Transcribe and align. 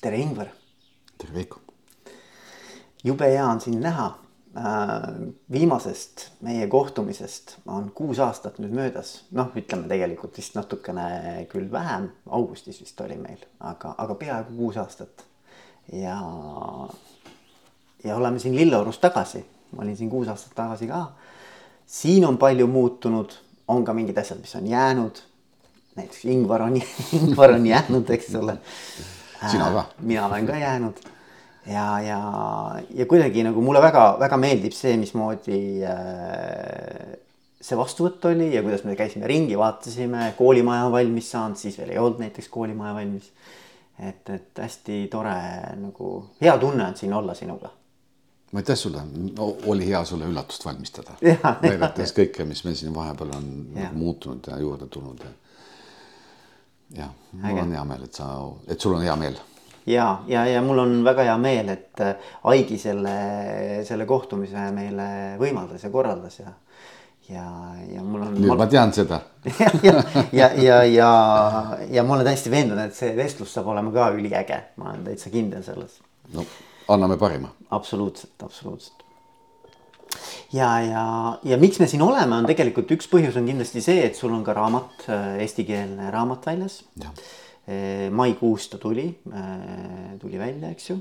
tere, 0.00 0.16
Ingvar. 0.16 0.48
tere, 1.18 1.32
Veiko. 1.34 1.60
jube 3.04 3.28
hea 3.28 3.46
on 3.46 3.60
sind 3.60 3.82
näha. 3.84 4.16
viimasest 5.52 6.24
meie 6.42 6.66
kohtumisest 6.66 7.52
on 7.70 7.92
kuus 7.94 8.18
aastat 8.18 8.56
nüüd 8.58 8.72
möödas, 8.74 9.12
noh, 9.30 9.52
ütleme 9.54 9.86
tegelikult 9.86 10.34
vist 10.40 10.56
natukene 10.58 11.44
küll 11.52 11.68
vähem, 11.70 12.08
augustis 12.26 12.80
vist 12.82 12.98
oli 13.04 13.14
meil, 13.14 13.44
aga, 13.60 13.94
aga 13.98 14.16
peaaegu 14.18 14.56
kuus 14.56 14.80
aastat. 14.82 15.24
ja, 15.92 16.16
ja 18.04 18.16
oleme 18.16 18.42
siin 18.42 18.56
Lilleorus 18.56 18.98
tagasi, 18.98 19.44
ma 19.76 19.84
olin 19.84 19.96
siin 19.96 20.10
kuus 20.10 20.28
aastat 20.28 20.56
tagasi 20.56 20.90
ka. 20.90 21.12
siin 21.86 22.26
on 22.26 22.38
palju 22.38 22.66
muutunud, 22.66 23.38
on 23.68 23.84
ka 23.84 23.94
mingid 23.94 24.18
asjad, 24.18 24.40
mis 24.40 24.56
on 24.56 24.66
jäänud 24.66 25.22
näiteks 25.96 26.24
Ingvar 26.24 26.62
on, 26.62 26.82
Ingvar 27.20 27.54
on 27.54 27.66
jäänud, 27.66 28.10
eks 28.10 28.34
ole. 28.34 28.58
Sina 29.48 29.70
ka. 29.72 29.86
mina 30.00 30.26
olen 30.26 30.46
ka 30.46 30.58
jäänud 30.58 31.00
ja, 31.66 31.86
ja, 32.00 32.20
ja 32.94 33.06
kuidagi 33.06 33.44
nagu 33.46 33.62
mulle 33.64 33.82
väga-väga 33.82 34.36
meeldib 34.40 34.76
see, 34.76 34.96
mismoodi 35.00 35.60
äh, 35.86 37.16
see 37.60 37.78
vastuvõtt 37.78 38.24
oli 38.32 38.50
ja 38.54 38.62
kuidas 38.64 38.84
me 38.88 38.96
käisime 38.96 39.28
ringi, 39.30 39.58
vaatasime, 39.58 40.32
koolimaja 40.38 40.88
valmis 40.92 41.30
saanud, 41.34 41.60
siis 41.60 41.76
veel 41.80 41.92
ei 41.94 42.00
olnud 42.00 42.22
näiteks 42.24 42.48
koolimaja 42.48 42.94
valmis. 42.96 43.32
et, 44.00 44.30
et 44.30 44.64
hästi 44.64 45.02
tore 45.12 45.36
nagu, 45.76 46.14
hea 46.40 46.56
tunne 46.58 46.86
on 46.86 46.96
siin 46.96 47.12
olla 47.14 47.34
sinuga 47.34 47.70
aitäh 48.54 48.76
sulle 48.76 49.02
no,, 49.36 49.56
oli 49.66 49.86
hea 49.86 50.04
sulle 50.04 50.24
üllatust 50.24 50.64
valmistada. 50.66 51.12
näidates 51.62 52.14
kõike, 52.16 52.44
mis 52.48 52.64
meil 52.64 52.74
siin 52.74 52.94
vahepeal 52.94 53.36
on 53.36 53.50
ja. 53.76 53.90
muutunud 53.92 54.48
ja 54.50 54.58
juurde 54.58 54.88
tulnud 54.90 55.20
ja 55.22 55.30
jah, 56.96 57.12
mul 57.32 57.50
Äge. 57.50 57.62
on 57.62 57.72
hea 57.72 57.84
meel, 57.92 58.04
et 58.04 58.18
sa, 58.18 58.28
et 58.68 58.80
sul 58.80 58.96
on 58.96 59.04
hea 59.04 59.16
meel. 59.16 59.38
ja, 59.86 60.08
ja, 60.28 60.46
ja 60.46 60.62
mul 60.62 60.78
on 60.82 60.96
väga 61.04 61.28
hea 61.30 61.36
meel, 61.38 61.68
et 61.76 62.02
äh, 62.04 62.32
Aigi 62.52 62.78
selle, 62.78 63.14
selle 63.88 64.06
kohtumise 64.06 64.70
meile 64.76 65.10
võimaldas 65.40 65.84
ja 65.86 65.92
korraldas 65.92 66.40
ja 66.42 66.52
ja, 67.30 67.46
ja 67.94 68.02
mul 68.02 68.24
on. 68.26 68.34
nüüd 68.34 68.50
ma, 68.50 68.56
ma 68.64 68.66
tean 68.70 68.92
seda 68.94 69.20
ja, 69.62 69.70
ja, 69.82 70.00
ja, 70.32 70.48
ja, 70.58 70.78
ja, 70.84 71.10
ja 71.90 72.04
ma 72.06 72.16
olen 72.16 72.26
täiesti 72.26 72.50
veendunud, 72.50 72.82
et 72.88 72.96
see 72.96 73.12
vestlus 73.16 73.52
saab 73.54 73.70
olema 73.70 73.92
ka 73.94 74.10
üliäge, 74.16 74.58
ma 74.80 74.90
olen 74.90 75.04
täitsa 75.06 75.30
kindel 75.30 75.62
selles. 75.66 76.00
no 76.34 76.46
anname 76.90 77.18
parima. 77.20 77.52
absoluutselt, 77.70 78.34
absoluutselt 78.42 79.06
ja, 80.52 80.70
ja, 80.82 81.04
ja 81.44 81.58
miks 81.60 81.80
me 81.80 81.88
siin 81.90 82.02
oleme, 82.04 82.40
on 82.40 82.48
tegelikult 82.48 82.90
üks 82.96 83.08
põhjus 83.10 83.38
on 83.38 83.48
kindlasti 83.48 83.82
see, 83.84 84.02
et 84.06 84.18
sul 84.18 84.32
on 84.34 84.42
ka 84.46 84.54
raamat, 84.56 85.04
äh, 85.08 85.28
eestikeelne 85.44 86.10
raamat 86.14 86.48
väljas. 86.50 86.80
Äh, 87.00 88.08
maikuus 88.14 88.70
ta 88.72 88.80
tuli, 88.82 89.06
äh, 89.30 90.16
tuli 90.20 90.40
välja, 90.40 90.72
eks 90.72 90.90
ju. 90.90 91.00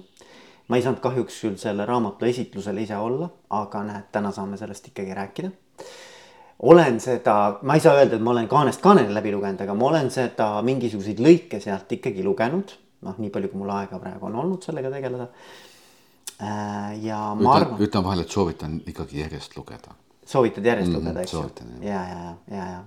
ma 0.69 0.77
ei 0.77 0.83
saanud 0.85 0.99
kahjuks 1.01 1.39
küll 1.41 1.55
selle 1.57 1.85
raamatu 1.89 2.27
esitlusel 2.27 2.77
ise 2.77 2.97
olla, 3.01 3.25
aga 3.57 3.79
näed, 3.87 4.11
täna 4.13 4.29
saame 4.31 4.57
sellest 4.57 4.91
ikkagi 4.91 5.15
rääkida. 5.17 5.49
olen 6.59 6.99
seda, 6.99 7.57
ma 7.61 7.73
ei 7.73 7.81
saa 7.81 7.95
öelda, 7.97 8.19
et 8.19 8.21
ma 8.21 8.35
olen 8.35 8.47
kaanest 8.47 8.81
kaaneni 8.83 9.13
läbi 9.15 9.31
lugenud, 9.33 9.61
aga 9.65 9.73
ma 9.73 9.87
olen 9.87 10.11
seda 10.13 10.51
mingisuguseid 10.61 11.23
lõike 11.25 11.61
sealt 11.63 11.89
ikkagi 11.97 12.23
lugenud. 12.23 12.75
noh, 13.01 13.17
nii 13.17 13.31
palju, 13.33 13.49
kui 13.49 13.63
mul 13.63 13.73
aega 13.73 13.97
praegu 13.97 14.27
on 14.27 14.35
olnud 14.35 14.61
sellega 14.61 14.91
tegeleda 14.91 15.29
ja 16.39 17.17
ma 17.35 17.41
ütlen, 17.41 17.49
arvan. 17.55 17.81
ütlen 17.83 18.05
vahele, 18.05 18.23
et 18.23 18.31
soovitan 18.31 18.79
ikkagi 18.87 19.19
järjest 19.19 19.57
lugeda. 19.57 19.95
soovitad 20.25 20.65
järjest 20.65 20.91
mm, 20.91 20.95
lugeda, 20.95 21.21
eks 21.21 21.33
ju. 21.33 21.43
ja, 21.81 21.99
ja, 22.07 22.19
ja, 22.23 22.33
ja, 22.55 22.65
ja. 22.71 22.79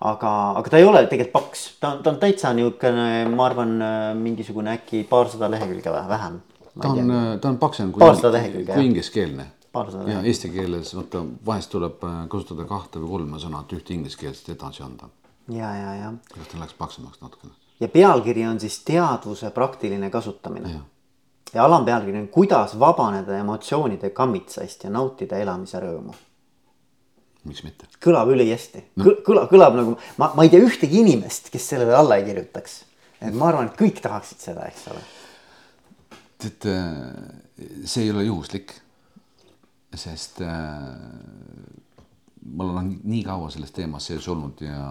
aga, 0.00 0.32
aga 0.60 0.70
ta 0.70 0.80
ei 0.80 0.84
ole 0.84 1.06
tegelikult 1.06 1.32
paks, 1.32 1.64
ta 1.80 1.94
on, 1.94 2.02
ta 2.04 2.12
on 2.12 2.20
täitsa 2.20 2.52
niisugune, 2.56 3.08
ma 3.32 3.46
arvan, 3.48 3.76
mingisugune 4.20 4.74
äkki 4.76 5.04
paarsada 5.08 5.48
lehekülge 5.52 5.92
või 5.94 6.08
vähem. 6.12 6.40
ta 6.74 6.90
on, 6.92 7.12
ta 7.40 7.52
on 7.52 7.60
paksem 7.62 7.92
kui, 7.92 8.02
kui 8.02 8.88
ingliskeelne. 8.90 9.52
ja 10.08 10.20
eesti 10.22 10.50
keeles, 10.52 10.92
vaata 10.96 11.22
vahest 11.46 11.72
tuleb 11.72 12.04
äh, 12.04 12.18
kasutada 12.32 12.64
kahte 12.68 13.00
või 13.00 13.14
kolme 13.14 13.40
sõna, 13.40 13.62
et 13.64 13.72
ühte 13.78 13.96
ingliskeelset 13.96 14.52
edasi 14.56 14.84
anda. 14.84 15.08
ja, 15.48 15.72
ja, 15.76 15.94
ja. 16.02 16.12
kas 16.34 16.52
ta 16.52 16.60
läks 16.60 16.76
paksemaks 16.76 17.24
natukene? 17.24 17.56
ja 17.80 17.88
pealkiri 17.88 18.44
on 18.48 18.60
siis 18.60 18.82
teadvuse 18.84 19.50
praktiline 19.56 20.10
kasutamine 20.10 20.74
ja 20.74 20.84
alampealkiri 21.54 22.18
on 22.18 22.28
kuidas 22.28 22.78
vabaneda 22.78 23.38
emotsioonide 23.38 24.10
kammitsast 24.10 24.84
ja 24.84 24.90
nautida 24.90 25.38
elamise 25.38 25.80
rõõmu. 25.82 26.14
miks 27.44 27.62
mitte? 27.64 27.86
kõlab 28.02 28.32
ülihästi 28.34 28.82
no., 28.96 29.16
kõlab, 29.26 29.50
kõlab 29.52 29.78
nagu 29.78 29.96
ma, 30.18 30.32
ma 30.34 30.46
ei 30.46 30.50
tea 30.52 30.64
ühtegi 30.64 31.00
inimest, 31.04 31.50
kes 31.54 31.68
sellele 31.74 31.94
alla 31.94 32.18
ei 32.18 32.26
kirjutaks. 32.26 32.84
et 33.20 33.34
ma 33.34 33.50
arvan, 33.52 33.70
et 33.70 33.78
kõik 33.78 34.02
tahaksid 34.02 34.42
seda, 34.48 34.66
eks 34.66 34.88
ole. 34.92 35.04
tead, 36.42 36.68
see 37.84 38.04
ei 38.04 38.10
ole 38.10 38.26
juhuslik. 38.26 38.74
sest 39.96 40.42
äh, 40.44 40.50
ma 42.52 42.64
olen 42.64 42.90
nii 43.04 43.22
kaua 43.24 43.50
selles 43.50 43.72
teemas 43.72 44.06
sees 44.10 44.26
olnud 44.28 44.60
ja, 44.60 44.82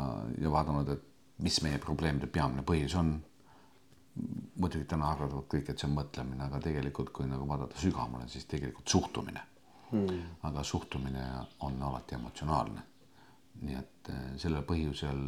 ja 0.42 0.52
vaadanud, 0.52 0.90
et 0.96 1.44
mis 1.44 1.60
meie 1.62 1.78
probleemide 1.84 2.28
peamine 2.32 2.64
põhjus 2.64 2.96
on 3.00 3.18
muidugi 4.59 4.86
täna 4.88 5.09
arvavad 5.12 5.48
kõik, 5.52 5.70
et 5.70 5.81
see 5.81 5.90
on 5.90 5.98
mõtlemine, 5.98 6.46
aga 6.48 6.59
tegelikult, 6.64 7.12
kui 7.16 7.28
nagu 7.28 7.48
vaadata 7.48 7.80
sügavamale, 7.80 8.30
siis 8.31 8.48
tegelikult 8.52 8.88
suhtumine 8.88 9.42
hmm.. 9.92 10.22
aga 10.48 10.64
suhtumine 10.64 11.26
on 11.68 11.81
alati 11.84 12.16
emotsionaalne. 12.16 12.84
nii 13.62 13.76
et 13.80 14.09
eh, 14.12 14.24
sellel 14.40 14.64
põhjusel 14.68 15.20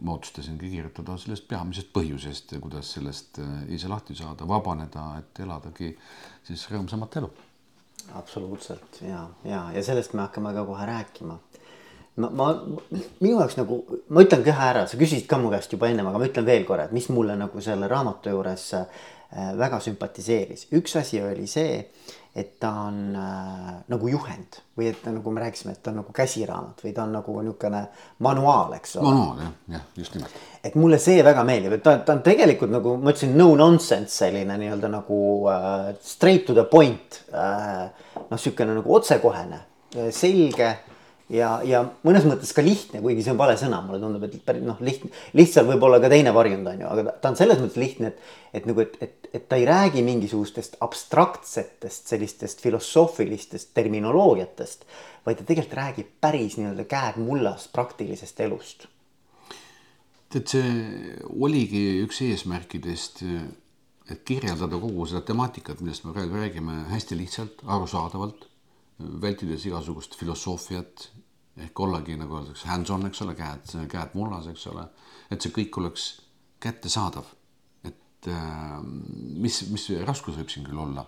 ma 0.00 0.14
otsustasingi 0.14 0.70
kirjutada 0.72 1.18
sellest 1.20 1.44
peamisest 1.48 1.90
põhjusest 1.92 2.54
kuidas 2.64 2.92
sellest 2.96 3.40
eh, 3.42 3.50
ise 3.76 3.88
lahti 3.88 4.16
saada, 4.16 4.48
vabaneda, 4.48 5.04
et 5.20 5.40
eladagi 5.44 5.92
siis 6.44 6.64
rõõmsamat 6.72 7.20
elu. 7.20 7.30
absoluutselt 8.16 9.02
ja, 9.04 9.26
ja, 9.44 9.66
ja 9.74 9.84
sellest 9.84 10.16
me 10.16 10.24
hakkame 10.24 10.54
ka 10.56 10.64
kohe 10.68 10.86
rääkima 10.88 11.38
ma, 12.16 12.30
ma, 12.30 12.50
minu 13.20 13.36
jaoks 13.36 13.58
nagu, 13.60 13.80
ma 14.10 14.24
ütlen 14.24 14.44
kohe 14.46 14.68
ära, 14.70 14.86
sa 14.90 14.98
küsisid 15.00 15.28
ka 15.30 15.38
mu 15.40 15.52
käest 15.52 15.72
juba 15.74 15.90
ennem, 15.90 16.08
aga 16.10 16.20
ma 16.20 16.28
ütlen 16.28 16.48
veel 16.48 16.66
korra, 16.68 16.88
et 16.88 16.96
mis 16.96 17.08
mulle 17.12 17.36
nagu 17.38 17.62
selle 17.64 17.88
raamatu 17.90 18.34
juures 18.34 18.66
äh, 18.78 19.04
väga 19.58 19.80
sümpatiseeris. 19.84 20.68
üks 20.76 20.96
asi 21.00 21.22
oli 21.22 21.46
see, 21.50 21.84
et 22.34 22.52
ta 22.62 22.70
on 22.86 22.98
äh, 23.18 23.70
nagu 23.90 24.10
juhend 24.10 24.60
või 24.78 24.90
et 24.90 25.00
ta, 25.02 25.14
nagu 25.14 25.32
me 25.34 25.42
rääkisime, 25.42 25.74
et 25.74 25.82
ta 25.82 25.90
on 25.90 26.00
nagu 26.02 26.12
käsiraamat 26.14 26.82
või 26.84 26.92
ta 26.94 27.06
on 27.06 27.16
nagu 27.18 27.34
niisugune 27.42 27.84
manuaal, 28.26 28.76
eks 28.78 28.98
ole. 28.98 29.06
manuaal 29.06 29.40
jah, 29.44 29.56
jah, 29.76 29.88
just 29.98 30.18
nimelt. 30.18 30.44
et 30.64 30.76
mulle 30.78 30.98
see 31.02 31.24
väga 31.26 31.46
meeldib, 31.46 31.78
et 31.78 31.86
ta, 31.86 31.96
ta 32.06 32.18
on 32.18 32.22
tegelikult 32.26 32.74
nagu 32.74 32.94
ma 32.98 33.14
ütlesin, 33.14 33.34
no 33.38 33.54
nonsense 33.58 34.14
selline 34.24 34.58
nii-öelda 34.62 34.92
nagu 34.92 35.18
äh, 35.50 35.90
straight 36.02 36.46
to 36.46 36.58
the 36.58 36.66
point 36.70 37.22
äh,. 37.30 37.90
noh, 38.20 38.36
niisugune 38.36 38.78
nagu 38.78 38.94
otsekohene, 38.94 39.64
selge 40.14 40.74
ja, 41.30 41.50
ja 41.66 41.82
mõnes 42.06 42.26
mõttes 42.28 42.52
ka 42.54 42.62
lihtne, 42.64 43.00
kuigi 43.04 43.24
see 43.24 43.32
on 43.34 43.40
vale 43.40 43.56
sõna, 43.60 43.80
mulle 43.84 44.00
tundub, 44.02 44.24
et 44.26 44.36
päris 44.46 44.64
noh, 44.66 44.80
lihtne, 44.84 45.10
lihtsalt 45.38 45.68
võib-olla 45.68 46.00
ka 46.02 46.10
teine 46.12 46.32
varjund 46.34 46.70
on 46.72 46.82
ju, 46.84 46.90
aga 46.90 47.14
ta 47.22 47.32
on 47.32 47.38
selles 47.38 47.60
mõttes 47.62 47.78
lihtne, 47.80 48.10
et, 48.10 48.34
et 48.60 48.68
nagu, 48.68 48.84
et, 48.84 48.96
et, 49.04 49.30
et 49.38 49.46
ta 49.48 49.60
ei 49.60 49.66
räägi 49.68 50.04
mingisugustest 50.06 50.78
abstraktsetest 50.86 52.10
sellistest 52.12 52.64
filosoofilistest 52.64 53.72
terminoloogiatest, 53.76 54.86
vaid 55.26 55.40
ta 55.40 55.46
tegelikult 55.46 55.78
räägib 55.78 56.12
päris 56.22 56.58
nii-öelda 56.58 56.86
käed 56.90 57.20
mullas 57.22 57.68
praktilisest 57.72 58.44
elust. 58.46 58.88
tead, 60.30 60.46
see 60.46 61.16
oligi 61.42 62.02
üks 62.04 62.20
eesmärkidest, 62.26 63.24
et 64.10 64.22
kirjeldada 64.26 64.78
kogu 64.82 65.06
seda 65.06 65.22
temaatikat, 65.26 65.82
millest 65.82 66.06
me 66.06 66.14
praegu 66.14 66.38
räägime 66.38 66.84
hästi 66.90 67.18
lihtsalt, 67.18 67.62
arusaadavalt 67.66 68.46
vältides 69.00 69.64
igasugust 69.66 70.16
filosoofiat 70.18 71.08
ehk 71.60 71.80
ollagi 71.80 72.16
nagu 72.20 72.40
öeldakse, 72.40 72.68
hands-on, 72.68 73.06
eks 73.08 73.22
ole, 73.24 73.34
käed, 73.38 73.76
käed 73.90 74.16
mullas, 74.18 74.48
eks 74.50 74.66
ole, 74.72 74.86
et 75.30 75.40
see 75.40 75.54
kõik 75.54 75.78
oleks 75.82 76.10
kättesaadav. 76.60 77.36
et 77.84 78.28
äh, 78.28 78.76
mis, 79.40 79.62
mis 79.70 79.88
raskus 80.04 80.36
võib 80.36 80.50
siin 80.52 80.66
küll 80.66 80.78
olla 80.78 81.06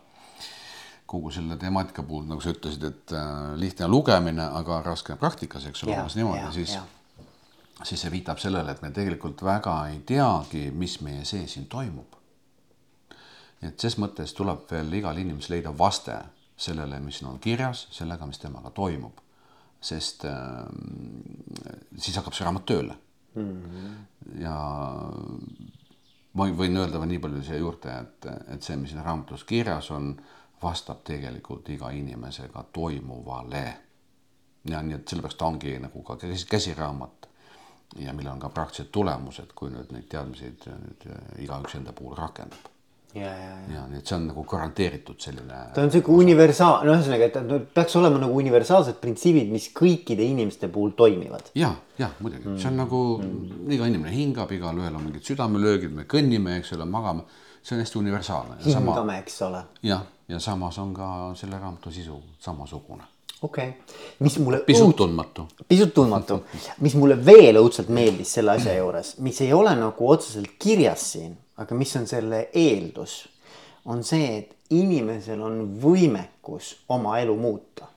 kogu 1.12 1.30
selle 1.30 1.58
temaatika 1.60 2.02
puhul, 2.08 2.24
nagu 2.24 2.40
sa 2.40 2.54
ütlesid, 2.54 2.84
et 2.88 3.12
äh, 3.12 3.52
lihtne 3.60 3.88
lugemine, 3.88 4.46
aga 4.60 4.80
raske 4.86 5.16
praktikas, 5.20 5.66
eks 5.68 5.84
ole, 5.84 5.98
umbes 5.98 6.16
niimoodi, 6.16 6.46
siis, 6.54 6.78
siis 7.84 8.00
see 8.00 8.12
viitab 8.14 8.40
sellele, 8.40 8.72
et 8.72 8.80
me 8.80 8.88
tegelikult 8.96 9.44
väga 9.44 9.74
ei 9.90 9.98
teagi, 10.08 10.70
mis 10.72 11.00
meie 11.04 11.26
sees 11.28 11.58
siin 11.58 11.68
toimub. 11.72 12.18
et 13.62 13.78
ses 13.78 13.94
mõttes 14.00 14.32
tuleb 14.34 14.64
veel 14.70 14.88
igal 14.98 15.18
inimesel 15.22 15.52
leida 15.54 15.70
vaste 15.78 16.16
sellele, 16.56 16.98
mis 17.00 17.20
on 17.22 17.38
kirjas, 17.38 17.86
sellega, 17.94 18.26
mis 18.26 18.40
temaga 18.42 18.72
toimub. 18.74 19.20
Sest 19.82 20.24
äh, 20.24 20.66
siis 21.98 22.16
hakkab 22.16 22.36
see 22.36 22.46
raamat 22.46 22.66
tööle 22.66 22.94
mm. 23.34 23.62
-hmm. 23.62 24.40
ja 24.40 24.56
ma 26.32 26.48
võin 26.56 26.78
öelda 26.80 27.00
veel 27.00 27.10
nii 27.12 27.22
palju 27.22 27.42
siia 27.44 27.58
juurde, 27.60 27.96
et, 28.04 28.28
et 28.54 28.62
see, 28.62 28.76
mis 28.80 28.92
siin 28.92 29.04
raamatus 29.04 29.44
kirjas 29.48 29.90
on, 29.94 30.14
vastab 30.62 31.02
tegelikult 31.04 31.68
iga 31.74 31.90
inimesega 31.90 32.64
toimuvale. 32.72 33.64
ja 34.70 34.82
nii, 34.82 34.94
et 34.94 35.08
sellepärast 35.08 35.38
ta 35.38 35.46
ongi 35.50 35.78
nagu 35.82 36.02
ka 36.06 36.16
käsi, 36.16 36.46
käsiraamat. 36.46 37.28
ja 37.96 38.12
millel 38.12 38.32
on 38.32 38.40
ka 38.40 38.48
praktilised 38.48 38.92
tulemused, 38.92 39.50
kui 39.54 39.70
nüüd 39.70 39.90
neid 39.92 40.06
teadmisi 40.08 40.54
nüüd 40.66 41.08
igaüks 41.44 41.74
enda 41.76 41.92
puhul 41.92 42.16
rakendab. 42.16 42.71
Ja, 43.14 43.26
ja, 43.26 43.32
ja. 43.36 43.74
ja 43.74 43.82
nii 43.90 44.00
et 44.00 44.08
see 44.08 44.16
on 44.16 44.26
nagu 44.30 44.44
garanteeritud 44.48 45.20
selline. 45.20 45.58
ta 45.74 45.84
on 45.84 45.92
sihuke 45.92 46.14
universaal, 46.14 46.86
no 46.86 46.96
ühesõnaga, 46.96 47.28
et 47.28 47.36
ta 47.36 47.60
peaks 47.76 47.96
olema 48.00 48.20
nagu 48.22 48.36
universaalsed 48.40 48.98
printsiibid, 49.02 49.52
mis 49.52 49.68
kõikide 49.76 50.24
inimeste 50.24 50.70
puhul 50.72 50.94
toimivad. 50.98 51.52
ja, 51.58 51.72
ja 51.98 52.10
muidugi 52.20 52.48
mm., 52.48 52.58
see 52.62 52.72
on 52.72 52.82
nagu 52.82 53.04
mm. 53.20 53.70
iga 53.76 53.88
inimene 53.90 54.14
hingab, 54.16 54.52
igalühel 54.56 54.96
on 54.96 55.08
mingid 55.08 55.28
südamelöögid, 55.28 55.94
me 56.00 56.08
kõnnime, 56.08 56.58
eks 56.60 56.74
ole, 56.78 56.88
magame. 56.88 57.26
see 57.62 57.76
on 57.76 57.84
hästi 57.84 57.98
universaalne. 58.00 58.60
hingame, 58.64 59.18
eks 59.22 59.40
ole. 59.48 59.64
jah, 59.86 60.06
ja 60.28 60.40
samas 60.40 60.78
on 60.82 60.94
ka 60.96 61.08
selle 61.38 61.60
raamatu 61.60 61.92
sisu 61.92 62.20
samasugune 62.40 63.10
okei 63.42 63.68
okay., 63.68 63.80
mis 64.18 64.38
mulle. 64.38 64.58
pisut 64.66 64.96
tundmatu. 64.96 65.46
pisut 65.68 65.94
tundmatu, 65.94 66.42
mis 66.80 66.94
mulle 66.94 67.18
veel 67.26 67.58
õudselt 67.60 67.90
meeldis 67.92 68.34
selle 68.38 68.56
asja 68.56 68.76
juures, 68.78 69.16
mis 69.18 69.40
ei 69.44 69.52
ole 69.52 69.74
nagu 69.76 70.10
otseselt 70.14 70.54
kirjas 70.62 71.10
siin, 71.12 71.34
aga 71.56 71.74
mis 71.74 71.96
on 71.96 72.06
selle 72.06 72.46
eeldus, 72.54 73.28
on 73.84 74.02
see, 74.06 74.38
et 74.38 74.56
inimesel 74.72 75.40
on 75.42 75.64
võimekus 75.82 76.74
oma 76.88 77.18
elu 77.20 77.36
muuta. 77.36 77.88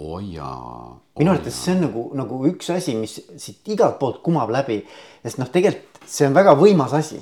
oo 0.00 0.18
jaa. 0.20 1.00
minu 1.18 1.30
arvates 1.30 1.60
see 1.64 1.74
on 1.76 1.84
nagu, 1.86 2.08
nagu 2.18 2.40
üks 2.48 2.70
asi, 2.74 2.96
mis 2.98 3.20
siit 3.36 3.68
igalt 3.74 3.98
poolt 3.98 4.22
kumab 4.22 4.50
läbi, 4.50 4.80
sest 5.22 5.38
noh, 5.38 5.50
tegelikult 5.52 6.02
see 6.06 6.26
on 6.28 6.34
väga 6.34 6.56
võimas 6.58 6.92
asi 6.96 7.20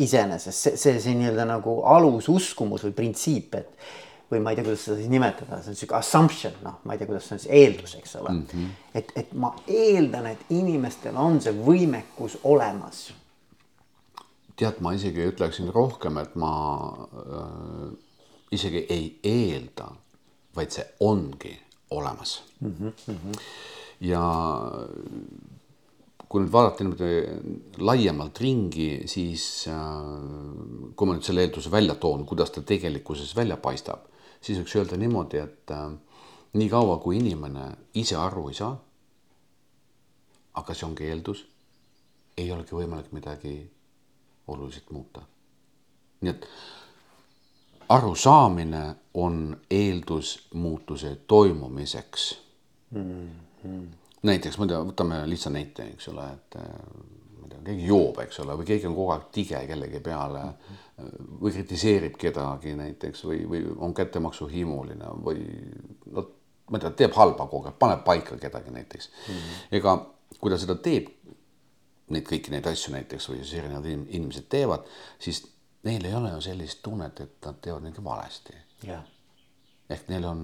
iseenesest, 0.00 0.58
see, 0.58 0.76
see, 0.78 1.00
see 1.02 1.16
nii-öelda 1.18 1.46
nagu 1.48 1.80
alususkumus 1.88 2.84
või 2.86 2.94
printsiip, 2.96 3.56
et 3.58 3.72
või 4.30 4.42
ma 4.44 4.52
ei 4.52 4.58
tea, 4.58 4.64
kuidas 4.66 4.84
seda 4.86 4.98
siis 5.00 5.10
nimetada, 5.10 5.58
see 5.62 5.72
on 5.72 5.78
sihuke 5.78 5.96
assumption, 5.98 6.54
noh, 6.64 6.78
ma 6.84 6.94
ei 6.94 7.00
tea, 7.00 7.08
kuidas 7.10 7.26
see 7.26 7.36
on 7.36 7.42
siis 7.42 7.54
eeldus, 7.60 7.96
eks 7.98 8.14
ole 8.20 8.34
mm. 8.34 8.44
-hmm. 8.52 8.76
et, 9.00 9.12
et 9.16 9.32
ma 9.34 9.50
eeldan, 9.66 10.28
et 10.30 10.44
inimestel 10.54 11.16
on 11.18 11.40
see 11.42 11.54
võimekus 11.56 12.38
olemas. 12.44 13.08
Tead, 14.60 14.80
ma 14.84 14.92
isegi 14.96 15.24
ütleksin 15.30 15.70
rohkem, 15.74 16.18
et 16.20 16.36
ma 16.40 16.52
äh, 17.24 17.88
isegi 18.54 18.84
ei 18.92 19.10
eelda, 19.26 19.88
vaid 20.56 20.74
see 20.74 20.86
ongi 21.06 21.54
olemas 21.94 22.40
mm. 22.60 22.74
-hmm. 22.78 23.40
ja 24.06 24.22
kui 26.30 26.44
nüüd 26.44 26.52
vaadata 26.52 26.84
niimoodi 26.84 27.80
laiemalt 27.82 28.38
ringi, 28.38 28.90
siis 29.10 29.66
äh, 29.66 30.92
kui 30.94 31.08
ma 31.08 31.16
nüüd 31.16 31.26
selle 31.26 31.42
eelduse 31.46 31.70
välja 31.70 31.94
toon, 31.94 32.26
kuidas 32.26 32.54
ta 32.54 32.62
tegelikkuses 32.62 33.34
välja 33.36 33.56
paistab, 33.56 34.06
siis 34.40 34.60
võiks 34.60 34.76
öelda 34.78 34.98
niimoodi, 35.00 35.42
et 35.42 35.74
äh, 35.74 35.90
niikaua 36.52 36.98
kui 37.02 37.18
inimene 37.18 37.66
ise 37.94 38.16
aru 38.16 38.48
ei 38.50 38.54
saa, 38.54 38.76
aga 40.54 40.74
see 40.74 40.86
ongi 40.86 41.10
eeldus, 41.10 41.44
ei 42.38 42.50
olegi 42.52 42.74
võimalik 42.74 43.12
midagi 43.14 43.54
oluliselt 44.50 44.90
muuta. 44.90 45.22
nii 46.20 46.30
et 46.30 46.46
arusaamine 47.88 48.82
on 49.14 49.56
eeldus 49.70 50.48
muutuse 50.54 51.16
toimumiseks 51.26 52.42
mm. 52.90 53.28
-hmm. 53.64 53.86
näiteks 54.22 54.58
ma 54.58 54.64
ei 54.64 54.68
tea, 54.68 54.82
võtame 54.84 55.22
lihtsa 55.26 55.50
näite, 55.50 55.86
eks 55.94 56.08
ole, 56.08 56.26
et 56.32 56.56
äh, 56.56 56.68
ma 57.40 57.46
ei 57.46 57.48
tea, 57.48 57.62
keegi 57.64 57.86
joob, 57.86 58.20
eks 58.22 58.40
ole, 58.44 58.58
või 58.60 58.68
keegi 58.68 58.86
on 58.86 58.94
kogu 58.94 59.14
aeg 59.14 59.26
tige 59.32 59.64
kellegi 59.66 60.00
peale 60.00 60.44
või 61.40 61.52
kritiseerib 61.52 62.18
kedagi 62.20 62.74
näiteks 62.76 63.24
või, 63.24 63.42
või 63.48 63.64
on 63.78 63.94
kättemaksuhimuline 63.94 65.14
või 65.24 65.42
no 66.12 66.26
ma 66.70 66.78
ei 66.78 66.86
tea, 66.86 66.90
teeb 67.02 67.16
halba 67.16 67.46
kogu 67.46 67.70
aeg, 67.70 67.78
paneb 67.78 68.04
paika 68.04 68.36
kedagi 68.36 68.70
näiteks 68.70 69.10
mm. 69.10 69.34
-hmm. 69.34 69.76
ega 69.80 69.98
kui 70.38 70.52
ta 70.52 70.58
seda 70.60 70.76
teeb, 70.78 71.08
neid 72.10 72.26
kõiki 72.28 72.52
neid 72.54 72.66
asju 72.66 72.94
näiteks 72.94 73.28
või 73.30 73.40
siis 73.42 73.54
erinevad 73.60 73.86
inimesed 73.90 74.48
teevad, 74.48 74.86
siis 75.18 75.44
neil 75.84 76.04
ei 76.04 76.14
ole 76.14 76.32
ju 76.34 76.40
sellist 76.44 76.82
tunnet, 76.82 77.20
et 77.20 77.46
nad 77.46 77.60
teevad 77.62 77.86
midagi 77.86 78.04
valesti 78.04 78.56
ehk 79.90 80.08
neil 80.08 80.24
on 80.24 80.42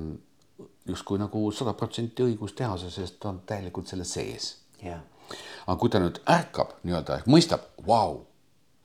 justkui 0.86 1.18
nagu 1.18 1.42
sada 1.52 1.72
protsenti 1.76 2.24
õigus 2.24 2.54
teha 2.56 2.76
sest 2.80 3.20
ta 3.20 3.28
on 3.28 3.42
täielikult 3.46 3.88
selle 3.88 4.04
sees 4.08 4.54
aga 5.66 5.76
kui 5.80 5.90
ta 5.90 6.00
nüüd 6.02 6.20
ärkab 6.30 6.76
nii-öelda 6.86 7.20
ehk 7.20 7.30
mõistab, 7.30 7.66
vau, 7.86 8.20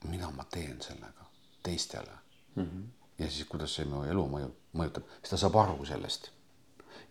mida 0.09 0.31
ma 0.35 0.45
teen 0.51 0.79
sellega 0.81 1.27
teistele 1.63 2.13
mm. 2.55 2.63
-hmm. 2.63 2.83
ja 3.19 3.29
siis, 3.29 3.47
kuidas 3.47 3.75
see 3.75 3.85
mu 3.85 4.03
elu 4.03 4.25
mõjub, 4.35 4.55
mõjutab, 4.77 5.07
siis 5.19 5.35
ta 5.35 5.37
saab 5.37 5.55
aru 5.61 5.85
sellest. 5.85 6.31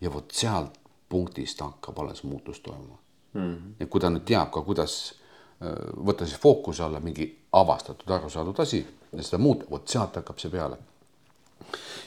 ja 0.01 0.13
vot 0.13 0.31
sealt 0.33 0.79
punktist 1.09 1.61
hakkab 1.61 1.99
alles 1.99 2.23
muutus 2.23 2.61
toimuma 2.61 2.99
mm. 3.33 3.41
-hmm. 3.41 3.75
ja 3.81 3.87
kui 3.87 4.01
ta 4.01 4.11
nüüd 4.11 4.25
teab 4.25 4.51
ka, 4.51 4.63
kuidas 4.63 5.15
võtta 5.61 6.27
siis 6.27 6.41
fookuse 6.41 6.83
alla 6.83 7.01
mingi 7.05 7.27
avastatud, 7.53 8.09
arusaadud 8.11 8.63
asi 8.63 8.81
ja 9.13 9.23
seda 9.23 9.41
muuta, 9.43 9.67
vot 9.71 9.89
sealt 9.89 10.17
hakkab 10.17 10.39
see 10.41 10.53
peale. 10.53 10.79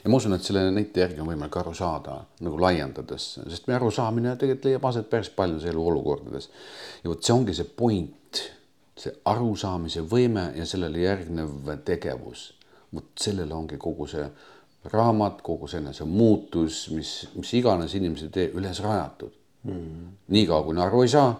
ja 0.04 0.10
ma 0.10 0.18
usun, 0.18 0.34
et 0.34 0.44
selle 0.44 0.64
näite 0.72 1.04
järgi 1.04 1.22
on 1.22 1.30
võimalik 1.30 1.58
aru 1.62 1.74
saada 1.78 2.18
nagu 2.44 2.60
laiendades, 2.62 3.28
sest 3.44 3.68
meie 3.68 3.78
arusaamine 3.78 4.36
tegelikult 4.36 4.66
leiab 4.70 4.90
aset 4.90 5.10
päris 5.10 5.30
paljudes 5.30 5.70
eluolukordades. 5.70 6.50
ja 7.04 7.10
vot 7.10 7.24
see 7.24 7.36
ongi 7.36 7.54
see 7.54 7.70
point 7.78 8.44
see 8.98 9.14
arusaamise 9.26 10.04
võime 10.10 10.50
ja 10.58 10.66
sellele 10.70 11.02
järgnev 11.02 11.72
tegevus, 11.86 12.52
vot 12.94 13.10
sellele 13.20 13.54
ongi 13.54 13.78
kogu 13.82 14.08
see 14.10 14.26
raamat, 14.92 15.42
kogu 15.42 15.68
see 15.68 15.80
enese 15.82 16.06
muutus, 16.08 16.88
mis, 16.92 17.14
mis 17.38 17.54
iganes 17.58 17.96
inimese 17.96 18.30
tee 18.34 18.50
üles 18.58 18.82
rajatud 18.84 19.34
mm.. 19.64 20.08
niikaua 20.36 20.64
kuni 20.68 20.82
aru 20.84 21.04
ei 21.06 21.12
saa, 21.14 21.34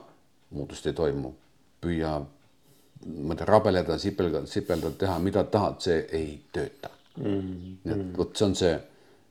muutust 0.56 0.88
ei 0.88 0.94
toimu. 0.98 1.34
Püüa, 1.84 2.16
ma 2.24 3.36
ei 3.36 3.40
tea, 3.40 3.48
rabeleda, 3.50 4.00
sipelda, 4.00 4.46
sipeldada, 4.50 4.96
teha 5.06 5.20
mida 5.20 5.44
tahad, 5.52 5.80
see 5.84 6.02
ei 6.16 6.34
tööta 6.56 6.94
mm.. 7.20 7.78
nii 7.84 7.96
et 7.96 8.18
vot 8.18 8.34
see 8.38 8.48
on 8.48 8.58
see 8.58 8.74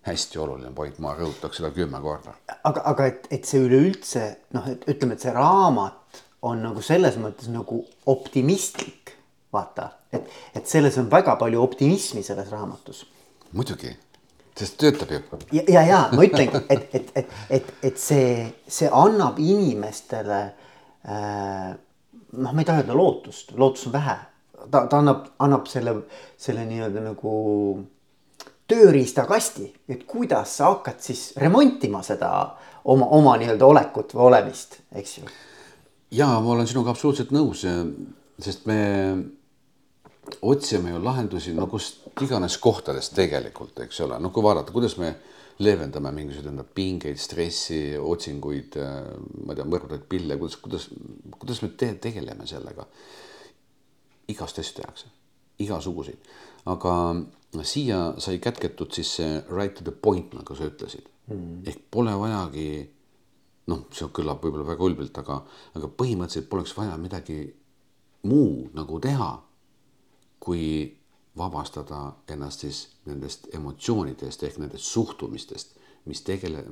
hästi 0.06 0.40
oluline 0.42 0.72
point, 0.74 0.98
ma 1.02 1.14
rõhutaks 1.14 1.60
seda 1.60 1.70
kümme 1.74 2.00
korda. 2.02 2.34
aga, 2.58 2.84
aga 2.90 3.08
et, 3.10 3.26
et 3.34 3.48
see 3.48 3.62
üleüldse 3.62 4.24
noh, 4.56 4.66
et 4.70 4.86
ütleme, 4.90 5.16
et 5.16 5.24
see 5.24 5.34
raamat 5.34 6.22
on 6.48 6.62
nagu 6.64 6.82
selles 6.82 7.18
mõttes 7.22 7.50
nagu 7.54 7.84
optimistlik, 8.10 9.14
vaata, 9.54 9.92
et, 10.12 10.26
et 10.58 10.66
selles 10.66 10.96
on 10.98 11.10
väga 11.10 11.36
palju 11.38 11.62
optimismi 11.62 12.24
selles 12.26 12.50
raamatus. 12.50 13.04
muidugi, 13.52 13.92
sest 14.58 14.80
töötab 14.82 15.14
ju. 15.14 15.22
ja, 15.52 15.62
ja, 15.68 15.86
ja 15.86 16.02
ma 16.12 16.26
ütlengi, 16.26 16.64
et, 16.68 16.88
et, 16.98 17.14
et, 17.22 17.38
et, 17.60 17.72
et 17.90 18.02
see, 18.02 18.34
see 18.66 18.90
annab 18.90 19.38
inimestele 19.38 20.42
äh, 21.06 21.70
noh, 22.32 22.52
ma 22.52 22.62
ei 22.62 22.68
taha 22.68 22.82
öelda 22.82 22.96
lootust, 22.96 23.52
lootust 23.58 23.88
on 23.90 23.96
vähe, 23.96 24.16
ta, 24.70 24.86
ta 24.86 25.00
annab, 25.00 25.26
annab 25.42 25.66
selle, 25.70 25.94
selle 26.40 26.64
nii-öelda 26.68 27.02
nagu 27.04 27.34
tööriistakasti, 28.72 29.68
et 29.92 30.06
kuidas 30.08 30.56
sa 30.58 30.70
hakkad 30.72 31.02
siis 31.04 31.32
remontima 31.40 32.02
seda 32.06 32.32
oma, 32.84 33.08
oma 33.18 33.36
nii-öelda 33.40 33.68
olekut 33.68 34.14
või 34.16 34.28
olemist, 34.30 34.80
eks 34.96 35.18
ju. 35.18 35.28
Ja 36.12 36.28
ma 36.44 36.54
olen 36.54 36.68
sinuga 36.68 36.92
absoluutselt 36.92 37.32
nõus, 37.32 37.64
sest 38.42 38.66
me 38.68 38.80
otsime 40.42 40.92
ju 40.92 41.00
lahendusi 41.04 41.54
no 41.56 41.66
kust 41.66 42.08
iganes 42.22 42.58
kohtadest 42.62 43.14
tegelikult, 43.16 43.78
eks 43.84 44.00
ole, 44.04 44.18
no 44.20 44.30
kui 44.30 44.44
vaadata, 44.44 44.72
kuidas 44.74 44.96
me 45.00 45.14
leevendame 45.62 46.12
mingisuguseid 46.16 46.52
enda 46.52 46.64
pingeid, 46.64 47.18
stressi, 47.20 47.80
otsinguid, 47.98 48.78
ma 49.46 49.54
ei 49.54 49.58
tea, 49.58 49.66
mõrvatud 49.68 50.06
pille, 50.10 50.38
kuidas, 50.40 50.58
kuidas, 50.62 50.88
kuidas 51.38 51.62
me 51.64 51.72
te 51.78 51.92
tegeleme 52.08 52.46
sellega. 52.48 52.86
igast 54.32 54.58
asju 54.58 54.76
tehakse, 54.78 55.08
igasuguseid, 55.60 56.28
aga 56.72 56.92
siia 57.66 58.14
sai 58.22 58.38
kätketud 58.40 58.94
siis 58.94 59.10
see 59.18 59.32
right 59.50 59.74
to 59.74 59.84
the 59.84 59.92
point, 59.92 60.32
nagu 60.34 60.54
sa 60.56 60.64
ütlesid 60.70 61.04
mm. 61.26 61.36
-hmm. 61.36 61.68
ehk 61.68 61.80
pole 61.90 62.14
vajagi 62.18 62.68
noh, 63.66 63.84
see 63.92 64.08
kõlab 64.08 64.42
võib-olla 64.42 64.66
väga 64.66 64.88
ülbelt, 64.88 65.18
aga, 65.18 65.42
aga 65.74 65.90
põhimõtteliselt 65.98 66.48
poleks 66.48 66.76
vaja 66.76 66.96
midagi 66.96 67.54
muud 68.22 68.74
nagu 68.74 69.00
teha, 69.00 69.30
kui 70.42 70.62
vabastada 71.38 72.00
ennast 72.28 72.66
siis 72.66 72.82
nendest 73.08 73.48
emotsioonidest 73.54 74.42
ehk 74.48 74.58
nendest 74.60 74.84
suhtumistest, 74.84 75.78
mis 76.10 76.20
tegele-, 76.26 76.64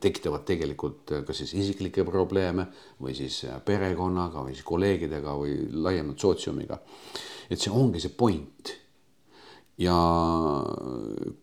tekitavad 0.00 0.46
tegelikult 0.48 1.14
kas 1.26 1.42
siis 1.42 1.54
isiklikke 1.54 2.04
probleeme 2.08 2.66
või 3.02 3.14
siis 3.14 3.44
perekonnaga 3.64 4.42
või 4.46 4.56
siis 4.56 4.66
kolleegidega 4.66 5.36
või 5.38 5.54
laiemalt 5.72 6.18
sootsiumiga. 6.18 6.80
et 7.50 7.60
see 7.60 7.72
ongi 7.72 8.00
see 8.00 8.12
point 8.16 8.74
ja 9.78 9.94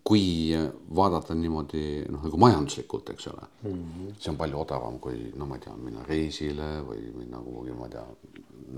kui 0.03 0.51
vaadata 0.95 1.35
niimoodi 1.37 1.83
noh, 2.11 2.25
nagu 2.27 2.39
majanduslikult, 2.39 3.13
eks 3.13 3.27
ole 3.31 3.45
mm, 3.63 3.71
-hmm. 3.71 4.15
see 4.19 4.31
on 4.31 4.37
palju 4.37 4.59
odavam 4.59 4.99
kui 4.99 5.31
no 5.35 5.45
ma 5.45 5.55
ei 5.55 5.63
tea, 5.63 5.75
minna 5.79 6.03
reisile 6.03 6.67
või 6.83 6.99
minna 7.15 7.39
kuhugi, 7.39 7.71
ma 7.71 7.87
ei 7.87 7.95
tea, 7.95 8.05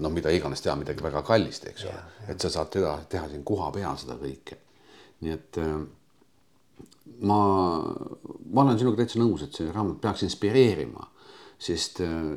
no 0.01 0.09
mida 0.13 0.31
iganes 0.33 0.61
teha, 0.61 0.75
midagi 0.79 1.03
väga 1.03 1.23
kallist, 1.25 1.67
eks 1.71 1.85
ole, 1.89 2.01
et 2.31 2.41
sa 2.41 2.51
saad 2.53 2.71
teda 2.73 2.95
teha 3.09 3.29
siin 3.31 3.43
koha 3.47 3.71
peal 3.75 3.97
seda 3.99 4.17
kõike. 4.21 4.57
nii 5.21 5.33
et 5.33 5.57
äh, 5.63 5.77
ma, 7.25 7.39
ma 8.53 8.63
olen 8.63 8.77
sinuga 8.79 9.01
täitsa 9.01 9.21
nõus, 9.21 9.45
et 9.45 9.55
see 9.57 9.71
raamat 9.73 10.01
peaks 10.01 10.25
inspireerima, 10.27 11.07
sest 11.57 12.03
äh, 12.05 12.35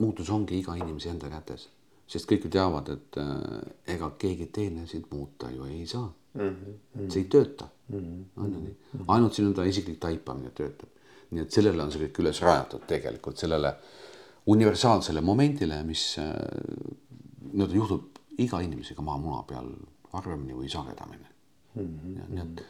muutus 0.00 0.30
ongi 0.32 0.62
iga 0.62 0.76
inimese 0.78 1.10
enda 1.12 1.30
kätes, 1.32 1.68
sest 2.08 2.28
kõik 2.30 2.46
ju 2.46 2.54
teavad, 2.56 2.88
et 2.94 3.20
äh, 3.20 3.58
ega 3.96 4.12
keegi 4.20 4.48
teine 4.54 4.86
sind 4.88 5.10
muuta 5.12 5.50
ju 5.52 5.68
ei 5.68 5.86
saa 5.86 6.08
mm. 6.34 6.40
-hmm. 6.40 7.10
see 7.10 7.22
ei 7.22 7.28
tööta 7.28 7.68
mm, 7.88 7.98
-hmm. 7.98 8.42
on 8.44 8.52
ju 8.54 8.60
nii, 8.60 8.76
ainult 9.08 9.34
sinu 9.34 9.48
enda 9.48 9.64
isiklik 9.64 10.00
taipamine 10.00 10.50
töötab. 10.50 10.88
nii 11.30 11.42
et 11.42 11.52
sellele 11.52 11.82
on 11.82 11.92
see 11.92 12.06
kõik 12.06 12.20
üles 12.22 12.40
rajatud 12.40 12.86
tegelikult 12.88 13.36
sellele 13.36 13.74
universaalsele 14.48 15.20
momendile, 15.24 15.82
mis 15.84 16.14
äh, 16.22 16.32
nii-öelda 17.52 17.76
juhtub 17.76 18.18
iga 18.38 18.60
inimesega 18.64 19.04
maamuna 19.04 19.42
peal 19.48 19.70
harvemini 20.14 20.56
või 20.56 20.70
sagedamini 20.72 21.26
mm. 21.74 21.82
-hmm. 21.82 22.28
nii 22.32 22.44
et 22.44 22.64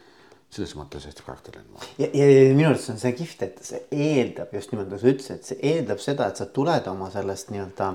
selles 0.49 0.73
mõttes 0.75 1.05
hästi 1.05 1.23
praktiline. 1.25 1.65
ja, 2.01 2.07
ja, 2.07 2.25
ja 2.25 2.53
minu 2.55 2.71
arust 2.71 2.89
on 2.89 2.99
see 3.01 3.13
kihvt, 3.17 3.43
et 3.45 3.59
see 3.63 3.81
eeldab 3.91 4.53
just 4.57 4.73
nimelt 4.73 4.89
nagu 4.89 5.01
sa 5.01 5.11
ütlesid, 5.13 5.45
see 5.45 5.59
eeldab 5.73 6.01
seda, 6.03 6.29
et 6.29 6.41
sa 6.41 6.49
tuled 6.53 6.87
oma 6.89 7.11
sellest 7.13 7.53
nii-öelda 7.53 7.91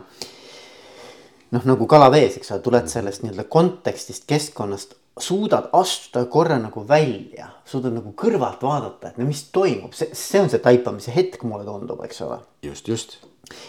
noh, 1.54 1.66
nagu 1.72 1.88
kala 1.90 2.10
vees, 2.14 2.38
eks 2.38 2.54
ole, 2.54 2.62
tuled 2.64 2.90
sellest 2.92 3.24
nii-öelda 3.24 3.46
kontekstist, 3.50 4.26
keskkonnast, 4.30 4.96
suudad 5.20 5.68
astuda 5.74 6.24
korra 6.30 6.56
nagu 6.62 6.82
välja, 6.88 7.50
suudad 7.68 7.94
nagu 7.94 8.14
kõrvalt 8.18 8.62
vaadata, 8.62 9.10
et 9.12 9.20
no 9.20 9.26
mis 9.28 9.44
toimub, 9.54 9.94
see, 9.94 10.10
see 10.18 10.42
on 10.42 10.50
see 10.50 10.62
taipamise 10.62 11.14
hetk, 11.14 11.42
mulle 11.46 11.66
tundub, 11.66 12.02
eks 12.06 12.22
ole. 12.26 12.40
just, 12.66 12.90
just. 12.90 13.18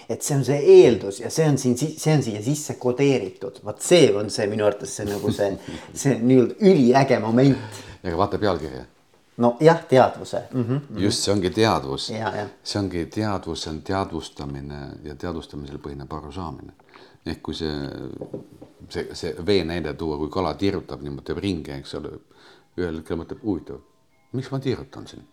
Et 0.09 0.21
see 0.21 0.37
on 0.37 0.45
see 0.45 0.59
eeldus 0.81 1.19
ja 1.19 1.29
see 1.33 1.47
on 1.49 1.57
siin, 1.57 1.77
see 1.77 2.13
on 2.13 2.23
siia 2.23 2.43
sisse 2.43 2.77
kodeeritud, 2.79 3.59
vot 3.65 3.81
see 3.81 4.11
on 4.15 4.29
see 4.33 4.47
minu 4.51 4.65
arvates 4.67 4.95
see 4.99 5.07
nagu 5.09 5.31
see, 5.35 5.51
see 5.93 6.19
nii-öelda 6.21 6.55
üliäge 6.71 7.19
moment 7.23 7.83
ega 8.05 8.17
vaata 8.17 8.37
pealkirja. 8.37 8.85
nojah, 9.37 9.85
teadvuse 9.85 10.41
mm. 10.53 10.63
-hmm. 10.63 10.99
just, 10.99 11.23
see 11.23 11.33
ongi 11.33 11.49
teadvus. 11.49 12.11
see 12.63 12.79
ongi 12.79 13.05
teadvus, 13.05 13.63
see 13.63 13.73
on 13.73 13.81
teadvustamine 13.81 14.79
ja 15.03 15.15
teadvustamisel 15.15 15.77
põhineb 15.77 16.13
arusaamine. 16.17 16.73
ehk 17.25 17.43
kui 17.43 17.53
see, 17.53 17.73
see, 18.89 19.07
see 19.13 19.35
vee 19.45 19.63
näide 19.63 19.93
tuua, 19.93 20.17
kui 20.17 20.29
kala 20.29 20.53
tiirutab 20.53 21.01
niimoodi, 21.01 21.33
ringi, 21.33 21.71
eks 21.71 21.95
ole. 21.95 22.19
ühel 22.77 22.97
hetkel 22.97 23.17
mõtleb, 23.17 23.43
huvitav, 23.43 23.79
miks 24.33 24.51
ma 24.51 24.59
tiirutan 24.59 25.07
siin? 25.07 25.27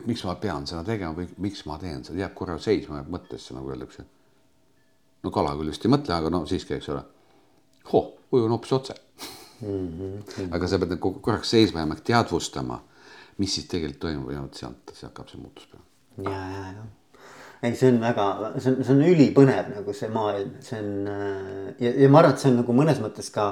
Et 0.00 0.06
miks 0.10 0.24
ma 0.26 0.34
pean 0.40 0.66
seda 0.68 0.82
tegema 0.86 1.16
või 1.16 1.28
miks 1.46 1.64
ma 1.68 1.78
teen 1.82 2.04
seda, 2.04 2.18
jääb 2.24 2.34
korra 2.38 2.58
seisma, 2.62 3.00
jääb 3.00 3.12
mõttesse, 3.12 3.54
nagu 3.56 3.72
öeldakse. 3.72 4.04
no 5.22 5.32
kala 5.34 5.54
küll 5.58 5.72
vist 5.72 5.86
ei 5.86 5.92
mõtle, 5.92 6.14
aga 6.16 6.30
no 6.30 6.44
siiski, 6.46 6.76
eks 6.76 6.90
ole. 6.94 7.02
hoh, 7.92 8.12
ujun 8.32 8.50
hoopis 8.50 8.72
otse 8.72 8.94
mm. 9.60 9.88
-hmm. 9.88 10.52
aga 10.54 10.68
sa 10.68 10.78
pead 10.78 10.96
nagu 10.96 11.12
korraks 11.20 11.50
seisma 11.50 11.80
jääma, 11.80 11.96
teadvustama, 12.04 12.82
mis 13.38 13.54
siis 13.54 13.66
tegelikult 13.66 14.00
toimub 14.00 14.30
ja 14.30 14.42
vot 14.42 14.54
sealt, 14.54 14.92
sealt 14.92 15.12
hakkab 15.12 15.28
see 15.28 15.40
muutus 15.40 15.66
peale. 15.72 15.84
ja, 16.30 16.46
ja, 16.50 16.70
ja 16.76 16.86
ei, 17.62 17.76
see 17.76 17.90
on 17.92 18.00
väga, 18.00 18.26
see 18.58 18.72
on, 18.72 18.82
see 18.84 18.94
on 18.94 19.02
ülipõnev 19.06 19.70
nagu 19.72 19.94
see 19.96 20.10
maailm, 20.12 20.52
see 20.64 20.80
on 20.82 21.08
äh, 21.10 21.70
ja, 21.80 21.92
ja 22.04 22.10
ma 22.12 22.20
arvan, 22.20 22.36
et 22.36 22.42
see 22.42 22.52
on 22.52 22.60
nagu 22.62 22.76
mõnes 22.76 23.00
mõttes 23.02 23.30
ka. 23.34 23.46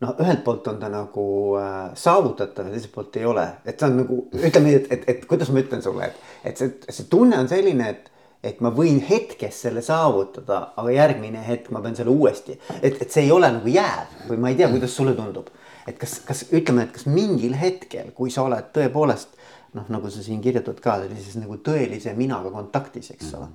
Noh, 0.00 0.14
ühelt 0.20 0.44
poolt 0.44 0.68
on 0.72 0.78
ta 0.80 0.88
nagu 0.92 1.24
äh, 1.60 1.90
saavutatav 1.98 2.68
ja 2.68 2.74
teiselt 2.74 2.94
poolt 2.94 3.18
ei 3.20 3.26
ole, 3.28 3.46
et 3.64 3.76
ta 3.80 3.90
on 3.90 4.00
nagu 4.02 4.22
ütleme 4.36 4.68
nii, 4.68 4.78
et, 4.78 4.88
et, 4.96 5.08
et 5.14 5.26
kuidas 5.28 5.52
ma 5.52 5.62
ütlen 5.62 5.84
sulle, 5.84 6.08
et, 6.10 6.30
et 6.50 6.60
see, 6.60 6.72
see 6.88 7.08
tunne 7.12 7.38
on 7.40 7.50
selline, 7.50 7.90
et 7.90 8.08
et 8.40 8.60
ma 8.64 8.70
võin 8.72 9.02
hetkes 9.04 9.58
selle 9.66 9.82
saavutada, 9.84 10.70
aga 10.80 10.92
järgmine 10.94 11.42
hetk 11.44 11.68
ma 11.74 11.82
pean 11.84 11.96
selle 11.96 12.12
uuesti, 12.14 12.54
et, 12.80 12.94
et 12.96 13.10
see 13.12 13.26
ei 13.26 13.32
ole 13.34 13.50
nagu 13.52 13.68
jääv 13.68 14.14
või 14.30 14.38
ma 14.40 14.52
ei 14.52 14.56
tea, 14.56 14.70
kuidas 14.72 14.94
sulle 14.96 15.12
tundub. 15.16 15.50
et 15.88 15.98
kas, 16.00 16.20
kas 16.24 16.44
ütleme, 16.48 16.86
et 16.86 16.94
kas 16.94 17.04
mingil 17.04 17.56
hetkel, 17.58 18.12
kui 18.16 18.30
sa 18.32 18.46
oled 18.46 18.70
tõepoolest 18.72 19.36
noh, 19.76 19.86
nagu 19.92 20.10
sa 20.10 20.22
siin 20.24 20.40
kirjutad 20.40 20.80
ka 20.82 20.96
sellises 21.02 21.36
nagu 21.40 21.58
tõelise 21.64 22.14
minaga 22.16 22.52
kontaktis, 22.52 23.12
eks 23.14 23.34
ole. 23.38 23.50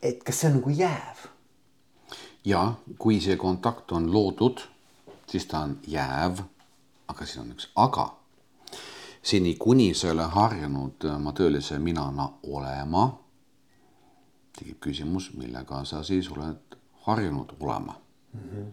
et 0.00 0.24
kas 0.24 0.40
see 0.40 0.50
on 0.50 0.58
nagu 0.60 0.72
jääv? 0.72 1.28
ja 2.48 2.64
kui 2.98 3.20
see 3.20 3.36
kontakt 3.36 3.92
on 3.92 4.08
loodud, 4.12 4.64
siis 5.30 5.46
ta 5.46 5.58
on 5.58 5.78
jääv. 5.86 6.42
aga 7.08 7.26
siin 7.26 7.44
on 7.44 7.52
üks 7.52 7.70
aga. 7.76 8.16
seni, 9.22 9.54
kuni 9.54 9.94
sa 9.94 10.06
ei 10.06 10.12
ole 10.12 10.24
harjunud 10.24 11.04
oma 11.14 11.32
tõelise 11.32 11.78
minana 11.78 12.30
olema 12.42 13.08
tekib 14.58 14.78
küsimus, 14.80 15.32
millega 15.38 15.84
sa 15.84 16.02
siis 16.02 16.30
oled 16.30 16.78
harjunud 17.06 17.52
olema 17.60 17.94
mm. 18.32 18.40
-hmm. 18.40 18.72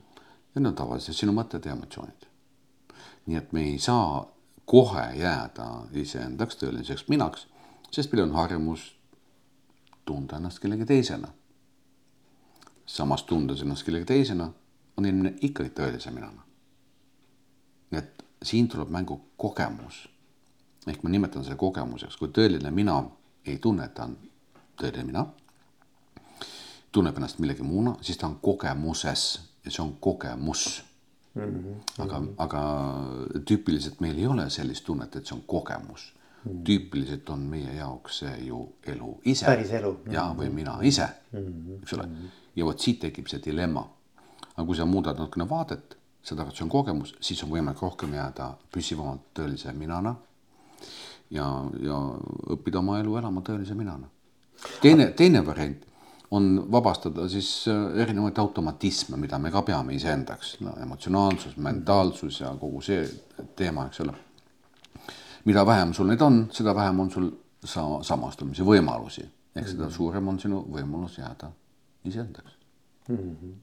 ja 0.56 0.62
need 0.62 0.70
on 0.72 0.76
tavaliselt 0.76 1.18
sinu 1.18 1.32
mõtted 1.32 1.66
ja 1.66 1.72
emotsioonid. 1.72 2.28
nii 3.26 3.38
et 3.38 3.54
me 3.54 3.62
ei 3.62 3.80
saa 3.80 4.36
kohe 4.66 5.06
jääda 5.16 5.68
iseendaks 5.94 6.58
tõeliseks 6.62 7.06
minaks, 7.08 7.48
sest 7.92 8.14
meil 8.14 8.24
on 8.24 8.36
harjumus 8.36 8.96
tunda 10.06 10.38
ennast 10.38 10.60
kellegi 10.60 10.86
teisena. 10.86 11.28
samas 12.86 13.24
tundes 13.24 13.62
ennast 13.62 13.86
kellegi 13.86 14.06
teisena, 14.06 14.52
on 14.98 15.06
inimene 15.06 15.36
ikkagi 15.42 15.70
tõelise 15.70 16.12
minana. 16.12 16.45
Siin 18.44 18.68
tuleb 18.68 18.90
mängu 18.90 19.22
kogemus. 19.38 20.10
ehk 20.88 21.04
ma 21.04 21.10
nimetan 21.10 21.44
selle 21.44 21.58
kogemuseks, 21.58 22.18
kui 22.18 22.28
tõeline 22.28 22.72
mina 22.72 23.04
ei 23.46 23.58
tunne, 23.58 23.86
et 23.86 23.94
ta 23.94 24.04
on 24.04 24.18
tõeline 24.78 25.06
mina 25.06 25.26
tunneb 26.96 27.18
ennast 27.18 27.40
millegi 27.44 27.64
muuna, 27.64 27.96
siis 28.02 28.18
ta 28.18 28.28
on 28.28 28.38
kogemuses 28.42 29.24
ja 29.66 29.72
see 29.72 29.84
on 29.84 29.96
kogemus 30.00 30.84
mm. 31.36 31.42
-hmm. 31.42 32.04
aga, 32.04 32.22
aga 32.46 32.62
tüüpiliselt 33.50 34.00
meil 34.00 34.18
ei 34.18 34.28
ole 34.28 34.50
sellist 34.50 34.86
tunnet, 34.86 35.16
et 35.16 35.26
see 35.26 35.36
on 35.36 35.44
kogemus 35.48 36.06
mm. 36.14 36.52
-hmm. 36.52 36.64
tüüpiliselt 36.70 37.30
on 37.34 37.44
meie 37.52 37.76
jaoks 37.76 38.20
see 38.24 38.38
ju 38.46 38.62
elu 38.94 39.12
ise. 39.26 39.46
päris 39.46 39.72
elu. 39.72 39.98
ja, 40.12 40.30
või 40.38 40.50
mina 40.50 40.78
ise 40.82 41.08
mm, 41.32 41.40
-hmm. 41.40 41.82
eks 41.82 41.94
ole. 41.94 42.08
ja 42.56 42.66
vot 42.66 42.80
siit 42.80 43.00
tekib 43.00 43.28
see 43.28 43.42
dilemma. 43.46 43.90
aga 44.56 44.66
kui 44.66 44.76
sa 44.76 44.86
muudad 44.86 45.20
natukene 45.20 45.50
vaadet, 45.50 45.98
saad 46.26 46.42
aru, 46.42 46.50
et 46.50 46.58
see 46.58 46.66
on 46.66 46.72
kogemus, 46.74 47.16
siis 47.24 47.44
on 47.46 47.52
võimalik 47.54 47.82
rohkem 47.82 48.14
jääda 48.18 48.52
püsivamalt 48.74 49.28
tõelise 49.38 49.74
minana. 49.78 50.16
ja, 51.32 51.46
ja 51.82 51.98
õppida 52.54 52.80
oma 52.80 53.00
elu 53.00 53.18
elama 53.18 53.42
tõelise 53.42 53.76
minana. 53.78 54.10
teine, 54.82 55.12
teine 55.18 55.46
variant 55.46 55.86
on 56.32 56.66
vabastada 56.72 57.30
siis 57.30 57.68
äh, 57.68 58.02
erinevaid 58.02 58.38
automatisme, 58.38 59.18
mida 59.18 59.40
me 59.40 59.52
ka 59.52 59.62
peame 59.62 59.94
iseendaks 59.96 60.56
no,, 60.66 60.74
emotsionaalsus, 60.82 61.58
mentaalsus 61.58 62.40
ja 62.42 62.54
kogu 62.60 62.82
see 62.82 63.06
teema, 63.56 63.88
eks 63.88 64.02
ole. 64.02 64.16
mida 65.46 65.66
vähem 65.66 65.94
sul 65.94 66.10
neid 66.10 66.22
on, 66.22 66.48
seda 66.52 66.76
vähem 66.76 67.00
on 67.00 67.12
sul 67.12 67.30
sa-, 67.64 68.02
samastumise 68.02 68.66
võimalusi, 68.66 69.28
ehk 69.56 69.70
seda 69.76 69.90
suurem 69.94 70.28
on 70.28 70.40
sinu 70.42 70.64
võimalus 70.72 71.20
jääda 71.20 71.52
iseendaks 72.06 72.58
mm. 73.10 73.16
-hmm. 73.18 73.54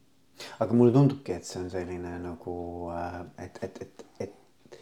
Aga 0.60 0.74
mulle 0.74 0.92
tundubki, 0.94 1.36
et 1.36 1.48
see 1.48 1.60
on 1.62 1.68
selline 1.70 2.16
nagu, 2.22 2.54
äh, 2.94 3.18
et, 3.44 3.58
et, 3.62 3.82
et, 3.82 4.06
et, 4.26 4.78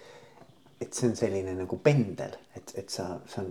et 0.81 0.95
see 0.95 1.11
on 1.11 1.19
selline 1.19 1.57
nagu 1.59 1.81
pendel, 1.85 2.37
et, 2.57 2.77
et 2.81 2.89
sa, 2.91 3.13
see 3.29 3.45
on 3.45 3.51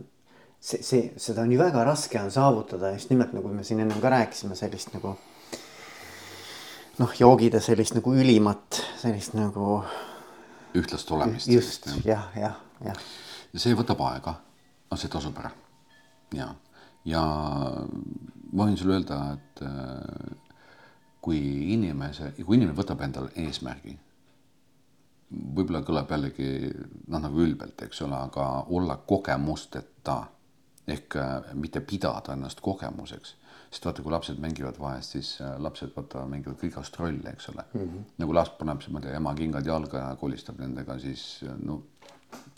see, 0.59 0.83
see, 0.83 1.13
seda 1.17 1.41
on 1.41 1.51
ju 1.51 1.59
väga 1.59 1.83
raske 1.87 2.19
on 2.21 2.31
saavutada 2.31 2.91
just 2.95 3.09
nimelt 3.09 3.33
nagu 3.33 3.51
me 3.53 3.63
siin 3.63 3.79
ennem 3.79 4.01
ka 4.01 4.11
rääkisime, 4.11 4.55
sellist 4.55 4.93
nagu. 4.93 5.15
noh, 6.99 7.13
joogida 7.19 7.61
sellist 7.63 7.95
nagu 7.95 8.13
ülimat, 8.13 8.81
sellist 9.01 9.33
nagu. 9.37 9.83
ühtlast 10.75 11.11
olemist. 11.11 11.47
just 11.47 11.87
jah, 12.05 12.27
jah, 12.35 12.59
jah. 12.85 12.99
ja 13.53 13.59
see 13.59 13.75
võtab 13.75 14.03
aega, 14.09 14.35
aga 14.89 14.99
see 14.99 15.11
tasub 15.11 15.39
ära. 15.39 15.51
ja, 16.35 16.51
ja 17.05 17.23
ma 18.51 18.65
võin 18.65 18.77
sulle 18.77 18.99
öelda, 18.99 19.21
et 19.37 19.63
äh, 19.63 20.48
kui 21.21 21.39
inimese, 21.73 22.33
kui 22.43 22.57
inimene 22.57 22.77
võtab 22.77 23.01
endale 23.03 23.33
eesmärgi 23.35 23.97
võib-olla 25.29 25.81
kõlab 25.85 26.11
jällegi 26.11 26.49
noh, 27.07 27.21
nagu 27.21 27.43
ülbelt, 27.43 27.81
eks 27.85 28.01
ole, 28.05 28.17
aga 28.17 28.45
olla 28.75 28.97
kogemusteta 29.07 30.23
ehk 30.89 31.19
äh, 31.21 31.51
mitte 31.53 31.81
pidada 31.85 32.33
ennast 32.33 32.63
kogemuseks, 32.65 33.35
sest 33.69 33.85
vaata, 33.85 34.01
kui 34.01 34.13
lapsed 34.13 34.39
mängivad 34.41 34.79
vahest, 34.81 35.13
siis 35.13 35.35
äh, 35.43 35.53
lapsed 35.61 35.93
vaata 35.95 36.23
mängivad 36.29 36.57
kõigast 36.61 36.97
rolle, 36.97 37.35
eks 37.35 37.51
ole 37.53 37.65
mm. 37.67 37.81
-hmm. 37.83 38.07
nagu 38.23 38.33
laps 38.33 38.55
paneb, 38.57 38.81
ma 38.89 38.99
ei 38.99 39.05
tea, 39.05 39.19
ema 39.21 39.35
kingad 39.37 39.65
jalga 39.65 40.01
ja 40.01 40.15
kolistab 40.15 40.57
nendega, 40.59 40.97
siis 40.99 41.43
äh, 41.45 41.53
no 41.61 41.83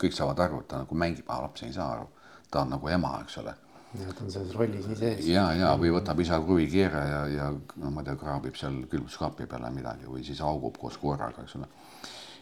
kõik 0.00 0.16
saavad 0.16 0.40
aru, 0.40 0.60
et 0.60 0.68
ta 0.68 0.80
nagu 0.84 0.96
mängib, 0.96 1.28
aga 1.28 1.42
laps 1.42 1.62
ei 1.68 1.72
saa 1.72 1.90
aru, 1.98 2.08
ta 2.50 2.64
on 2.64 2.72
nagu 2.76 2.88
ema, 2.88 3.18
eks 3.26 3.38
ole 3.44 3.54
ja 4.00 4.12
ta 4.12 4.24
on 4.24 4.30
selles 4.32 4.54
rollis 4.56 4.86
nii 4.88 4.96
sees. 4.96 5.26
ja, 5.28 5.50
ja 5.56 5.72
või 5.80 5.92
võtab 5.92 6.20
isa 6.24 6.40
kruvikeere 6.40 7.02
ja, 7.08 7.22
ja 7.28 7.48
no 7.52 7.90
ma 7.92 8.00
ei 8.00 8.08
tea, 8.08 8.16
kraabib 8.20 8.56
seal 8.56 8.82
külmutuskaapi 8.88 9.46
peale 9.50 9.70
midagi 9.74 10.08
või 10.08 10.24
siis 10.26 10.40
augub 10.40 10.78
koos 10.80 10.96
koeraga, 11.02 11.44
eks 11.44 11.58
ole 11.60 11.68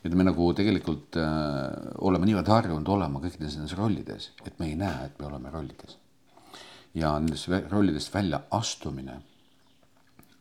et 0.05 0.15
me 0.17 0.25
nagu 0.25 0.47
tegelikult 0.57 1.19
äh, 1.21 1.91
oleme 2.07 2.29
niivõrd 2.29 2.49
harjunud 2.49 2.89
olema 2.95 3.21
kõikides 3.23 3.59
nendes 3.59 3.77
rollides, 3.79 4.31
et 4.47 4.57
me 4.61 4.71
ei 4.71 4.79
näe, 4.81 5.11
et 5.11 5.19
me 5.21 5.29
oleme 5.29 5.53
rollides. 5.53 5.99
ja 6.95 7.13
nendest 7.19 7.51
rollidest 7.71 8.15
välja 8.15 8.41
astumine 8.51 9.21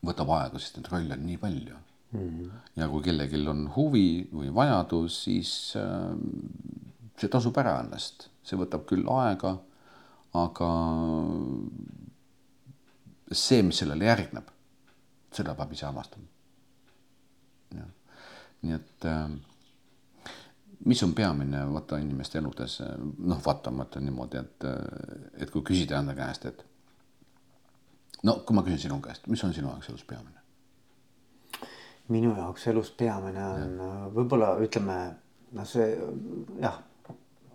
võtab 0.05 0.31
aega, 0.37 0.59
sest 0.59 0.79
neid 0.79 0.87
rolle 0.89 1.17
on 1.17 1.25
nii 1.27 1.37
palju 1.37 1.75
mm. 1.75 2.19
-hmm. 2.19 2.51
ja 2.79 2.87
kui 2.89 3.03
kellelgi 3.03 3.47
on 3.47 3.67
huvi 3.75 4.29
või 4.33 4.53
vajadus, 4.53 5.23
siis 5.23 5.51
äh, 5.75 6.15
see 7.17 7.29
tasub 7.29 7.57
ära 7.57 7.79
ennast, 7.83 8.29
see 8.43 8.57
võtab 8.57 8.87
küll 8.87 9.05
aega, 9.11 9.57
aga 10.37 10.69
see, 13.31 13.61
mis 13.65 13.81
sellele 13.81 14.05
järgneb, 14.05 14.49
seda 15.33 15.55
peab 15.57 15.71
ise 15.73 15.87
avastama. 15.89 16.25
nii 18.59 18.73
et 18.75 19.05
äh, 19.07 19.29
mis 20.85 21.03
on 21.03 21.13
peamine 21.13 21.61
vaata 21.73 21.97
inimeste 21.97 22.39
eludes, 22.39 22.81
noh, 23.17 23.39
vaata, 23.45 23.71
ma 23.71 23.85
ütlen 23.87 24.03
niimoodi, 24.09 24.41
et, 24.41 24.67
et 25.39 25.51
kui 25.51 25.63
küsida 25.63 25.99
enda 25.99 26.15
käest, 26.17 26.45
et 26.49 26.65
no 28.23 28.39
kui 28.45 28.55
ma 28.55 28.63
küsin 28.65 28.81
sinu 28.87 28.99
käest, 29.03 29.27
mis 29.31 29.43
on 29.43 29.53
sinu 29.55 29.71
jaoks 29.71 29.89
elus 29.93 30.03
peamine? 30.07 30.37
minu 32.09 32.33
jaoks 32.37 32.67
elus 32.67 32.91
peamine 32.97 33.43
on 33.45 33.73
ja. 33.77 33.89
võib-olla 34.13 34.53
ütleme, 34.65 34.95
noh, 35.53 35.67
see 35.69 35.91
jah, 36.61 36.79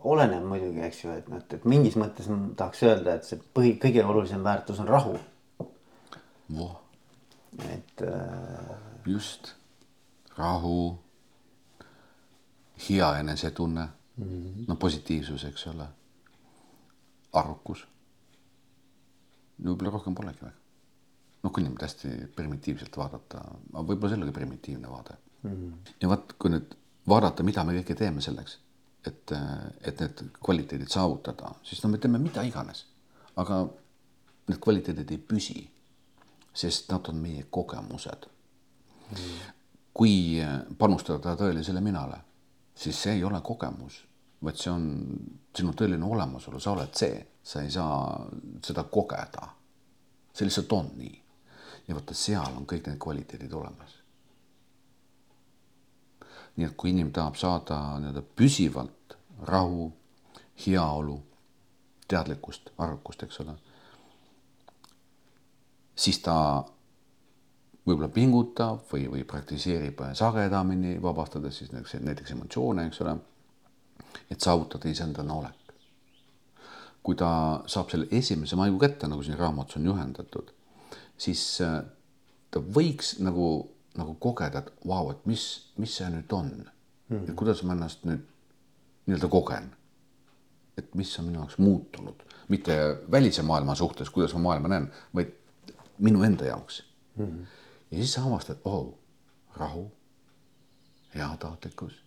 oleneb 0.04 0.44
muidugi, 0.49 0.82
eks 0.87 1.04
ju, 1.04 1.12
et 1.18 1.28
noh, 1.32 1.42
et 1.56 1.66
mingis 1.68 1.96
mõttes 2.00 2.28
tahaks 2.58 2.82
öelda, 2.87 3.16
et 3.16 3.28
see 3.28 3.40
põhi, 3.56 3.75
kõige 3.82 4.04
olulisem 4.04 4.44
väärtus 4.44 4.80
on 4.84 4.90
rahu. 4.90 5.16
et 7.68 8.04
äh.... 8.04 8.75
just, 9.06 9.54
rahu, 10.37 10.99
hea 12.88 13.12
enesetunne 13.18 13.88
mm, 14.16 14.25
-hmm. 14.25 14.64
no 14.68 14.76
positiivsus, 14.76 15.44
eks 15.44 15.66
ole, 15.66 15.87
arukus. 17.32 17.87
võib-olla 19.64 19.90
rohkem 19.90 20.14
polegi 20.14 20.42
väga 20.42 20.64
noh, 21.44 21.52
kui 21.52 21.62
niimoodi 21.64 21.84
hästi 21.84 22.12
primitiivselt 22.37 22.96
vaadata, 22.96 23.42
võib-olla 23.75 24.14
see 24.14 24.25
oli 24.25 24.32
primitiivne 24.34 24.90
vaade 24.90 25.16
mm. 25.42 25.50
-hmm. 25.50 25.94
ja 26.00 26.08
vot, 26.08 26.32
kui 26.38 26.52
nüüd 26.54 26.76
vaadata, 27.08 27.46
mida 27.46 27.64
me 27.64 27.76
kõike 27.78 27.96
teeme 27.99 28.25
selleks, 28.25 28.58
et, 29.06 29.32
et 29.84 30.00
need 30.00 30.23
kvaliteedid 30.44 30.90
saavutada, 30.90 31.54
siis 31.62 31.82
no 31.84 31.90
me 31.92 31.99
teeme 31.99 32.20
mida 32.23 32.44
iganes, 32.46 32.84
aga 33.40 33.64
need 34.49 34.61
kvaliteedid 34.62 35.11
ei 35.14 35.20
püsi, 35.32 35.58
sest 36.54 36.92
nad 36.92 37.08
on 37.11 37.18
meie 37.18 37.46
kogemused 37.50 38.28
mm. 39.11 39.34
kui 39.94 40.14
panustada 40.78 41.34
tõelisele 41.38 41.82
minale, 41.84 42.20
siis 42.75 43.00
see 43.06 43.18
ei 43.18 43.25
ole 43.25 43.40
kogemus, 43.44 44.00
vaid 44.44 44.61
see 44.61 44.73
on 44.73 44.87
sinu 45.56 45.75
tõeline 45.78 46.06
olemasolu, 46.06 46.61
sa 46.61 46.75
oled 46.75 46.94
see, 46.99 47.20
sa 47.42 47.62
ei 47.62 47.70
saa 47.70 47.99
seda 48.64 48.84
kogeda. 48.90 49.49
see 50.34 50.46
lihtsalt 50.46 50.73
on 50.73 50.90
nii 50.99 51.25
ja 51.88 51.94
vaata, 51.94 52.14
seal 52.14 52.56
on 52.56 52.66
kõik 52.66 52.88
need 52.88 52.99
kvaliteedid 53.00 53.52
olemas. 53.52 54.00
Nii 56.56 56.66
et 56.68 56.76
kui 56.76 56.90
inimene 56.92 57.14
tahab 57.14 57.38
saada 57.38 57.78
nii-öelda 57.99 58.23
püsivalt 58.37 59.16
rahu, 59.49 59.88
heaolu, 60.66 61.16
teadlikkust, 62.08 62.70
arvukust, 62.78 63.25
eks 63.26 63.40
ole, 63.42 63.56
siis 65.96 66.20
ta 66.23 66.37
võib-olla 67.84 68.08
pingutab 68.08 68.87
või, 68.92 69.08
või 69.11 69.25
praktiseerib 69.28 70.00
sagedamini, 70.16 70.96
vabastades 71.02 71.58
siis 71.58 71.73
näiteks, 71.73 71.99
näiteks 72.06 72.37
emotsioone, 72.37 72.87
eks 72.88 73.02
ole, 73.04 73.16
et 74.30 74.40
saavutada 74.40 74.88
iseendana 74.88 75.40
olek. 75.42 75.61
kui 77.04 77.16
ta 77.20 77.61
saab 77.68 77.90
selle 77.92 78.06
esimese 78.16 78.56
maigu 78.56 78.78
kätte, 78.80 79.08
nagu 79.08 79.23
siin 79.23 79.37
raamatus 79.37 79.76
on 79.76 79.90
juhendatud 79.90 80.54
siis 81.18 81.42
äh, 81.62 81.82
ta 82.50 82.61
võiks 82.61 83.16
nagu, 83.23 83.68
nagu 83.99 84.15
kogeda, 84.21 84.65
et 84.65 84.87
vau, 84.89 85.11
et 85.13 85.27
mis, 85.31 85.45
mis 85.79 85.97
see 86.01 86.11
nüüd 86.11 86.33
on? 86.35 86.53
Mm.. 87.09 87.27
et 87.29 87.35
kuidas 87.37 87.61
ma 87.63 87.75
ennast 87.77 88.07
nüüd 88.09 88.23
nii-öelda 89.07 89.29
kogen. 89.29 89.71
et 90.77 90.95
mis 90.99 91.11
on 91.19 91.29
minu 91.29 91.39
jaoks 91.39 91.59
muutunud, 91.63 92.23
mitte 92.49 92.75
välise 93.11 93.43
maailma 93.47 93.77
suhtes, 93.79 94.11
kuidas 94.11 94.33
ma 94.35 94.41
maailma 94.49 94.69
näen, 94.73 94.89
vaid 95.15 95.31
minu 95.99 96.23
enda 96.27 96.49
jaoks. 96.49 96.83
Mm.. 97.17 97.45
ja 97.91 97.99
siis 97.99 98.13
sa 98.17 98.25
avastad, 98.25 98.59
oh, 98.65 98.95
rahu, 99.57 99.85
heatahtlikkus. 101.15 102.01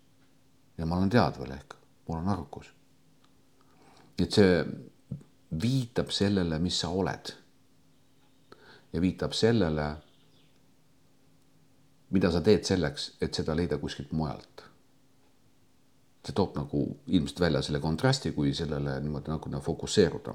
Ja 0.78 0.86
ma 0.86 0.98
olen 0.98 1.10
teadvel 1.10 1.52
ehk, 1.52 1.74
mul 2.08 2.20
on 2.20 2.30
arukus. 2.30 2.74
et 4.20 4.34
see 4.34 4.66
viitab 5.62 6.10
sellele, 6.12 6.60
mis 6.60 6.80
sa 6.80 6.90
oled. 6.90 7.32
Ja 8.94 9.02
viitab 9.02 9.34
sellele, 9.34 9.88
mida 12.16 12.32
sa 12.32 12.42
teed 12.42 12.64
selleks, 12.68 13.12
et 13.22 13.34
seda 13.34 13.56
leida 13.56 13.78
kuskilt 13.78 14.12
mujalt. 14.12 14.64
see 16.28 16.36
toob 16.36 16.58
nagu 16.60 16.82
ilmselt 17.08 17.40
välja 17.40 17.62
selle 17.64 17.80
kontrasti, 17.80 18.34
kui 18.36 18.50
sellele 18.54 18.98
niimoodi 19.00 19.32
nagu, 19.32 19.50
nagu 19.50 19.64
fokusseeruda. 19.64 20.34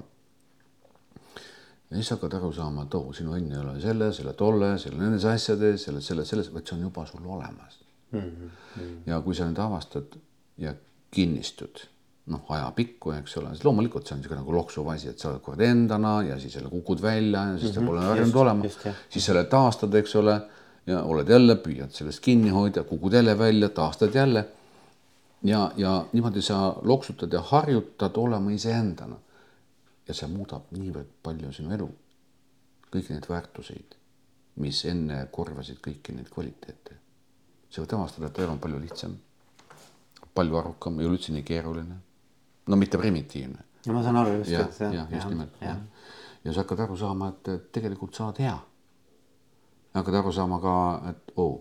ja 1.89 1.95
siis 1.95 2.09
hakkad 2.15 2.33
aru 2.33 2.51
saama, 2.53 2.83
et 2.83 2.95
oo 2.97 3.13
sinu 3.13 3.35
õnn 3.37 3.53
ei 3.53 3.61
ole 3.61 3.79
selle, 3.81 4.11
selle 4.13 4.33
tolle, 4.33 4.77
selle 4.81 4.97
nendes 4.97 5.25
asjades, 5.29 5.83
selles, 5.85 6.07
selles, 6.07 6.29
selles, 6.29 6.53
vaid 6.53 6.67
see 6.67 6.77
on 6.77 6.85
juba 6.87 7.05
sul 7.05 7.25
olemas 7.25 7.79
mm. 8.11 8.19
-hmm. 8.19 8.93
ja 9.05 9.21
kui 9.21 9.35
sa 9.35 9.45
nüüd 9.49 9.61
avastad 9.61 10.17
ja 10.57 10.73
kinnistud 11.11 11.85
noh, 12.31 12.43
ajapikku, 12.55 13.11
eks 13.17 13.37
ole, 13.41 13.51
siis 13.51 13.65
loomulikult 13.67 14.07
see 14.07 14.15
on 14.15 14.21
niisugune 14.21 14.39
nagu 14.39 14.55
loksuv 14.55 14.89
asi, 14.93 15.09
et 15.11 15.19
sa 15.19 15.29
oled 15.29 15.43
kord 15.43 15.61
endana 15.65 16.13
ja 16.23 16.37
siis 16.39 16.55
jälle 16.55 16.69
kukud 16.71 17.01
välja 17.03 17.41
ja 17.49 17.57
siis 17.57 17.71
mm 17.75 17.81
-hmm. 17.81 17.85
sa 17.85 17.87
pole 17.91 18.05
harjunud 18.05 18.35
olema, 18.35 18.69
siis 19.09 19.25
selle 19.25 19.43
taastad, 19.43 19.93
eks 19.93 20.15
ole, 20.15 20.39
ja 20.87 21.01
oled 21.03 21.29
jälle, 21.29 21.55
püüad 21.55 21.91
sellest 21.95 22.19
kinni 22.23 22.49
hoida, 22.49 22.83
kukud 22.83 23.13
jälle 23.13 23.37
välja, 23.39 23.69
taastad 23.69 24.15
jälle. 24.15 24.45
ja, 25.43 25.71
ja 25.77 26.05
niimoodi 26.13 26.41
sa 26.41 26.75
loksutad 26.81 27.33
ja 27.33 27.41
harjutad 27.41 28.11
olema 28.15 28.51
iseendana. 28.51 29.15
ja 30.07 30.13
see 30.13 30.27
muudab 30.27 30.71
niivõrd 30.71 31.11
palju 31.23 31.51
sinu 31.53 31.71
elu, 31.71 31.89
kõiki 32.91 33.15
neid 33.15 33.29
väärtuseid, 33.29 33.95
mis 34.55 34.85
enne 34.85 35.27
korvasid 35.31 35.79
kõiki 35.79 36.15
neid 36.15 36.29
kvaliteete. 36.29 36.97
sa 37.69 37.81
võid 37.81 37.93
avastada, 37.93 38.27
et 38.27 38.39
elu 38.39 38.51
on 38.51 38.59
palju 38.59 38.79
lihtsam, 38.79 39.15
palju 40.33 40.57
arukam, 40.57 40.99
ei 40.99 41.05
ole 41.05 41.17
üldse 41.17 41.33
nii 41.33 41.43
keeruline 41.43 42.01
no 42.67 42.75
mitte 42.75 42.97
primitiivne. 42.97 43.57
no 43.85 43.93
ma 43.93 44.03
saan 44.03 44.17
aru 44.17 44.37
just. 44.37 44.51
jah, 44.51 45.07
just 45.11 45.29
nimelt. 45.29 45.49
ja, 45.61 45.75
ja 46.43 46.53
sa 46.53 46.63
hakkad 46.63 46.79
aru 46.85 46.97
saama, 46.97 47.29
et 47.29 47.71
tegelikult 47.71 48.15
sa 48.15 48.27
oled 48.27 48.43
hea. 48.43 48.55
Hakkad 49.93 50.15
aru 50.21 50.31
saama 50.33 50.59
ka, 50.63 50.75
et 51.09 51.35
oo 51.35 51.49
oh,, 51.49 51.59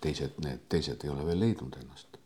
teised, 0.00 0.38
need 0.42 0.66
teised 0.68 1.04
ei 1.04 1.10
ole 1.10 1.26
veel 1.26 1.40
leidnud 1.40 1.76
ennast 1.80 2.16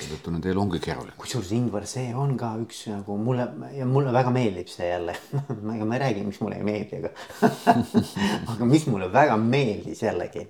seetõttu 0.00 0.32
nende 0.32 0.50
elu 0.50 0.62
ongi 0.62 0.80
keeruline. 0.82 1.14
kusjuures 1.18 1.50
Ingvar, 1.56 1.86
see 1.88 2.12
on 2.16 2.36
ka 2.40 2.52
üks 2.62 2.84
nagu 2.90 3.16
mulle 3.20 3.46
ja 3.74 3.86
mulle 3.88 4.12
väga 4.14 4.32
meeldib 4.34 4.70
see 4.70 4.88
jälle 4.88 5.16
ega 5.74 5.88
ma 5.88 5.96
ei 5.96 6.02
räägi, 6.04 6.26
miks 6.26 6.40
mulle 6.44 6.60
ei 6.60 6.66
meeldi, 6.66 7.00
aga 7.00 7.10
aga 8.54 8.68
mis 8.70 8.86
mulle 8.90 9.10
väga 9.12 9.36
meeldis 9.40 10.02
jällegi. 10.06 10.46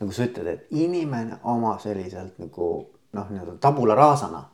nagu 0.00 0.12
sa 0.12 0.26
ütled, 0.28 0.50
et 0.52 0.76
inimene 0.76 1.40
oma 1.48 1.76
selliselt 1.82 2.36
nagu 2.42 2.68
noh, 3.16 3.30
nii-öelda 3.32 3.56
tabula 3.64 3.96
rasana 3.96 4.44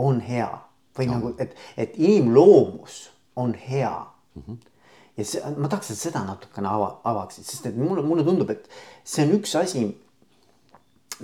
on 0.00 0.22
hea 0.24 0.48
või 0.96 1.10
no. 1.10 1.18
nagu, 1.18 1.34
et, 1.38 1.54
et 1.76 1.98
inimloomus 2.00 3.02
on 3.36 3.54
hea 3.54 3.92
mm. 4.34 4.42
-hmm. 4.42 4.56
Ja 5.18 5.26
see, 5.26 5.42
ma 5.58 5.70
tahaks, 5.70 5.90
et 5.92 6.00
seda 6.00 6.22
natukene 6.26 6.70
ava, 6.70 6.92
avaksid, 7.10 7.46
sest 7.46 7.66
et 7.70 7.78
mulle, 7.78 8.04
mulle 8.06 8.24
tundub, 8.26 8.50
et 8.54 8.68
see 9.02 9.26
on 9.26 9.34
üks 9.38 9.54
asi, 9.58 9.84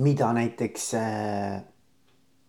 mida 0.03 0.33
näiteks, 0.35 0.89
äh, 0.99 1.61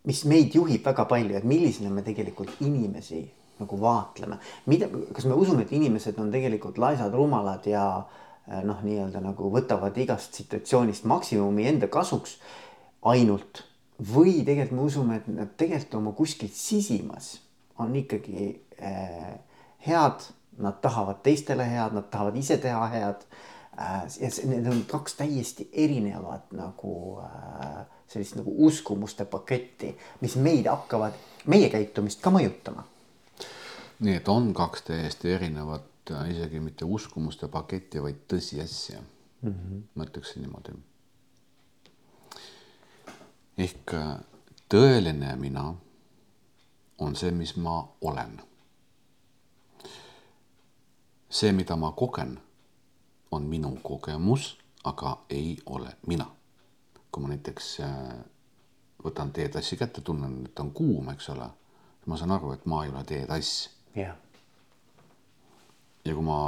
mis 0.09 0.23
meid 0.29 0.57
juhib 0.57 0.85
väga 0.85 1.05
palju, 1.09 1.37
et 1.37 1.47
millisena 1.47 1.93
me 1.93 2.03
tegelikult 2.05 2.61
inimesi 2.65 3.21
nagu 3.59 3.79
vaatleme. 3.79 4.39
mida, 4.65 4.89
kas 5.13 5.25
me 5.25 5.37
usume, 5.37 5.63
et 5.63 5.71
inimesed 5.71 6.17
on 6.19 6.31
tegelikult 6.33 6.77
laisad, 6.81 7.13
rumalad 7.13 7.67
ja 7.69 7.85
äh, 8.01 8.63
noh, 8.65 8.81
nii-öelda 8.83 9.21
nagu 9.23 9.51
võtavad 9.53 9.95
igast 10.01 10.35
situatsioonist 10.41 11.05
maksimumi 11.05 11.69
enda 11.69 11.87
kasuks 11.87 12.39
ainult 13.05 13.63
või 14.01 14.41
tegelikult 14.43 14.75
me 14.75 14.87
usume, 14.89 15.19
et 15.21 15.27
nad 15.31 15.53
tegelikult 15.57 15.99
oma 16.01 16.15
kuskil 16.17 16.49
sisimas 16.51 17.35
on 17.79 17.93
ikkagi 17.95 18.49
äh, 18.81 19.37
head, 19.85 20.25
nad 20.57 20.79
tahavad 20.81 21.21
teistele 21.23 21.65
head, 21.69 21.93
nad 21.93 22.07
tahavad 22.11 22.37
ise 22.37 22.57
teha 22.57 22.87
head 22.87 23.25
äh,. 23.79 24.03
ja 24.21 24.31
see, 24.31 24.47
need 24.49 24.67
on 24.71 24.83
kaks 24.87 25.17
täiesti 25.19 25.69
erinevat 25.73 26.51
nagu 26.55 27.19
äh, 27.23 27.83
sellist 28.07 28.35
nagu 28.39 28.53
uskumuste 28.67 29.25
paketti, 29.25 29.97
mis 30.21 30.35
meid 30.35 30.69
hakkavad, 30.71 31.17
meie 31.45 31.69
käitumist 31.69 32.21
ka 32.21 32.31
mõjutama. 32.31 32.87
nii 33.99 34.15
et 34.21 34.27
on 34.31 34.53
kaks 34.53 34.87
täiesti 34.91 35.31
erinevat, 35.35 35.91
äh, 36.11 36.29
isegi 36.31 36.59
mitte 36.59 36.85
uskumuste 36.85 37.47
paketti, 37.47 38.01
vaid 38.01 38.25
tõsiasja 38.33 38.99
mm. 38.99 39.51
-hmm. 39.51 39.87
ma 39.95 40.03
ütleksin 40.03 40.45
niimoodi 40.45 40.77
ehk 43.57 43.93
tõeline 44.71 45.35
mina 45.39 45.65
on 46.99 47.15
see, 47.15 47.31
mis 47.35 47.55
ma 47.59 47.79
olen. 48.01 48.37
See, 51.35 51.51
mida 51.51 51.75
ma 51.75 51.91
kogen, 51.91 52.37
on 53.31 53.43
minu 53.51 53.73
kogemus, 53.83 54.57
aga 54.83 55.17
ei 55.29 55.57
ole 55.65 55.95
mina. 56.07 56.25
kui 57.11 57.23
ma 57.23 57.29
näiteks 57.31 57.67
äh, 57.79 58.15
võtan 59.05 59.29
teetassi 59.31 59.77
kätte, 59.79 60.01
tunnen, 60.01 60.41
et 60.49 60.59
on 60.59 60.73
kuum, 60.75 61.07
eks 61.13 61.29
ole, 61.31 61.47
ma 62.11 62.17
saan 62.19 62.33
aru, 62.35 62.51
et 62.51 62.65
ma 62.67 62.81
ei 62.83 62.91
ole 62.91 63.03
teetass 63.07 63.69
yeah.. 63.95 64.17
ja 66.05 66.13
kui 66.13 66.25
ma 66.27 66.39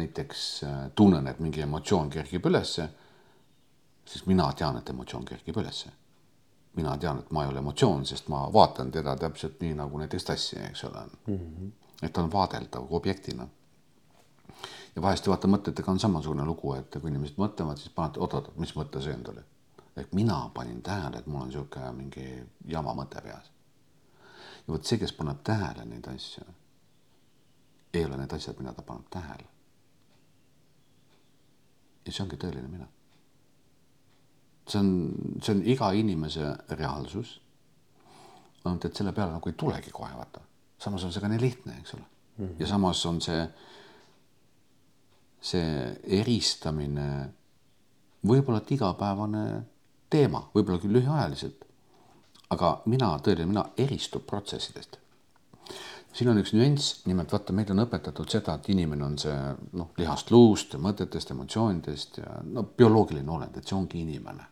näiteks 0.00 0.44
äh, 0.64 0.78
tunnen, 0.94 1.28
et 1.28 1.40
mingi 1.44 1.60
emotsioon 1.66 2.08
kerkib 2.10 2.48
ülesse, 2.48 2.88
siis 4.08 4.24
mina 4.26 4.48
tean, 4.56 4.80
et 4.80 4.88
emotsioon 4.88 5.28
kerkib 5.28 5.60
ülesse. 5.60 5.92
mina 6.78 6.96
tean, 6.96 7.18
et 7.18 7.30
ma 7.34 7.42
ei 7.42 7.52
ole 7.52 7.58
emotsioon, 7.58 8.06
sest 8.06 8.28
ma 8.32 8.46
vaatan 8.52 8.90
teda 8.94 9.16
täpselt 9.16 9.60
nii 9.60 9.74
nagu 9.74 9.98
näiteks 9.98 10.24
tassi, 10.24 10.58
eks 10.70 10.84
ole 10.84 11.04
mm. 11.26 11.38
-hmm. 11.38 11.70
et 12.02 12.12
ta 12.12 12.22
on 12.22 12.32
vaadeldav 12.32 12.86
objektina. 12.90 13.48
Ja 14.96 15.02
vahest 15.02 15.28
vaata 15.28 15.48
mõtetega 15.50 15.90
on 15.92 16.00
samasugune 16.00 16.44
lugu, 16.44 16.72
et 16.74 16.98
kui 17.00 17.10
inimesed 17.10 17.38
mõtlevad, 17.40 17.80
siis 17.80 17.92
paned, 17.94 18.18
oot-oot, 18.18 18.52
mis 18.58 18.74
mõte 18.76 19.02
see 19.04 19.16
nüüd 19.16 19.32
oli? 19.34 19.44
ehk 19.98 20.12
mina 20.14 20.36
panin 20.54 20.82
tähele, 20.82 21.18
et 21.18 21.26
mul 21.26 21.42
on 21.42 21.48
niisugune 21.50 21.92
mingi 21.96 22.26
jama 22.70 22.94
mõte 22.94 23.22
peas. 23.22 23.50
ja 24.66 24.72
vot 24.72 24.84
see, 24.84 24.98
kes 24.98 25.12
paneb 25.12 25.42
tähele 25.44 25.84
neid 25.84 26.06
asju 26.14 26.46
ei 27.94 28.04
ole 28.04 28.18
need 28.20 28.32
asjad, 28.36 28.58
mida 28.60 28.72
ta 28.76 28.82
paneb 28.82 29.08
tähele. 29.10 29.48
ja 32.06 32.12
see 32.12 32.22
ongi 32.24 32.38
tõeline 32.40 32.68
mina. 32.68 32.86
see 34.68 34.78
on, 34.80 34.92
see 35.42 35.56
on 35.56 35.64
iga 35.64 35.90
inimese 35.92 36.52
reaalsus. 36.70 37.40
ainult 38.64 38.84
et 38.84 38.96
selle 38.96 39.12
peale 39.12 39.32
nagu 39.32 39.48
ei 39.48 39.58
tulegi 39.58 39.90
kohe 39.90 40.14
vaata, 40.14 40.40
samas 40.78 41.04
on 41.04 41.12
see 41.12 41.20
ka 41.24 41.28
nii 41.32 41.40
lihtne, 41.42 41.80
eks 41.80 41.94
ole 41.98 42.06
ja 42.58 42.66
samas 42.66 43.06
on 43.06 43.20
see, 43.20 43.48
see 45.40 45.96
eristamine 46.20 47.08
võib-olla 48.26 48.62
et 48.62 48.72
igapäevane 48.74 49.44
teema, 50.10 50.42
võib-olla 50.54 50.82
küll 50.82 50.98
lühiajaliselt. 50.98 51.64
aga 52.50 52.80
mina, 52.86 53.18
tõeline 53.22 53.46
mina 53.46 53.64
eristub 53.76 54.24
protsessidest 54.26 54.98
siin 56.12 56.30
on 56.30 56.40
üks 56.40 56.52
nüanss, 56.56 57.02
nimelt 57.06 57.32
vaata, 57.32 57.52
meid 57.54 57.70
on 57.70 57.84
õpetatud 57.84 58.30
seda, 58.32 58.56
et 58.58 58.68
inimene 58.72 59.04
on 59.04 59.16
see 59.20 59.36
noh, 59.78 59.90
lihast 60.00 60.32
luust 60.34 60.74
mõtetest, 60.80 61.30
emotsioonidest 61.34 62.18
ja 62.22 62.38
no 62.48 62.64
bioloogiline 62.64 63.30
olend, 63.30 63.58
et 63.58 63.68
see 63.68 63.76
ongi 63.76 64.02
inimene. 64.02 64.46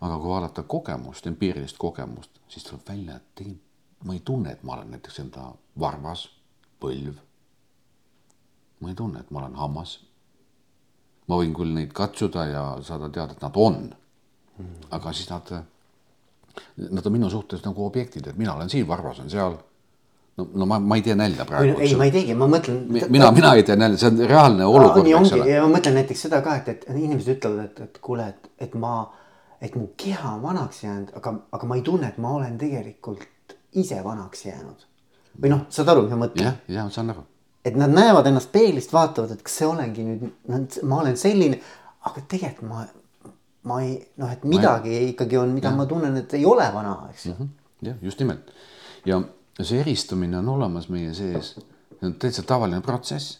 aga 0.00 0.16
kui 0.16 0.30
vaadata 0.32 0.62
kogemust, 0.62 1.26
empiirilist 1.28 1.76
kogemust, 1.78 2.40
siis 2.48 2.64
tuleb 2.64 2.86
välja, 2.88 3.16
et 3.16 3.34
tegelikult 3.36 3.66
ma 4.04 4.14
ei 4.16 4.20
tunne, 4.24 4.52
et 4.52 4.62
ma 4.64 4.72
olen 4.74 4.94
näiteks 4.94 5.18
enda 5.20 5.50
varvas, 5.78 6.22
põlv. 6.80 7.18
Ma 8.80 8.92
ei 8.92 8.94
tunne, 8.96 9.20
et 9.20 9.30
ma 9.30 9.42
olen 9.42 9.56
hammas. 9.60 9.98
ma 11.28 11.38
võin 11.38 11.52
küll 11.54 11.74
neid 11.74 11.92
katsuda 11.94 12.44
ja 12.50 12.62
saada 12.82 13.08
teada, 13.08 13.36
et 13.36 13.42
nad 13.42 13.56
on. 13.56 13.90
aga 14.90 15.12
siis 15.12 15.30
nad, 15.30 15.50
nad 16.90 17.06
on 17.06 17.12
minu 17.12 17.30
suhtes 17.30 17.64
nagu 17.64 17.86
objektid, 17.86 18.26
et 18.26 18.36
mina 18.36 18.54
olen 18.54 18.68
siin, 18.70 18.88
varvas 18.88 19.20
on 19.22 19.30
seal 19.30 19.56
no, 20.40 20.48
no 20.54 20.66
ma, 20.66 20.78
ma 20.78 20.96
ei 20.96 21.02
tee 21.02 21.14
nalja 21.14 21.46
praegu. 21.48 21.78
ei, 21.80 21.94
ma 21.98 22.06
ei 22.08 22.12
teegi, 22.14 22.34
ma 22.38 22.48
mõtlen. 22.50 22.82
mina, 22.90 23.30
mina 23.34 23.54
ei 23.58 23.64
tee 23.66 23.76
nalja, 23.78 24.00
see 24.00 24.10
on 24.10 24.20
reaalne 24.30 24.66
olukord. 24.66 25.06
nii 25.06 25.16
ongi 25.18 25.40
ja 25.50 25.64
ma 25.64 25.72
mõtlen 25.76 25.98
näiteks 26.00 26.26
seda 26.26 26.42
ka, 26.44 26.56
et, 26.60 26.68
et 26.74 26.86
inimesed 26.92 27.36
ütlevad, 27.36 27.70
et, 27.70 27.82
et 27.88 27.98
kuule, 28.04 28.28
et, 28.34 28.52
et 28.66 28.76
ma, 28.80 28.94
et 29.60 29.76
mu 29.78 29.90
keha 30.00 30.36
on 30.36 30.44
vanaks 30.44 30.84
jäänud, 30.84 31.12
aga, 31.20 31.34
aga 31.58 31.70
ma 31.70 31.80
ei 31.80 31.84
tunne, 31.86 32.12
et 32.12 32.20
ma 32.22 32.36
olen 32.38 32.56
tegelikult 32.60 33.56
ise 33.80 34.00
vanaks 34.04 34.46
jäänud. 34.46 34.86
või 35.40 35.54
noh, 35.54 35.66
saad 35.72 35.92
aru, 35.92 36.06
mis 36.06 36.16
ma 36.16 36.24
mõtlen? 36.26 36.48
jah, 36.48 36.62
jah, 36.80 36.92
saan 36.94 37.14
aru. 37.14 37.26
Et 37.64 37.76
nad 37.76 37.92
näevad 37.92 38.26
ennast 38.26 38.52
peeglist, 38.52 38.92
vaatavad, 38.92 39.34
et 39.34 39.42
kas 39.42 39.60
see 39.60 39.68
olengi 39.68 40.06
nüüd, 40.06 40.80
ma 40.82 41.00
olen 41.02 41.16
selline, 41.20 41.60
aga 42.08 42.22
tegelikult 42.28 42.68
ma, 42.70 42.86
ma 43.68 43.82
ei 43.84 43.98
noh, 44.20 44.30
et 44.32 44.46
midagi 44.48 44.94
ma... 44.94 45.10
ikkagi 45.12 45.40
on, 45.40 45.52
mida 45.56 45.72
ja. 45.72 45.76
ma 45.76 45.86
tunnen, 45.86 46.16
et 46.22 46.38
ei 46.38 46.46
ole 46.48 46.70
vana, 46.74 46.96
eks 47.10 47.26
ju 47.26 47.32
mm 47.32 47.38
-hmm.. 47.38 47.86
jah, 47.88 47.96
just 48.02 48.18
nimelt 48.24 48.52
ja 49.06 49.20
ja 49.60 49.64
see 49.64 49.80
eristumine 49.80 50.38
on 50.38 50.48
olemas 50.48 50.88
meie 50.88 51.12
sees, 51.14 51.52
see 51.54 52.08
on 52.08 52.16
täitsa 52.20 52.42
tavaline 52.48 52.80
protsess. 52.80 53.38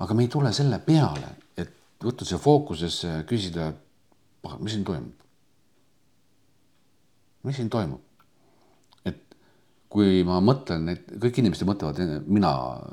aga 0.00 0.14
me 0.14 0.24
ei 0.24 0.28
tule 0.32 0.52
selle 0.56 0.78
peale, 0.80 1.34
et 1.60 1.72
võtta 2.04 2.24
see 2.24 2.38
fookusesse 2.40 3.08
ja 3.08 3.24
küsida, 3.28 3.72
mis 4.58 4.72
siin 4.72 4.84
toimub. 4.84 5.26
mis 7.42 7.56
siin 7.60 7.68
toimub? 7.70 8.00
Kui 9.90 10.20
ma 10.26 10.38
mõtlen, 10.44 10.86
et 10.92 11.08
kõik 11.22 11.40
inimesed 11.42 11.66
mõtlevad 11.66 12.22
mina, 12.30 12.52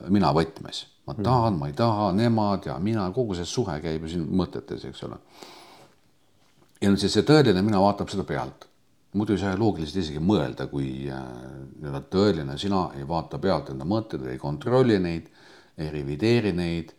mina 0.09 0.31
võtmes, 0.33 0.85
ma 1.05 1.13
hmm. 1.13 1.27
tahan, 1.27 1.59
ma 1.59 1.69
ei 1.69 1.75
taha, 1.77 2.09
nemad 2.17 2.65
ja 2.69 2.79
mina, 2.81 3.05
kogu 3.13 3.37
see 3.37 3.45
suhe 3.45 3.77
käib 3.83 4.07
ju 4.07 4.15
siin 4.15 4.25
mõtetes, 4.39 4.87
eks 4.89 5.03
ole. 5.05 5.19
ja 6.81 6.89
nüüd 6.89 7.01
see, 7.01 7.13
see 7.13 7.27
tõeline 7.27 7.61
mina 7.65 7.81
vaatab 7.83 8.09
seda 8.13 8.25
pealt 8.27 8.67
muidu 9.17 9.33
ei 9.33 9.41
saa 9.41 9.55
loogiliselt 9.57 10.03
isegi 10.03 10.21
mõelda, 10.21 10.67
kui 10.71 11.07
äh, 11.09 11.23
nii-öelda 11.79 12.03
tõeline 12.11 12.57
sina 12.59 12.87
ei 12.97 13.07
vaata 13.07 13.39
pealt 13.41 13.71
enda 13.73 13.87
mõtteid, 13.87 14.25
ei 14.27 14.39
kontrolli 14.41 14.99
neid, 15.01 15.29
ei 15.77 15.89
revideeri 15.93 16.53
neid, 16.55 16.93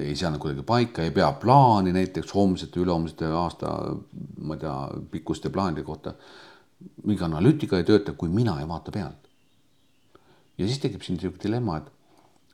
ei 0.00 0.14
sea 0.16 0.30
nad 0.32 0.40
kuidagi 0.40 0.64
paika, 0.66 1.04
ei 1.04 1.12
pea 1.14 1.28
plaani 1.40 1.92
näiteks 1.92 2.32
homsete, 2.34 2.80
ülehomsete 2.80 3.28
aasta, 3.28 3.72
ma 4.40 4.56
ei 4.56 4.62
tea, 4.62 4.76
pikkuste 5.12 5.52
plaanide 5.52 5.84
kohta. 5.84 6.14
Mingi 7.04 7.24
analüütika 7.24 7.78
ei 7.80 7.86
tööta, 7.88 8.12
kui 8.12 8.28
mina 8.28 8.58
ei 8.60 8.68
vaata 8.68 8.92
pealt. 8.92 9.28
ja 10.58 10.66
siis 10.66 10.78
tekib 10.80 11.02
siin 11.02 11.16
niisugune 11.16 11.42
dilemma, 11.42 11.78
et, 11.78 11.90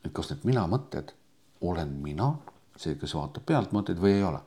et 0.05 0.13
kas 0.13 0.31
need 0.31 0.45
mina 0.45 0.67
mõtted 0.71 1.13
olen 1.61 1.93
mina, 2.03 2.33
see, 2.77 2.97
kes 2.99 3.15
vaatab 3.15 3.45
pealt 3.47 3.75
mõtteid 3.75 4.01
või 4.03 4.17
ei 4.19 4.25
ole 4.27 4.41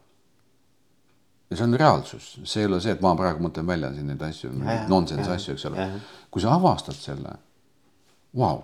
ja 1.49 1.57
see 1.57 1.65
on 1.67 1.77
reaalsus, 1.77 2.29
see 2.43 2.63
ei 2.63 2.69
ole 2.69 2.79
see, 2.81 2.95
et 2.95 3.03
ma 3.03 3.13
praegu 3.17 3.43
mõtlen 3.45 3.67
välja 3.67 3.91
siin 3.93 4.07
neid 4.09 4.23
asju, 4.27 4.51
nonsense 4.89 5.29
asju, 5.31 5.55
eks 5.55 5.67
ole. 5.69 5.85
kui 6.33 6.43
sa 6.43 6.55
avastad 6.57 6.97
selle, 6.97 7.35
vau, 8.37 8.63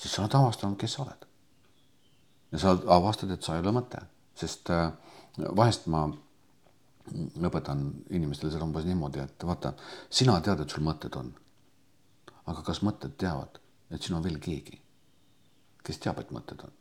siis 0.00 0.14
sa 0.14 0.24
oled 0.24 0.38
avastanud, 0.40 0.78
kes 0.80 0.96
sa 0.96 1.04
oled. 1.04 1.28
ja 2.52 2.62
sa 2.62 2.74
avastad, 2.96 3.30
et 3.30 3.46
sa 3.46 3.56
ei 3.56 3.64
ole 3.64 3.74
mõte, 3.76 4.00
sest 4.38 4.72
äh, 4.74 4.88
vahest 5.56 5.86
ma 5.92 6.06
õpetan 7.48 7.86
inimestele 8.10 8.52
seda 8.52 8.64
umbes 8.64 8.84
niimoodi, 8.88 9.22
et 9.24 9.46
vaata, 9.46 9.72
sina 10.10 10.38
tead, 10.40 10.60
et 10.60 10.70
sul 10.70 10.84
mõtted 10.86 11.16
on. 11.16 11.32
aga 12.50 12.62
kas 12.66 12.80
mõtted 12.82 13.12
teavad, 13.20 13.60
et 13.90 14.02
siin 14.02 14.16
on 14.16 14.22
veel 14.24 14.38
keegi, 14.42 14.80
kes 15.86 15.98
teab, 16.02 16.18
et 16.18 16.30
mõtted 16.34 16.64
on? 16.66 16.72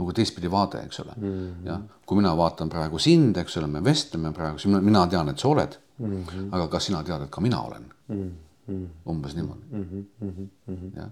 nagu 0.00 0.12
teistpidi 0.16 0.50
vaade, 0.50 0.80
eks 0.86 1.00
ole 1.00 1.12
mm 1.16 1.30
-hmm.. 1.30 1.66
jah, 1.66 1.80
kui 2.06 2.16
mina 2.16 2.36
vaatan 2.36 2.68
praegu 2.68 2.98
sind, 2.98 3.36
eks 3.36 3.56
ole, 3.56 3.66
me 3.66 3.84
vestleme 3.84 4.32
praegu, 4.32 4.80
mina 4.80 5.06
tean, 5.06 5.28
et 5.28 5.38
sa 5.38 5.48
oled 5.48 5.76
mm. 5.98 6.24
-hmm. 6.24 6.48
aga 6.52 6.68
kas 6.68 6.86
sina 6.86 7.02
tead, 7.04 7.22
et 7.22 7.30
ka 7.30 7.40
mina 7.40 7.60
olen 7.62 7.84
mm? 8.08 8.30
-hmm. 8.68 8.86
umbes 9.06 9.34
niimoodi 9.34 9.64
mm. 9.70 10.06
-hmm. 10.22 10.96
jah, 10.96 11.10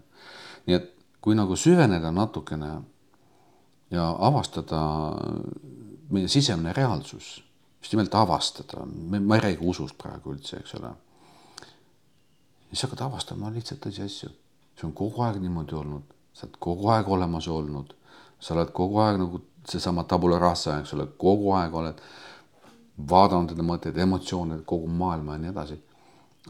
nii 0.66 0.76
et 0.76 0.94
kui 1.20 1.34
nagu 1.34 1.56
süveneda 1.56 2.10
natukene 2.10 2.70
ja 3.90 4.16
avastada 4.18 4.80
meie 6.10 6.28
sisemine 6.28 6.72
reaalsus, 6.72 7.42
just 7.80 7.92
nimelt 7.92 8.14
avastada, 8.14 8.84
ma 9.20 9.36
ei 9.36 9.44
räägi 9.44 9.66
usust 9.70 9.98
praegu 9.98 10.32
üldse, 10.34 10.60
eks 10.62 10.74
ole. 10.80 10.92
siis 12.68 12.82
hakkad 12.84 13.00
avastama 13.06 13.50
lihtsalt 13.52 13.80
tõsiasju, 13.86 14.30
see 14.76 14.86
on 14.88 14.94
kogu 14.96 15.22
aeg 15.24 15.40
niimoodi 15.42 15.76
olnud, 15.76 16.14
sa 16.32 16.46
oled 16.46 16.58
kogu 16.60 16.88
aeg 16.94 17.08
olemas 17.08 17.48
olnud. 17.48 17.94
Sa 18.40 18.54
oled 18.54 18.70
kogu 18.70 19.00
aeg 19.02 19.18
nagu 19.18 19.40
seesama 19.66 20.04
tabula 20.04 20.38
rasa, 20.38 20.78
eks 20.78 20.94
ole, 20.94 21.08
kogu 21.18 21.50
aeg 21.58 21.74
oled 21.74 22.02
vaadanud 23.10 23.52
enda 23.54 23.66
mõtteid, 23.66 23.98
emotsioone, 23.98 24.60
kogu 24.66 24.86
maailma 25.00 25.36
ja 25.36 25.44
nii 25.44 25.54
edasi. 25.54 25.82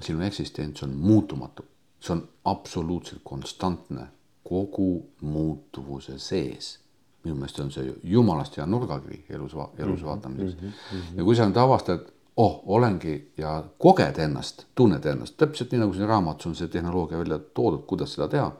sinu 0.00 0.22
eksistents 0.22 0.82
on 0.82 0.92
muutumatu, 0.94 1.64
see 2.00 2.12
on 2.12 2.20
absoluutselt 2.44 3.20
konstantne 3.24 4.06
kogu 4.44 5.08
muutuvuse 5.20 6.18
sees. 6.18 6.78
Minu 7.24 7.34
meelest 7.34 7.60
on 7.60 7.72
see 7.74 7.94
jumalast 8.04 8.56
hea 8.56 8.66
nurgakivi 8.66 9.24
elus, 9.30 9.56
elus 9.78 10.00
mhm, 10.00 10.06
vaatamiseks 10.06 10.62
mm. 10.62 10.68
-hmm. 10.68 11.18
ja 11.18 11.24
kui 11.24 11.36
sa 11.36 11.48
nüüd 11.48 11.60
avastad, 11.60 12.06
oh, 12.36 12.62
olengi 12.66 13.32
ja 13.36 13.64
koged 13.78 14.18
ennast, 14.18 14.66
tunned 14.74 15.04
ennast, 15.04 15.36
täpselt 15.36 15.72
nii 15.72 15.80
nagu 15.80 15.94
siin 15.94 16.08
raamatus 16.08 16.46
on 16.46 16.54
see 16.54 16.68
tehnoloogia 16.68 17.18
välja 17.18 17.38
toodud, 17.38 17.82
kuidas 17.86 18.14
seda 18.14 18.28
teha 18.28 18.52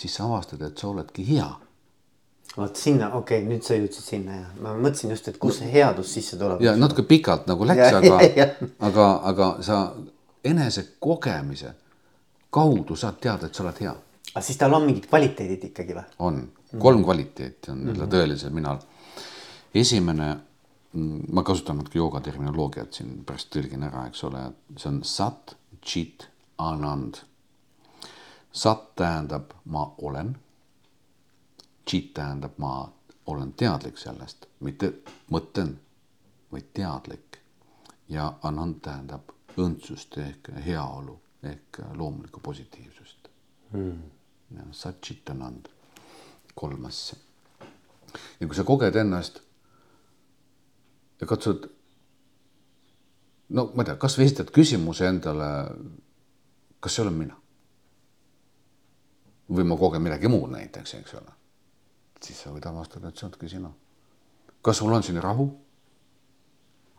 siis 0.00 0.14
sa 0.14 0.24
avastad, 0.24 0.62
et 0.62 0.78
sa 0.78 0.88
oledki 0.88 1.26
hea. 1.28 1.48
vot 2.56 2.76
sinna, 2.76 3.12
okei 3.14 3.38
okay,, 3.38 3.48
nüüd 3.48 3.62
sa 3.62 3.76
jõudsid 3.78 4.06
sinna 4.06 4.36
ja 4.40 4.46
ma 4.64 4.72
mõtlesin 4.74 5.12
just, 5.14 5.28
et 5.30 5.36
kust 5.38 5.60
see 5.62 5.70
headus 5.70 6.14
sisse 6.16 6.38
tuleb. 6.40 6.62
ja 6.64 6.72
natuke 6.76 7.04
pikalt 7.06 7.46
nagu 7.50 7.66
läks, 7.68 7.98
aga, 8.00 8.16
aga, 8.88 9.06
aga 9.30 9.50
sa 9.62 9.80
enese 10.44 10.86
kogemise 10.98 11.74
kaudu 12.50 12.96
saad 12.96 13.20
teada, 13.22 13.46
et 13.46 13.54
sa 13.54 13.62
oled 13.66 13.82
hea. 13.84 13.92
aga 14.32 14.42
siis 14.46 14.58
tal 14.58 14.74
on 14.74 14.88
mingid 14.88 15.06
kvaliteedid 15.12 15.68
ikkagi 15.70 15.98
või? 15.98 16.06
on, 16.26 16.40
kolm 16.78 17.04
kvaliteeti 17.04 17.70
on 17.70 17.78
mm 17.78 17.92
-hmm. 17.92 18.12
tõelisel 18.14 18.50
minal. 18.50 18.78
esimene, 19.74 20.36
mm, 20.92 21.20
ma 21.32 21.42
kasutan 21.42 21.76
natuke 21.78 21.98
jooga 21.98 22.20
terminoloogiat 22.20 22.92
siin, 22.92 23.24
pärast 23.24 23.50
tõlgin 23.56 23.82
ära, 23.86 24.06
eks 24.06 24.24
ole, 24.24 24.52
see 24.76 24.88
on 24.88 25.04
sat, 25.04 25.56
chit, 25.82 26.28
anand 26.58 27.22
Sat 28.52 28.94
tähendab 28.96 29.50
ma 29.64 29.94
olen. 29.98 30.38
Chit 31.90 32.14
tähendab 32.14 32.52
ma 32.56 32.92
olen 33.26 33.52
teadlik 33.52 33.98
sellest, 33.98 34.46
mitte 34.60 34.92
mõtlen, 35.30 35.76
vaid 36.52 36.72
teadlik. 36.74 37.26
ja 38.10 38.32
anand 38.42 38.80
tähendab 38.82 39.28
õndsust 39.56 40.16
ehk 40.18 40.48
heaolu 40.66 41.12
ehk 41.46 41.78
loomulikku 41.94 42.40
positiivsust 42.40 43.28
hmm.. 43.72 44.00
Satchitanand, 44.72 45.68
kolm 46.60 46.84
asja. 46.88 47.18
ja 48.40 48.46
kui 48.46 48.56
sa 48.56 48.64
koged 48.68 48.96
ennast 49.00 49.40
ja 51.20 51.28
katsud, 51.28 51.68
no 53.56 53.66
ma 53.74 53.84
ei 53.84 53.90
tea, 53.90 53.98
kasvõi 54.00 54.26
esitad 54.28 54.52
küsimuse 54.54 55.08
endale, 55.08 55.50
kas 56.80 56.96
see 56.96 57.04
olen 57.04 57.18
mina? 57.18 57.36
või 59.50 59.66
ma 59.66 59.76
kogen 59.76 60.04
midagi 60.04 60.28
muud 60.30 60.52
näiteks, 60.52 60.94
eks 61.00 61.14
ole. 61.18 61.32
siis 62.22 62.42
sa 62.44 62.52
võid 62.54 62.66
avastada, 62.70 63.08
et 63.08 63.18
see 63.18 63.26
oledki 63.26 63.48
sina. 63.50 63.72
kas 64.62 64.78
sul 64.78 64.92
on 64.92 65.02
siin 65.02 65.22
rahu? 65.22 65.48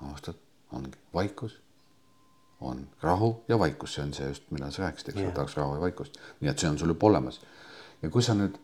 avastad, 0.02 0.42
ongi 0.74 0.98
vaikus, 1.14 1.60
on 2.62 2.88
rahu 3.02 3.44
ja 3.48 3.60
vaikus, 3.60 3.94
see 3.94 4.04
on 4.04 4.14
see 4.18 4.28
just, 4.28 4.50
millal 4.52 4.74
sa 4.74 4.88
rääkisid, 4.88 5.14
eks 5.14 5.18
ole 5.18 5.28
yeah., 5.30 5.36
tahaks 5.38 5.56
rahu 5.58 5.78
ja 5.78 5.86
vaikust, 5.86 6.18
nii 6.42 6.52
et 6.52 6.60
see 6.60 6.70
on 6.70 6.78
sul 6.82 6.94
juba 6.94 7.08
olemas. 7.08 7.42
ja 8.02 8.10
kui 8.10 8.26
sa 8.26 8.36
nüüd 8.38 8.58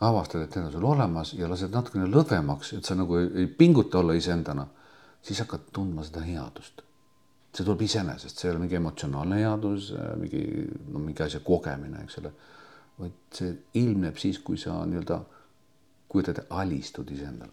avastad, 0.00 0.42
et 0.42 0.54
need 0.54 0.68
on 0.68 0.72
sul 0.72 0.84
olemas 0.86 1.32
ja 1.34 1.48
lased 1.50 1.72
natukene 1.74 2.06
lõdvemaks, 2.10 2.74
et 2.78 2.86
sa 2.86 2.94
nagu 2.98 3.16
ei, 3.18 3.30
ei 3.42 3.48
pinguta 3.50 3.98
olla 3.98 4.14
iseendana, 4.14 4.66
siis 5.22 5.40
hakkad 5.42 5.72
tundma 5.74 6.04
seda 6.06 6.22
headust. 6.26 6.84
see 7.48 7.64
tuleb 7.64 7.80
iseenesest, 7.82 8.38
see 8.38 8.46
ei 8.46 8.52
ole 8.52 8.60
mingi 8.62 8.76
emotsionaalne 8.78 9.38
headus, 9.40 9.88
mingi, 10.20 10.42
no 10.92 11.00
mingi 11.02 11.24
asja 11.24 11.40
kogemine, 11.42 12.04
eks 12.04 12.20
ole. 12.20 12.32
vaid 12.98 13.16
see 13.34 13.50
ilmneb 13.80 14.18
siis, 14.18 14.38
kui 14.42 14.58
sa 14.58 14.76
nii-öelda 14.86 15.18
kujutad, 16.10 16.44
alistud 16.50 17.10
iseendale. 17.10 17.52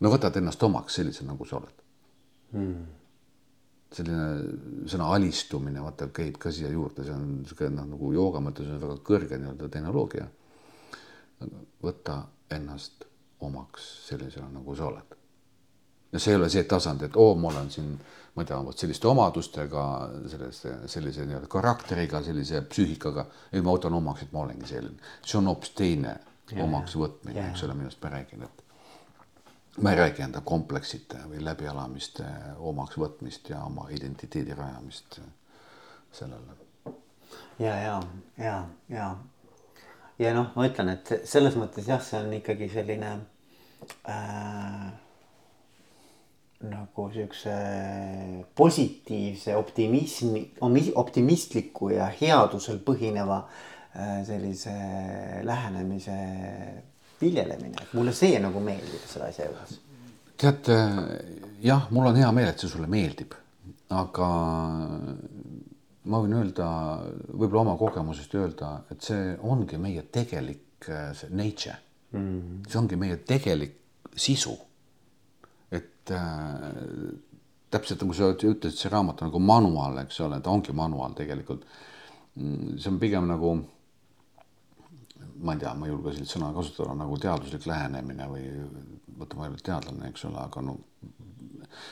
no 0.00 0.14
võtad 0.14 0.40
ennast 0.40 0.62
omaks 0.62 0.96
sellisena, 1.00 1.34
nagu 1.34 1.44
sa 1.44 1.58
oled 1.60 1.84
hmm. 2.54 2.82
selline 3.92 4.88
sõna 4.88 5.12
alistumine, 5.12 5.84
vaata, 5.84 6.08
käib 6.08 6.40
ka 6.40 6.52
siia 6.54 6.72
juurde, 6.72 7.04
see 7.04 7.12
on 7.12 7.40
niisugune 7.42 7.76
noh, 7.76 7.90
nagu 7.92 8.12
jooga 8.16 8.40
mõttes 8.48 8.70
on 8.70 8.80
väga 8.80 9.00
kõrge 9.04 9.36
nii-öelda 9.36 9.68
tehnoloogia 9.68 10.30
võtta 11.82 12.22
ennast 12.50 13.04
omaks 13.40 14.08
sellisena, 14.08 14.48
nagu 14.52 14.74
sa 14.76 14.86
oled. 14.86 15.16
ja 16.12 16.18
see 16.18 16.32
ei 16.34 16.40
ole 16.40 16.48
see 16.50 16.64
tasand, 16.68 17.02
et 17.06 17.16
oo, 17.16 17.34
ma 17.38 17.48
olen 17.48 17.70
siin, 17.70 17.92
ma 18.34 18.42
ei 18.42 18.48
tea, 18.48 18.58
vot 18.66 18.78
selliste 18.78 19.06
omadustega, 19.08 19.84
sellise, 20.32 20.72
sellise 20.90 21.26
nii-öelda 21.26 21.46
karakteriga, 21.50 22.22
sellise 22.26 22.64
psüühikaga, 22.66 23.26
ei, 23.52 23.62
ma 23.62 23.76
võtan 23.76 23.94
omaks, 23.94 24.26
et 24.26 24.32
ma 24.34 24.42
olengi 24.42 24.66
selline. 24.66 25.12
see 25.24 25.38
on 25.38 25.52
hoopis 25.52 25.72
teine 25.78 26.16
yeah. 26.16 26.64
omaks 26.66 26.96
võtmine 26.98 27.46
eks 27.50 27.64
ole, 27.68 27.78
millest 27.78 28.02
ma 28.02 28.12
räägin, 28.16 28.42
et 28.48 28.64
ma 29.80 29.94
ei 29.94 30.00
räägi 30.02 30.26
enda 30.26 30.42
kompleksite 30.44 31.22
või 31.30 31.44
läbielamiste 31.46 32.26
omaks 32.58 32.98
võtmist 32.98 33.52
ja 33.52 33.62
oma 33.64 33.86
identiteedi 33.94 34.54
rajamist 34.58 35.20
sellele. 36.12 36.58
ja, 37.58 37.76
ja, 37.76 38.00
ja, 38.36 38.64
ja 38.88 39.12
ja 40.20 40.32
noh, 40.36 40.50
ma 40.56 40.68
ütlen, 40.68 40.92
et 40.92 41.12
selles 41.28 41.56
mõttes 41.58 41.88
jah, 41.88 42.00
see 42.04 42.20
on 42.20 42.32
ikkagi 42.36 42.68
selline 42.72 43.12
äh, 44.10 44.86
nagu 46.70 47.06
siukse 47.14 47.54
positiivse 48.56 49.56
optimismi, 49.56 50.44
optimistliku 51.00 51.92
ja 51.94 52.10
headusel 52.20 52.82
põhineva 52.84 53.42
äh, 53.46 54.20
sellise 54.28 54.76
lähenemise 55.48 56.18
viljelemine, 57.20 57.76
et 57.80 57.96
mulle 57.96 58.12
see 58.16 58.38
nagu 58.40 58.60
meeldib 58.64 59.04
selle 59.08 59.28
asja 59.32 59.48
juures. 59.48 59.78
tead 60.40 60.68
jah, 61.64 61.88
mul 61.92 62.08
on 62.08 62.16
hea 62.16 62.30
meel, 62.32 62.52
et 62.52 62.62
see 62.62 62.70
sulle 62.72 62.88
meeldib, 62.88 63.34
aga 63.92 64.28
ma 66.08 66.20
võin 66.22 66.32
öelda, 66.38 66.66
võib-olla 67.28 67.66
oma 67.66 67.76
kogemusest 67.80 68.34
öelda, 68.38 68.72
et 68.92 69.04
see 69.04 69.34
ongi 69.44 69.76
meie 69.80 70.06
tegelik 70.12 70.88
äh, 70.88 71.10
see 71.16 71.28
nature 71.30 71.76
mm. 72.12 72.20
-hmm. 72.20 72.68
see 72.68 72.78
ongi 72.80 72.96
meie 72.96 73.16
tegelik 73.16 73.76
sisu. 74.16 74.56
et 75.70 76.10
äh, 76.10 76.70
täpselt 77.70 78.00
nagu 78.02 78.14
sa 78.14 78.32
ütlesid, 78.32 78.78
see 78.78 78.90
raamat 78.90 79.22
on 79.22 79.30
nagu 79.30 79.38
manual, 79.38 79.98
eks 80.02 80.20
ole, 80.20 80.40
ta 80.40 80.50
ongi 80.50 80.72
manual 80.72 81.14
tegelikult. 81.14 81.66
Mm, 82.34 82.78
see 82.78 82.90
on 82.90 82.98
pigem 82.98 83.28
nagu, 83.30 83.52
ma 85.44 85.54
ei 85.54 85.58
tea, 85.62 85.74
ma 85.74 85.86
ei 85.86 85.92
julge 85.92 86.14
sellist 86.16 86.34
sõna 86.34 86.50
kasutada, 86.56 86.96
nagu 86.98 87.18
teaduslik 87.18 87.66
lähenemine 87.70 88.26
või 88.30 88.44
vaata, 89.18 89.38
ma 89.38 89.46
ei 89.46 89.52
ole 89.52 89.62
teadlane, 89.62 90.10
eks 90.10 90.26
ole, 90.30 90.42
aga 90.42 90.64
no 90.66 90.76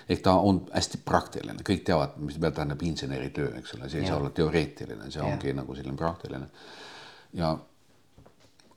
ehk 0.08 0.22
ta 0.22 0.34
on 0.40 0.62
hästi 0.72 1.00
praktiline, 1.04 1.62
kõik 1.66 1.84
teavad, 1.86 2.16
mis 2.22 2.38
tähendab 2.40 2.82
inseneritöö, 2.82 3.54
eks 3.58 3.74
ole, 3.74 3.88
see 3.88 4.02
ei 4.02 4.06
ja. 4.06 4.12
saa 4.12 4.20
olla 4.20 4.30
teoreetiline, 4.34 5.10
see 5.10 5.22
ja. 5.22 5.28
ongi 5.28 5.54
nagu 5.56 5.76
selline 5.76 5.96
praktiline. 5.96 6.48
ja 7.32 7.56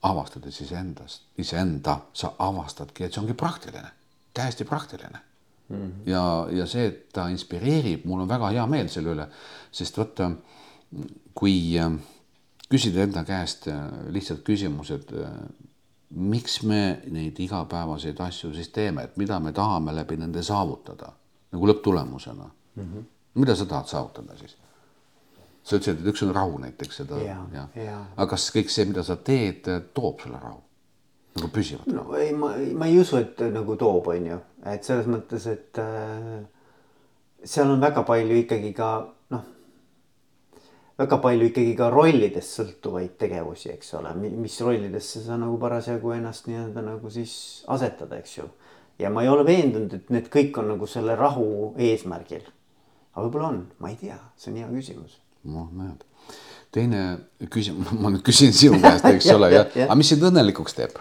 avastades 0.02 0.62
iseendast, 0.62 1.28
iseenda, 1.38 2.00
sa 2.14 2.34
avastadki, 2.40 3.06
et 3.06 3.14
see 3.14 3.22
ongi 3.22 3.36
praktiline, 3.38 3.92
täiesti 4.34 4.66
praktiline 4.66 5.20
mm. 5.70 5.78
-hmm. 5.78 6.10
ja, 6.10 6.48
ja 6.52 6.66
see, 6.66 6.88
et 6.88 7.10
ta 7.14 7.28
inspireerib, 7.28 8.06
mul 8.06 8.22
on 8.22 8.30
väga 8.30 8.50
hea 8.50 8.66
meel 8.68 8.90
selle 8.90 9.14
üle, 9.16 9.28
sest 9.72 9.98
vaata, 9.98 10.32
kui 11.34 11.78
äh, 11.80 11.92
küsida 12.72 13.04
enda 13.04 13.24
käest 13.28 13.68
äh, 13.68 13.84
lihtsalt 14.10 14.44
küsimused 14.48 15.14
äh, 15.14 15.30
miks 16.12 16.64
me 16.64 17.02
neid 17.12 17.40
igapäevaseid 17.40 18.20
asju 18.20 18.54
siis 18.54 18.70
teeme, 18.70 19.04
et 19.04 19.18
mida 19.18 19.40
me 19.40 19.54
tahame 19.56 19.96
läbi 19.96 20.18
nende 20.20 20.44
saavutada 20.44 21.12
nagu 21.52 21.68
lõpptulemusena 21.68 22.50
mm. 22.76 22.84
-hmm. 22.84 23.04
mida 23.34 23.56
sa 23.56 23.66
tahad 23.66 23.88
saavutada 23.88 24.38
siis? 24.38 24.58
sa 25.64 25.76
ütlesid, 25.76 26.00
et 26.02 26.14
üks 26.14 26.24
on 26.26 26.36
rahu 26.36 26.58
näiteks 26.58 26.98
seda 26.98 27.20
ja, 27.22 27.38
ja. 27.54 27.68
ja., 27.76 28.06
aga 28.18 28.30
kas 28.34 28.50
kõik 28.56 28.70
see, 28.70 28.86
mida 28.86 29.04
sa 29.04 29.16
teed, 29.16 29.68
toob 29.94 30.20
sulle 30.20 30.40
rahu 30.42 30.62
nagu 31.36 31.48
püsivalt? 31.54 31.88
no 31.94 32.16
ei, 32.18 32.34
ma, 32.34 32.56
ma 32.76 32.88
ei 32.90 33.00
usu, 33.00 33.18
et 33.18 33.40
nagu 33.54 33.76
toob, 33.76 34.08
on 34.08 34.26
ju, 34.26 34.40
et 34.74 34.84
selles 34.84 35.08
mõttes, 35.08 35.48
et 35.48 35.80
äh, 35.80 36.42
seal 37.44 37.72
on 37.72 37.82
väga 37.82 38.04
palju 38.08 38.42
ikkagi 38.44 38.74
ka 38.74 38.92
väga 41.00 41.18
palju 41.24 41.48
ikkagi 41.50 41.74
ka 41.78 41.90
rollidest 41.94 42.58
sõltuvaid 42.60 43.16
tegevusi, 43.20 43.72
eks 43.76 43.94
ole, 44.00 44.14
mis 44.20 44.58
rollidesse 44.64 45.24
sa 45.26 45.38
nagu 45.40 45.58
parasjagu 45.62 46.14
ennast 46.18 46.50
nii-öelda 46.50 46.84
nagu 46.86 47.12
siis 47.14 47.34
asetada, 47.72 48.20
eks 48.20 48.38
ju. 48.38 48.48
ja 49.00 49.10
ma 49.10 49.24
ei 49.24 49.32
ole 49.32 49.46
veendunud, 49.48 49.94
et 49.98 50.10
need 50.14 50.28
kõik 50.34 50.58
on 50.62 50.74
nagu 50.76 50.88
selle 50.88 51.16
rahu 51.16 51.74
eesmärgil. 51.80 52.46
aga 53.14 53.26
võib-olla 53.26 53.54
on, 53.54 53.64
ma 53.80 53.92
ei 53.94 53.98
tea, 54.02 54.20
see 54.38 54.52
on 54.52 54.60
hea 54.62 54.70
küsimus. 54.72 55.18
noh, 55.44 55.72
näed. 55.78 56.04
teine 56.72 57.02
küsimus, 57.50 57.94
ma 58.04 58.14
nüüd 58.14 58.26
küsin 58.28 58.54
sinu 58.54 58.82
käest, 58.82 59.08
eks 59.08 59.30
ja, 59.32 59.40
ole, 59.40 59.54
ja, 59.54 59.66
ja, 59.76 59.88
aga 59.90 59.98
mis 60.00 60.14
sind 60.14 60.28
õnnelikuks 60.28 60.78
teeb? 60.78 61.00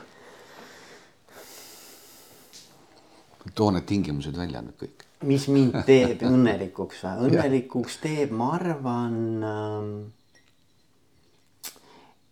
too 3.54 3.70
need 3.74 3.86
tingimused 3.88 4.36
välja 4.36 4.60
nüüd 4.62 4.76
kõik 4.78 4.99
mis 5.28 5.46
mind 5.52 5.82
teeb 5.88 6.22
õnnelikuks 6.26 7.02
või? 7.04 7.28
õnnelikuks 7.28 7.98
teeb, 8.02 8.32
ma 8.36 8.54
arvan 8.56 9.18
ähm, 9.44 9.92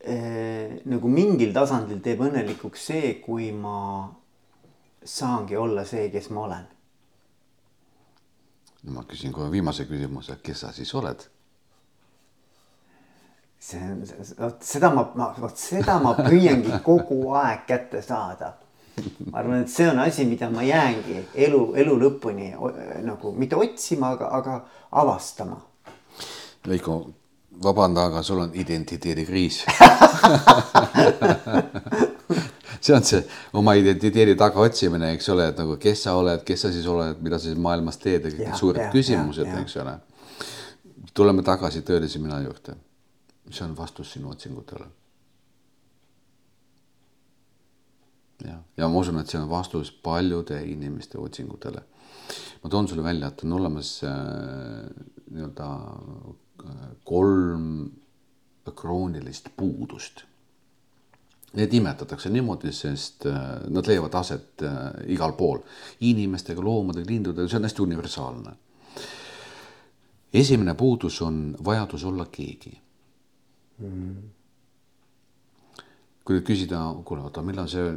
äh, 0.05 0.79
nagu 0.89 1.13
mingil 1.13 1.53
tasandil 1.57 2.01
teeb 2.05 2.23
õnnelikuks 2.29 2.89
see, 2.91 3.15
kui 3.25 3.51
ma 3.53 4.09
saangi 5.05 5.57
olla 5.57 5.85
see, 5.89 6.09
kes 6.13 6.31
ma 6.35 6.45
olen. 6.47 6.69
no 8.85 8.95
ma 8.95 9.05
küsin 9.09 9.35
kohe 9.35 9.51
viimase 9.53 9.89
küsimuse, 9.89 10.39
kes 10.43 10.65
sa 10.65 10.73
siis 10.73 10.95
oled? 10.95 11.29
see 13.59 13.83
on, 13.83 14.05
vot 14.39 14.63
seda 14.63 14.93
ma, 14.95 15.03
ma, 15.19 15.33
vot 15.35 15.59
seda 15.59 15.99
ma 16.01 16.15
püüangi 16.15 16.79
kogu 16.87 17.33
aeg 17.37 17.67
kätte 17.67 18.01
saada 18.07 18.55
ma 19.31 19.39
arvan, 19.39 19.63
et 19.63 19.71
see 19.73 19.89
on 19.91 19.99
asi, 20.03 20.25
mida 20.29 20.51
ma 20.51 20.63
jäängi 20.67 21.23
elu, 21.47 21.63
elu 21.83 21.95
lõpuni 22.03 22.53
nagu 23.07 23.33
mitte 23.37 23.57
otsima, 23.57 24.13
aga, 24.17 24.31
aga 24.39 24.59
avastama. 25.03 25.61
Veiko, 26.69 26.99
vabanda, 27.63 28.09
aga 28.11 28.23
sul 28.23 28.39
on 28.45 28.51
identiteedikriis 28.55 29.63
see 32.81 32.95
on 32.95 33.05
see 33.05 33.23
oma 33.59 33.75
identiteedi 33.79 34.35
tagaotsimine, 34.39 35.13
eks 35.17 35.29
ole, 35.35 35.49
et 35.53 35.59
nagu 35.59 35.77
kes 35.81 36.05
sa 36.07 36.15
oled, 36.19 36.45
kes 36.47 36.67
sa 36.67 36.73
siis 36.75 36.87
oled, 36.91 37.23
mida 37.25 37.39
sa 37.39 37.49
siis 37.49 37.59
maailmas 37.63 37.99
teed 38.03 38.29
kõik 38.29 38.45
need 38.45 38.61
suured 38.61 38.85
ja, 38.85 38.93
küsimused, 38.95 39.49
eks 39.63 39.81
ole. 39.83 39.97
tuleme 41.15 41.43
tagasi 41.43 41.83
tõelise 41.83 42.23
mina 42.23 42.41
juurde. 42.45 42.77
see 43.51 43.65
on 43.65 43.77
vastus 43.77 44.13
sinu 44.13 44.29
otsingutele 44.29 44.85
ja, 48.45 48.59
ja 48.77 48.89
ma 48.89 49.01
usun, 49.01 49.19
et 49.21 49.31
see 49.31 49.41
on 49.41 49.49
vastus 49.51 49.91
paljude 49.93 50.61
inimeste 50.67 51.19
otsingutele. 51.19 51.83
ma 52.63 52.71
toon 52.71 52.89
sulle 52.89 53.03
välja, 53.03 53.29
et 53.29 53.45
on 53.45 53.53
olemas 53.53 54.01
äh, 54.05 54.89
nii-öelda 55.31 55.69
äh, 56.65 56.89
kolm 57.05 57.91
kroonilist 58.77 59.49
puudust. 59.57 60.25
Need 61.57 61.73
nimetatakse 61.73 62.29
niimoodi, 62.31 62.73
sest 62.73 63.25
äh, 63.27 63.39
nad 63.73 63.87
leiavad 63.89 64.15
aset 64.15 64.63
äh, 64.63 64.91
igal 65.15 65.33
pool, 65.39 65.63
inimestega, 66.05 66.63
loomadega, 66.63 67.09
lindudega, 67.09 67.49
see 67.49 67.61
on 67.61 67.69
hästi 67.71 67.87
universaalne. 67.87 68.57
esimene 70.33 70.75
puudus 70.75 71.23
on 71.23 71.57
vajadus 71.65 72.05
olla 72.05 72.27
keegi 72.27 72.81
mm. 73.79 73.87
-hmm 73.87 74.39
kui 76.29 76.37
nüüd 76.37 76.45
küsida, 76.45 76.83
kuule, 77.09 77.23
oota, 77.25 77.41
millal 77.41 77.71
see, 77.73 77.95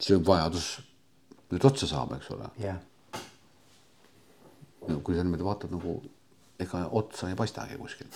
see 0.00 0.18
vajadus 0.26 0.70
nüüd 1.50 1.66
otsa 1.66 1.88
saab, 1.90 2.14
eks 2.16 2.30
ole. 2.34 2.50
jah. 2.62 2.78
no 4.88 5.00
kui 5.04 5.16
sa 5.16 5.24
niimoodi 5.24 5.46
vaatad 5.46 5.72
nagu, 5.74 5.96
ega 6.62 6.84
otsa 7.00 7.30
ei 7.30 7.38
paistagi 7.38 7.78
kuskil. 7.78 8.10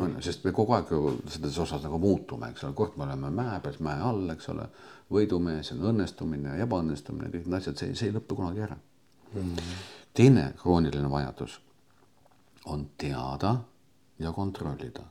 on 0.00 0.14
ju, 0.16 0.22
sest 0.24 0.44
me 0.44 0.52
kogu 0.56 0.76
aeg 0.76 0.92
ju 0.94 1.16
selles 1.28 1.58
osas 1.58 1.82
nagu 1.84 1.98
muutume, 1.98 2.50
eks 2.50 2.64
ole, 2.64 2.76
kord 2.78 2.96
me 2.96 3.06
oleme 3.08 3.30
mäe 3.34 3.58
peal, 3.64 3.80
mäe 3.84 4.02
all, 4.10 4.28
eks 4.34 4.48
ole. 4.52 4.68
võidumees 5.10 5.72
on 5.74 5.82
õnnestumine, 5.92 6.54
ebaõnnestumine, 6.64 7.32
kõik 7.32 7.48
need 7.48 7.58
asjad, 7.58 7.80
see, 7.80 7.96
see 7.98 8.10
ei 8.10 8.14
lõpe 8.14 8.36
kunagi 8.38 8.62
ära 8.62 8.76
mm. 8.76 9.40
-hmm. 9.40 9.82
teine 10.14 10.52
krooniline 10.62 11.10
vajadus 11.10 11.60
on 12.70 12.86
teada 12.98 13.56
ja 14.18 14.32
kontrollida 14.32 15.02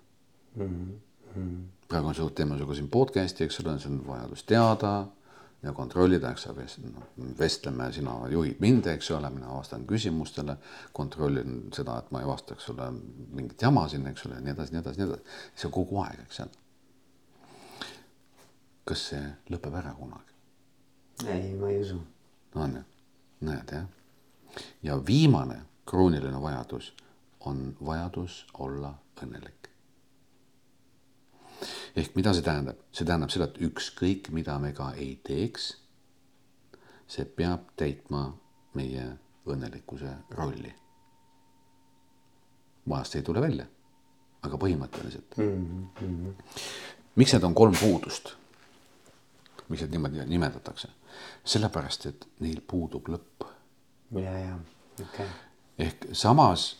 mm. 0.55 0.87
-hmm. 1.35 1.61
praegu 1.87 2.07
on 2.07 2.15
suur 2.15 2.31
teema 2.31 2.55
sinuga 2.55 2.75
siin 2.75 2.89
podcast'i, 2.89 3.43
eks 3.43 3.59
ole, 3.59 3.79
see 3.79 3.91
on 3.91 4.01
vajadus 4.07 4.43
teada 4.43 4.93
ja 5.63 5.73
kontrollida, 5.73 6.31
eks 6.31 6.47
ole, 6.47 6.65
vestleme, 7.39 7.89
sina 7.93 8.13
juhid 8.31 8.61
mind, 8.63 8.87
eks 8.93 9.11
ole, 9.11 9.29
mina 9.33 9.51
vastan 9.51 9.85
küsimustele, 9.87 10.55
kontrollin 10.95 11.61
seda, 11.75 11.97
et 11.99 12.11
ma 12.15 12.23
ei 12.23 12.29
vasta, 12.29 12.55
eks 12.55 12.69
ole, 12.73 12.87
mingit 13.35 13.61
jama 13.61 13.87
siin, 13.91 14.07
eks 14.07 14.25
ole, 14.29 14.39
nii 14.45 14.53
edasi, 14.55 14.75
nii 14.75 14.81
edasi, 14.83 15.01
nii 15.01 15.09
edasi. 15.09 15.37
see 15.63 15.73
kogu 15.75 15.99
aeg, 16.05 16.23
eks 16.25 16.41
ole. 16.45 16.65
kas 18.89 19.05
see 19.11 19.25
lõpeb 19.51 19.75
ära 19.81 19.93
kunagi? 19.97 20.37
ei, 21.27 21.53
ma 21.59 21.69
ei 21.73 21.83
usu. 21.83 21.99
on 22.55 22.79
ju, 22.79 22.85
näed 23.51 23.75
jah. 23.75 23.85
ja 24.83 24.97
viimane 25.05 25.61
krooniline 25.89 26.41
vajadus 26.41 26.93
on 27.49 27.73
vajadus 27.85 28.45
olla 28.53 28.93
õnnelik 29.19 29.58
ehk 31.99 32.15
mida 32.15 32.33
see 32.33 32.45
tähendab, 32.45 32.79
see 32.95 33.07
tähendab 33.07 33.31
seda, 33.33 33.49
et 33.49 33.61
ükskõik, 33.69 34.29
mida 34.35 34.57
me 34.61 34.71
ka 34.77 34.91
ei 34.97 35.15
teeks, 35.25 35.71
see 37.09 37.25
peab 37.25 37.71
täitma 37.79 38.27
meie 38.77 39.07
õnnelikkuse 39.49 40.13
rolli. 40.37 40.73
vahest 42.89 43.15
ei 43.15 43.23
tule 43.25 43.41
välja, 43.41 43.65
aga 44.41 44.57
põhimõtteliselt 44.57 45.37
mm. 45.37 45.87
-hmm. 45.99 46.61
miks 47.15 47.33
need 47.33 47.43
on 47.43 47.55
kolm 47.55 47.75
puudust? 47.79 48.35
miks 49.69 49.81
need 49.81 49.91
niimoodi 49.91 50.25
nimetatakse? 50.25 50.89
sellepärast, 51.45 52.05
et 52.05 52.27
neil 52.39 52.61
puudub 52.61 53.09
lõpp. 53.09 53.45
ja, 54.21 54.37
ja, 54.37 54.59
okei 55.01 55.25
okay.. 55.25 55.27
ehk 55.77 56.07
samas 56.13 56.75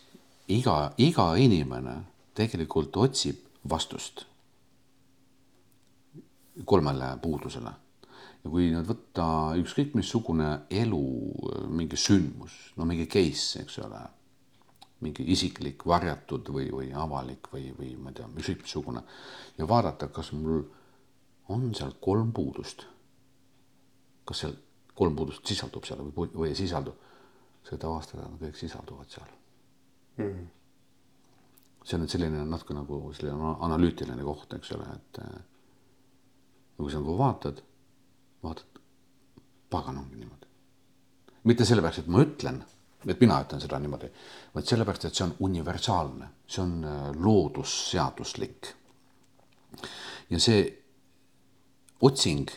iga, 0.48 0.92
iga 0.98 1.34
inimene 1.36 2.00
tegelikult 2.34 2.96
otsib 2.96 3.46
vastust 3.68 4.29
kolmele 6.64 7.16
puudusele. 7.22 7.72
ja 8.44 8.50
kui 8.50 8.70
nüüd 8.72 8.86
võtta 8.88 9.24
ükskõik 9.60 9.92
missugune 9.98 10.48
elu, 10.72 11.02
mingi 11.68 11.98
sündmus, 12.00 12.54
no 12.76 12.86
mingi 12.88 13.04
case, 13.10 13.60
eks 13.60 13.76
ole, 13.84 14.00
mingi 15.04 15.26
isiklik, 15.34 15.84
varjatud 15.86 16.48
või, 16.48 16.70
või 16.72 16.88
avalik 16.96 17.50
või, 17.52 17.66
või 17.76 17.92
ma 18.00 18.12
ei 18.12 18.16
tea, 18.16 18.28
ükskõik 18.40 18.64
missugune 18.64 19.02
ja 19.58 19.68
vaadata, 19.68 20.08
kas 20.08 20.32
mul 20.32 20.62
on 21.52 21.68
seal 21.76 21.92
kolm 22.00 22.32
puudust. 22.32 22.86
kas 24.24 24.44
seal 24.44 24.56
kolm 24.94 25.16
puudust 25.16 25.46
sisaldub 25.46 25.84
seal 25.84 26.00
või, 26.00 26.30
või 26.32 26.48
ei 26.48 26.56
sisaldu, 26.56 26.94
seda 27.66 27.88
avastada, 27.88 28.28
nad 28.28 28.40
kõik 28.40 28.56
sisalduvad 28.56 29.12
seal 29.12 29.30
mm. 30.16 30.48
see 31.84 31.96
on 31.96 32.04
nüüd 32.04 32.12
selline 32.14 32.44
natuke 32.48 32.76
nagu 32.76 33.02
selline 33.16 33.54
analüütiline 33.68 34.24
koht, 34.24 34.52
eks 34.56 34.72
ole, 34.76 34.88
et 34.96 35.22
ja 36.80 36.82
kui 36.82 36.92
sa 36.92 37.00
nagu 37.00 37.16
vaatad, 37.18 37.58
vaatad, 38.42 38.78
pagan 39.70 39.98
ongi 39.98 40.16
niimoodi. 40.16 40.46
mitte 41.44 41.64
sellepärast, 41.64 41.98
et 41.98 42.06
ma 42.06 42.22
ütlen, 42.24 42.62
et 43.06 43.20
mina 43.20 43.40
ütlen 43.44 43.60
seda 43.60 43.78
niimoodi, 43.78 44.08
vaid 44.54 44.68
sellepärast, 44.68 45.04
et 45.04 45.14
see 45.14 45.26
on 45.26 45.34
universaalne, 45.48 46.28
see 46.48 46.62
on 46.62 46.84
äh, 46.84 47.10
loodusseaduslik. 47.16 48.70
ja 50.30 50.40
see 50.40 50.62
otsing, 52.00 52.48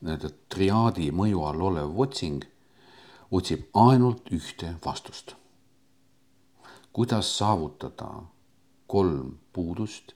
nii-öelda 0.00 0.32
triaadi 0.50 1.12
mõju 1.14 1.44
all 1.46 1.62
olev 1.70 2.00
otsing, 2.06 2.42
otsib 3.30 3.68
ainult 3.78 4.32
ühte 4.34 4.74
vastust. 4.84 5.36
kuidas 6.92 7.30
saavutada 7.38 8.10
kolm 8.86 9.38
puudust 9.52 10.12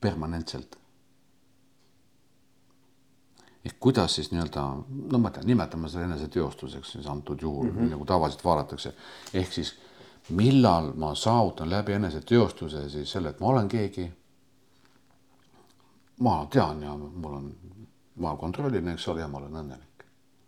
permanentselt. 0.00 0.78
ehk 3.64 3.76
kuidas 3.80 4.14
siis 4.14 4.30
nii-öelda, 4.30 4.62
no 5.12 5.18
ma 5.18 5.28
ei 5.28 5.34
tea, 5.34 5.42
nimetame 5.44 5.88
seda 5.92 6.04
eneseteostuseks 6.06 6.92
siis 6.92 7.06
antud 7.06 7.42
juhul 7.42 7.66
mm, 7.70 7.78
-hmm. 7.78 7.90
nagu 7.90 8.04
tavaliselt 8.04 8.44
vaadatakse. 8.44 8.94
ehk 9.34 9.52
siis 9.52 9.74
millal 10.28 10.92
ma 10.94 11.14
saavutan 11.14 11.70
läbi 11.70 11.92
eneseteostuse 11.92 12.88
siis 12.90 13.12
selle, 13.12 13.28
et 13.28 13.40
ma 13.40 13.46
olen 13.46 13.68
keegi. 13.68 14.12
ma 16.20 16.46
tean 16.50 16.82
ja 16.82 16.96
mul 16.96 17.32
on, 17.32 17.56
ma 18.16 18.36
kontrollin, 18.36 18.88
eks 18.88 19.08
ole, 19.08 19.20
ja 19.20 19.28
ma 19.28 19.38
olen 19.38 19.56
õnnelik. 19.56 20.06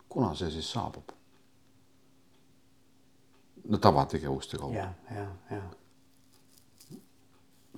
kuna 0.09 0.35
see 0.35 0.51
siis 0.51 0.73
saabub? 0.73 1.13
no 3.69 3.79
tavategevuste 3.79 4.59
kaudu. 4.59 4.75
ja, 4.75 4.93
ja, 5.15 5.27
ja 5.51 5.63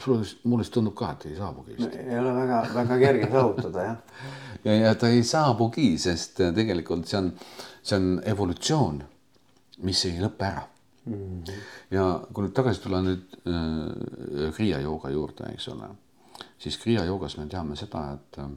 sulle 0.00 0.26
mulle 0.44 0.62
vist 0.62 0.72
tundub 0.72 0.94
ka, 0.96 1.12
et 1.12 1.26
ei 1.30 1.36
saabugi 1.36 1.76
vist. 1.76 1.96
ei 1.96 2.18
ole 2.18 2.34
väga, 2.34 2.60
väga 2.74 2.98
kerge 2.98 3.30
saavutada 3.30 3.86
jah. 3.86 3.96
ja, 4.64 4.76
ja 4.76 4.94
ta 4.94 5.08
ei 5.08 5.22
saabugi, 5.26 5.88
sest 5.98 6.40
äh, 6.40 6.52
tegelikult 6.54 7.08
see 7.08 7.18
on, 7.20 7.32
see 7.82 7.98
on 7.98 8.12
evolutsioon, 8.34 9.02
mis 9.88 10.04
ei 10.08 10.20
lõpe 10.22 10.48
ära 10.48 10.64
mm. 11.04 11.14
-hmm. 11.14 11.60
ja 11.90 12.06
kui 12.32 12.46
nüüd 12.46 12.56
tagasi 12.56 12.84
tulla 12.84 13.02
nüüd 13.04 13.38
äh, 13.44 14.48
kriia 14.56 14.80
jooga 14.80 15.10
juurde, 15.10 15.52
eks 15.52 15.68
ole, 15.74 15.90
siis 16.58 16.78
kriia 16.78 17.04
joogas 17.04 17.36
me 17.36 17.46
teame 17.46 17.76
seda, 17.76 18.06
et 18.16 18.38
äh, 18.38 18.50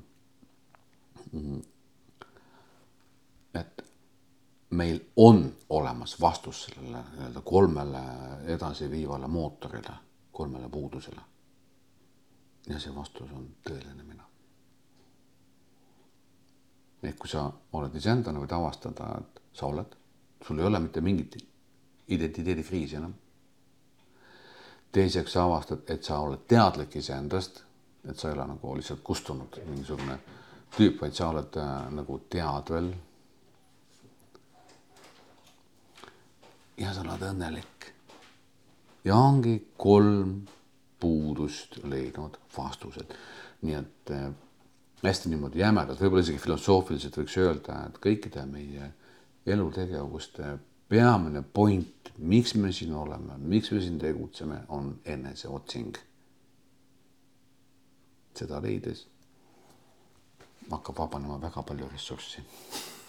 et 3.55 3.85
meil 4.69 4.99
on 5.15 5.45
olemas 5.69 6.15
vastus 6.21 6.63
sellele 6.65 7.03
nii-öelda 7.11 7.41
kolmele 7.41 8.01
edasiviivale 8.55 9.27
mootorile 9.27 10.04
kolmele 10.35 10.69
puudusele. 10.69 11.21
ja 12.67 12.79
see 12.81 12.95
vastus 12.95 13.31
on 13.31 13.45
tõeline 13.63 14.03
mina. 14.03 14.23
ehk 17.03 17.19
kui 17.21 17.29
sa 17.29 17.45
oled 17.77 17.95
iseendana, 17.95 18.41
võid 18.41 18.55
avastada, 18.57 19.11
et 19.21 19.41
sa 19.53 19.67
oled, 19.67 19.95
sul 20.47 20.59
ei 20.59 20.65
ole 20.65 20.79
mitte 20.79 21.01
mingit 21.01 21.37
identiteedikriisi 22.07 22.97
enam. 22.99 23.13
teiseks 24.91 25.33
sa 25.37 25.43
avastad, 25.43 25.85
et 25.87 26.03
sa 26.03 26.19
oled 26.19 26.43
teadlik 26.47 26.95
iseendast, 26.95 27.61
et 28.09 28.19
sa 28.19 28.29
ei 28.29 28.35
ole 28.35 28.47
nagu 28.47 28.75
lihtsalt 28.75 29.03
kustunud 29.03 29.61
mingisugune 29.69 30.17
tüüp, 30.75 30.99
vaid 31.01 31.13
sa 31.13 31.29
oled 31.29 31.61
äh, 31.61 31.71
nagu 32.01 32.19
teadvel. 32.29 32.91
ja 36.77 36.91
sa 36.93 37.07
oled 37.07 37.23
õnnelik 37.29 37.74
ja 39.05 39.15
ongi 39.15 39.59
kolm 39.77 40.41
puudust 40.99 41.77
leidnud 41.83 42.37
vastused. 42.57 43.13
nii 43.61 43.75
et 43.75 44.11
äh, 44.11 44.29
hästi 45.03 45.29
niimoodi 45.29 45.59
jämedalt, 45.59 46.01
võib-olla 46.01 46.23
isegi 46.25 46.41
filosoofiliselt 46.41 47.17
võiks 47.17 47.37
öelda, 47.41 47.77
et 47.87 47.99
kõikide 48.03 48.45
meie 48.49 48.91
elutegevuste 49.45 50.57
peamine 50.89 51.41
point, 51.41 52.11
miks 52.17 52.55
me 52.55 52.71
siin 52.73 52.93
oleme, 52.93 53.37
miks 53.37 53.71
me 53.71 53.81
siin 53.81 53.97
tegutseme, 54.01 54.61
on 54.69 54.95
eneseotsing. 55.05 55.97
seda 58.35 58.59
leides 58.61 59.05
hakkab 60.69 60.97
vabanema 60.97 61.37
väga 61.39 61.61
palju 61.63 61.87
ressurssi 61.87 62.41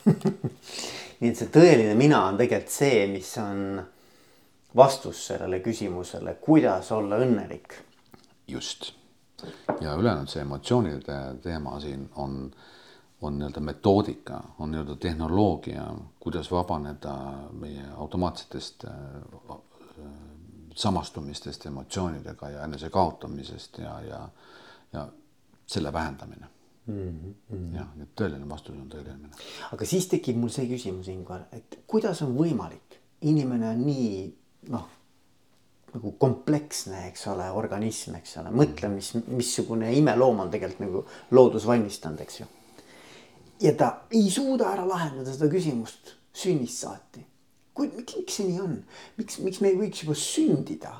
nii 1.20 1.30
et 1.30 1.38
see 1.40 1.48
tõeline 1.50 1.96
mina 1.98 2.20
on 2.28 2.36
tegelikult 2.38 2.70
see, 2.70 3.06
mis 3.10 3.32
on 3.42 3.80
vastus 4.76 5.26
sellele 5.26 5.60
küsimusele, 5.60 6.34
kuidas 6.34 6.92
olla 6.92 7.16
õnnelik. 7.16 7.82
just 8.48 8.92
ja 9.80 9.94
ülejäänud 9.94 10.28
see 10.30 10.42
emotsioonide 10.42 11.16
teema 11.42 11.80
siin 11.80 12.08
on, 12.16 12.50
on 13.20 13.38
nii-öelda 13.38 13.60
metoodika, 13.60 14.40
on 14.58 14.70
nii-öelda 14.70 14.96
tehnoloogia, 14.96 15.86
kuidas 16.20 16.50
vabaneda 16.50 17.14
meie 17.52 17.84
automaatsetest 17.96 18.84
samastumistest 20.74 21.66
emotsioonidega 21.66 22.50
ja 22.50 22.64
enese 22.64 22.90
kaotamisest 22.90 23.78
ja, 23.78 24.00
ja, 24.00 24.28
ja 24.92 25.08
selle 25.66 25.92
vähendamine 25.92 26.46
mm. 26.86 27.34
-hmm. 27.52 27.76
jah, 27.76 27.88
et 28.02 28.08
tõeline 28.20 28.48
vastus 28.48 28.76
on 28.76 28.88
tõeline 28.92 29.30
aga 29.72 29.84
siis 29.84 30.08
tekib 30.08 30.36
mul 30.36 30.52
see 30.52 30.68
küsimus, 30.68 31.08
Ingvar, 31.08 31.48
et 31.52 31.78
kuidas 31.86 32.22
on 32.22 32.36
võimalik, 32.36 33.00
inimene 33.20 33.68
on 33.68 33.86
nii 33.86 34.45
noh, 34.72 34.88
nagu 35.94 36.12
kompleksne, 36.20 37.06
eks 37.10 37.26
ole, 37.32 37.46
organism, 37.56 38.18
eks 38.18 38.36
ole, 38.42 38.52
mõtle, 38.54 38.90
mis, 38.92 39.12
missugune 39.32 39.92
imeloom 39.96 40.44
on 40.44 40.52
tegelikult 40.52 40.84
nagu 40.84 41.02
loodus 41.36 41.66
valmistanud, 41.68 42.20
eks 42.26 42.40
ju. 42.42 42.50
ja 43.62 43.72
ta 43.78 43.92
ei 44.10 44.28
suuda 44.30 44.68
ära 44.74 44.84
lahendada 44.88 45.32
seda 45.32 45.48
küsimust 45.52 46.16
sünnist 46.36 46.84
saati. 46.84 47.24
kuid 47.76 47.96
miks, 47.96 48.16
miks 48.18 48.38
see 48.38 48.48
nii 48.50 48.62
on, 48.64 48.78
miks, 49.16 49.40
miks 49.44 49.60
me 49.60 49.72
ei 49.72 49.78
võiks 49.80 50.04
juba 50.04 50.16
sündida? 50.20 50.94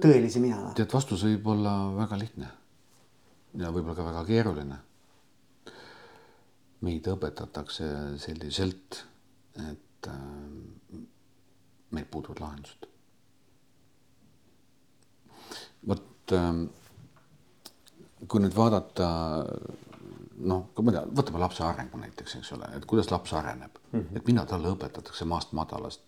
tõelise 0.00 0.40
minana. 0.40 0.72
tead, 0.76 0.92
vastus 0.92 1.24
võib 1.28 1.48
olla 1.54 1.76
väga 1.96 2.18
lihtne 2.20 2.48
ja 3.60 3.72
võib-olla 3.72 3.96
ka 3.96 4.08
väga 4.08 4.24
keeruline. 4.28 4.78
meid 6.82 7.06
õpetatakse 7.06 7.88
selliselt, 8.18 9.04
et 9.70 10.08
äh, 10.10 10.16
meil 11.92 12.06
puuduvad 12.10 12.40
lahendused. 12.40 12.88
vot 15.88 16.32
ähm, 16.32 16.64
kui 18.28 18.42
nüüd 18.42 18.54
vaadata 18.56 19.08
noh, 20.42 20.68
kui 20.74 20.86
ma 20.86 20.94
tean, 20.94 21.10
võtame 21.16 21.42
lapse 21.42 21.64
arengu 21.66 21.98
näiteks, 22.00 22.38
eks 22.38 22.54
ole, 22.56 22.70
et 22.76 22.86
kuidas 22.88 23.10
laps 23.12 23.34
areneb 23.38 23.76
mm, 23.90 23.98
-hmm. 23.98 24.16
et 24.16 24.26
mida 24.26 24.46
talle 24.46 24.72
õpetatakse 24.72 25.26
maast 25.28 25.52
madalast, 25.52 26.02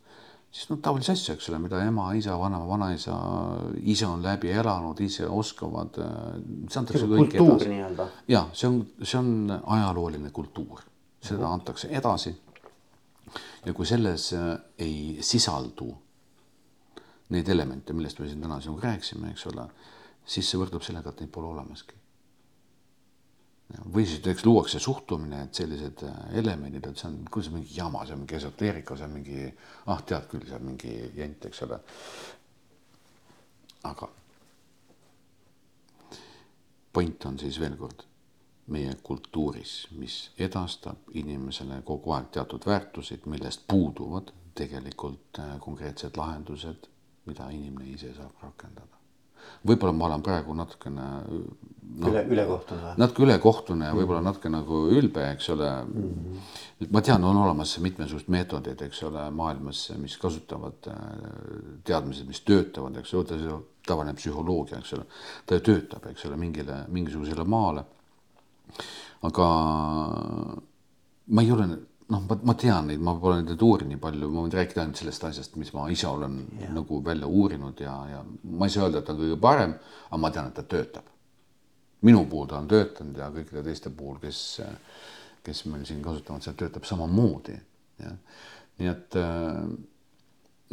siis 0.50 0.70
noh, 0.70 0.78
taolisi 0.82 1.12
asju, 1.12 1.34
eks 1.34 1.48
ole, 1.50 1.58
mida 1.66 1.82
ema, 1.84 2.12
isa, 2.14 2.38
vanaema, 2.38 2.68
vanaisa 2.68 3.18
ise 3.82 4.06
on 4.06 4.22
läbi 4.22 4.50
elanud, 4.50 5.00
ise 5.00 5.26
oskavad. 5.26 6.00
see 6.70 6.80
antakse 6.80 7.06
kõik 7.10 7.34
edasi. 7.34 8.08
ja 8.28 8.46
see 8.52 8.68
on, 8.68 8.86
see 9.02 9.18
on 9.18 9.60
ajalooline 9.66 10.30
kultuur, 10.30 10.80
seda 11.20 11.38
mm 11.38 11.44
-hmm. 11.44 11.52
antakse 11.52 11.88
edasi 11.88 12.36
ja 13.64 13.74
kui 13.74 13.86
selles 13.86 14.32
äh, 14.36 14.54
ei 14.78 15.18
sisaldu 15.20 15.90
neid 17.34 17.48
elemente, 17.48 17.94
millest 17.96 18.20
me 18.20 18.28
siin 18.28 18.42
täna 18.44 18.60
sinuga 18.60 18.90
rääkisime, 18.90 19.32
eks 19.32 19.46
ole, 19.50 19.66
siis 20.26 20.48
see 20.50 20.60
võrdub 20.60 20.84
sellega, 20.84 21.10
et 21.10 21.22
neid 21.24 21.32
pole 21.34 21.50
olemaski. 21.50 22.00
või 23.94 24.04
siis 24.06 24.20
näiteks 24.20 24.44
luuakse 24.44 24.78
suhtumine, 24.78 25.42
et 25.46 25.54
sellised 25.54 26.04
äh, 26.06 26.18
elemendid, 26.40 26.86
et 26.86 27.00
see 27.00 27.08
on, 27.08 27.20
kuidas 27.30 27.50
mingi 27.52 27.76
jama, 27.76 28.04
see 28.06 28.14
on 28.14 28.22
mingi 28.22 28.36
esoteerika, 28.38 28.96
see 28.96 29.08
on 29.08 29.14
mingi, 29.18 29.46
ah, 29.86 30.02
tead 30.04 30.28
küll, 30.30 30.44
see 30.46 30.58
on 30.58 30.66
mingi 30.68 30.96
jent, 31.16 31.48
eks 31.50 31.62
ole. 31.66 31.80
aga 33.84 34.08
point 36.92 37.26
on 37.28 37.38
siis 37.38 37.58
veel 37.60 37.74
kord 37.76 38.04
meie 38.66 38.94
kultuuris, 39.02 39.74
mis 39.98 40.30
edastab 40.40 41.12
inimesele 41.12 41.82
kogu 41.84 42.14
aeg 42.16 42.30
teatud 42.32 42.64
väärtuseid, 42.66 43.26
millest 43.28 43.66
puuduvad 43.68 44.32
tegelikult 44.56 45.38
äh, 45.38 45.56
konkreetsed 45.60 46.16
lahendused, 46.16 46.88
mida 47.28 47.48
inimene 47.52 47.90
ise 47.92 48.14
saab 48.16 48.42
rakendada. 48.42 48.92
võib-olla 49.68 49.92
ma 49.92 50.06
olen 50.06 50.22
praegu 50.24 50.54
natukene 50.56 51.02
no, 51.28 52.08
üle, 52.08 52.22
ülekohtune 52.32 52.94
natuke 52.96 53.26
ülekohtune 53.26 53.90
ja 53.90 53.96
võib-olla 53.96 54.22
natuke 54.24 54.48
nagu 54.48 54.78
ülbe, 54.88 55.26
eks 55.34 55.50
ole 55.52 55.68
mm. 55.82 56.06
-hmm. 56.14 56.92
ma 56.96 57.02
tean, 57.04 57.24
on 57.24 57.36
olemas 57.42 57.74
mitmesuguseid 57.84 58.30
meetodeid, 58.32 58.80
eks 58.86 59.02
ole, 59.02 59.26
maailmas, 59.30 59.90
mis 60.00 60.16
kasutavad 60.16 60.88
äh, 60.88 61.02
teadmised, 61.84 62.26
mis 62.26 62.40
töötavad, 62.40 62.96
eks 62.96 63.14
ole, 63.14 63.60
tavaline 63.86 64.14
psühholoogia, 64.16 64.78
eks 64.78 64.94
ole, 64.96 65.04
ta 65.46 65.60
töötab, 65.60 66.06
eks 66.08 66.24
ole, 66.24 66.40
mingile, 66.40 66.84
mingisugusele 66.88 67.44
maale 67.44 67.84
aga 69.24 69.48
ma 71.24 71.42
ei 71.42 71.50
ole, 71.50 71.66
noh, 72.06 72.20
ma, 72.28 72.38
ma 72.42 72.54
tean 72.54 72.90
neid, 72.90 73.00
ma 73.00 73.14
pole 73.20 73.40
neid 73.42 73.62
uurinud 73.62 73.94
nii 73.94 74.02
palju, 74.02 74.28
ma 74.32 74.44
võin 74.44 74.54
rääkida 74.54 74.82
ainult 74.82 75.00
sellest 75.00 75.26
asjast, 75.30 75.56
mis 75.60 75.72
ma 75.76 75.86
ise 75.92 76.08
olen 76.10 76.38
yeah. 76.58 76.72
nagu 76.74 77.00
välja 77.04 77.28
uurinud 77.28 77.80
ja, 77.80 77.94
ja 78.10 78.22
ma 78.24 78.68
ei 78.68 78.74
saa 78.74 78.86
öelda, 78.86 79.00
et 79.00 79.08
ta 79.08 79.14
on 79.14 79.22
kõige 79.22 79.40
parem, 79.40 79.76
aga 80.10 80.20
ma 80.20 80.32
tean, 80.34 80.50
et 80.50 80.58
ta 80.58 80.66
töötab. 80.76 81.10
minu 82.04 82.26
puhul 82.28 82.48
ta 82.50 82.58
on 82.60 82.68
töötanud 82.68 83.16
ja 83.16 83.30
kõikide 83.32 83.62
teiste 83.64 83.90
puhul, 83.90 84.18
kes, 84.20 84.40
kes 85.44 85.64
meil 85.72 85.86
siin 85.88 86.02
kasutavad, 86.04 86.44
see 86.44 86.58
töötab 86.60 86.84
samamoodi. 86.88 87.56
jah, 88.04 88.18
nii 88.80 88.90
et 88.90 89.16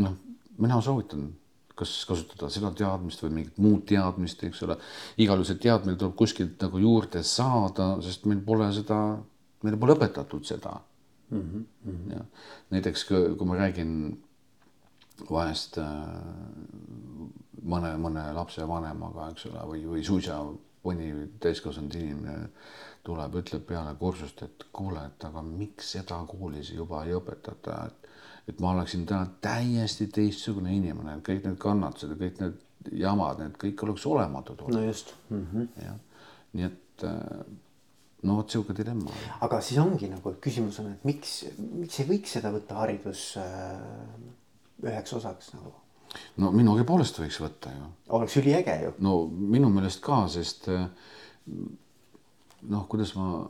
noh, 0.01 0.17
mina 0.57 0.81
soovitan 0.81 1.29
kas 1.81 1.95
kasutada 2.09 2.49
seda 2.53 2.71
teadmist 2.77 3.23
või 3.25 3.35
mingit 3.39 3.59
muud 3.61 3.83
teadmist, 3.89 4.43
eks 4.47 4.63
ole. 4.67 4.77
igal 5.17 5.39
juhul 5.41 5.49
see 5.49 5.61
teadmine 5.65 5.97
tuleb 5.99 6.15
kuskilt 6.19 6.61
nagu 6.61 6.81
juurde 6.81 7.23
saada, 7.27 7.93
sest 8.05 8.25
meil 8.29 8.41
pole 8.45 8.69
seda, 8.75 9.01
meile 9.65 9.79
pole 9.81 9.97
õpetatud 9.97 10.45
seda 10.47 10.75
mm. 11.31 11.65
-hmm. 11.85 12.11
ja 12.15 12.25
näiteks 12.75 13.05
kui 13.11 13.47
ma 13.47 13.57
räägin 13.59 13.95
vahest 15.29 15.77
äh, 15.77 15.87
mõne, 17.61 17.95
mõne 18.01 18.25
lapsevanemaga, 18.33 19.29
eks 19.31 19.45
ole, 19.51 19.65
või, 19.73 19.83
või 19.95 20.03
suisa 20.05 20.39
mõni 20.85 21.11
täiskasvanud 21.43 21.95
inimene 21.95 22.49
tuleb, 23.05 23.35
ütleb 23.41 23.65
peale 23.67 23.93
kursust, 23.99 24.41
et 24.45 24.65
kuule, 24.73 25.03
et 25.05 25.25
aga 25.25 25.43
miks 25.45 25.93
seda 25.95 26.21
koolis 26.29 26.71
juba 26.73 27.03
ei 27.05 27.15
õpetata, 27.17 27.77
et 27.87 28.00
et 28.49 28.59
ma 28.59 28.71
oleksin 28.75 29.05
täna 29.05 29.27
täiesti 29.41 30.07
teistsugune 30.13 30.73
inimene, 30.75 31.19
kõik 31.25 31.45
need 31.45 31.59
kannatused 31.61 32.13
ja 32.13 32.19
kõik 32.19 32.39
need 32.41 32.93
jamad, 33.03 33.41
need 33.43 33.57
kõik 33.61 33.83
oleks 33.85 34.05
olematud. 34.09 34.63
no 34.67 34.83
just 34.83 35.13
mm. 35.29 35.47
-hmm. 35.51 35.67
jah, 35.85 35.99
nii 36.53 36.65
et 36.65 37.05
äh, 37.05 37.43
no 38.23 38.37
vot 38.39 38.49
sihuke 38.49 38.75
dilemma. 38.77 39.13
aga 39.41 39.61
siis 39.61 39.79
ongi 39.79 40.09
nagu 40.09 40.33
küsimus 40.41 40.79
on, 40.79 40.91
et 40.95 41.05
miks, 41.07 41.45
miks 41.57 41.99
ei 41.99 42.09
võiks 42.09 42.37
seda 42.37 42.51
võtta 42.53 42.81
haridus 42.81 43.37
äh, 43.37 43.77
üheks 44.83 45.13
osaks 45.13 45.53
nagu? 45.53 45.73
no 46.37 46.51
minugi 46.51 46.83
poolest 46.87 47.19
võiks 47.21 47.39
võtta 47.41 47.73
ju. 47.75 47.87
oleks 48.17 48.37
üliäge 48.41 48.77
ju. 48.83 48.93
no 48.99 49.15
minu 49.27 49.69
meelest 49.69 50.01
ka, 50.05 50.25
sest 50.27 50.69
äh, 50.69 50.87
noh, 52.69 52.87
kuidas 52.89 53.15
ma 53.15 53.45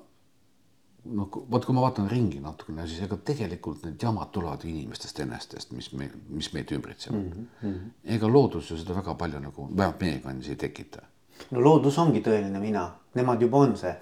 noh, 1.04 1.30
vot 1.50 1.66
kui 1.66 1.76
ma 1.76 1.86
vaatan 1.86 2.10
ringi 2.12 2.40
natukene, 2.44 2.86
siis 2.90 3.06
ega 3.06 3.18
tegelikult 3.32 3.86
need 3.88 4.02
jamad 4.02 4.30
tulevad 4.34 4.66
inimestest 4.70 5.24
enestest, 5.24 5.72
mis 5.74 5.92
me, 5.98 6.10
mis 6.30 6.52
meid 6.54 6.72
ümbritsevad 6.76 7.22
mm. 7.22 7.48
-hmm. 7.62 7.94
ega 8.18 8.30
loodus 8.30 8.72
ju 8.72 8.78
seda 8.78 8.96
väga 8.98 9.16
palju 9.18 9.40
nagu, 9.40 9.70
vähemalt 9.76 10.02
meie 10.02 10.20
kandis 10.20 10.50
ei 10.50 10.56
tekita. 10.56 11.02
no 11.52 11.62
loodus 11.62 11.98
ongi 11.98 12.22
tõeline 12.22 12.60
mina, 12.60 12.92
nemad 13.18 13.42
juba 13.42 13.66
on 13.66 13.78
see 13.78 13.96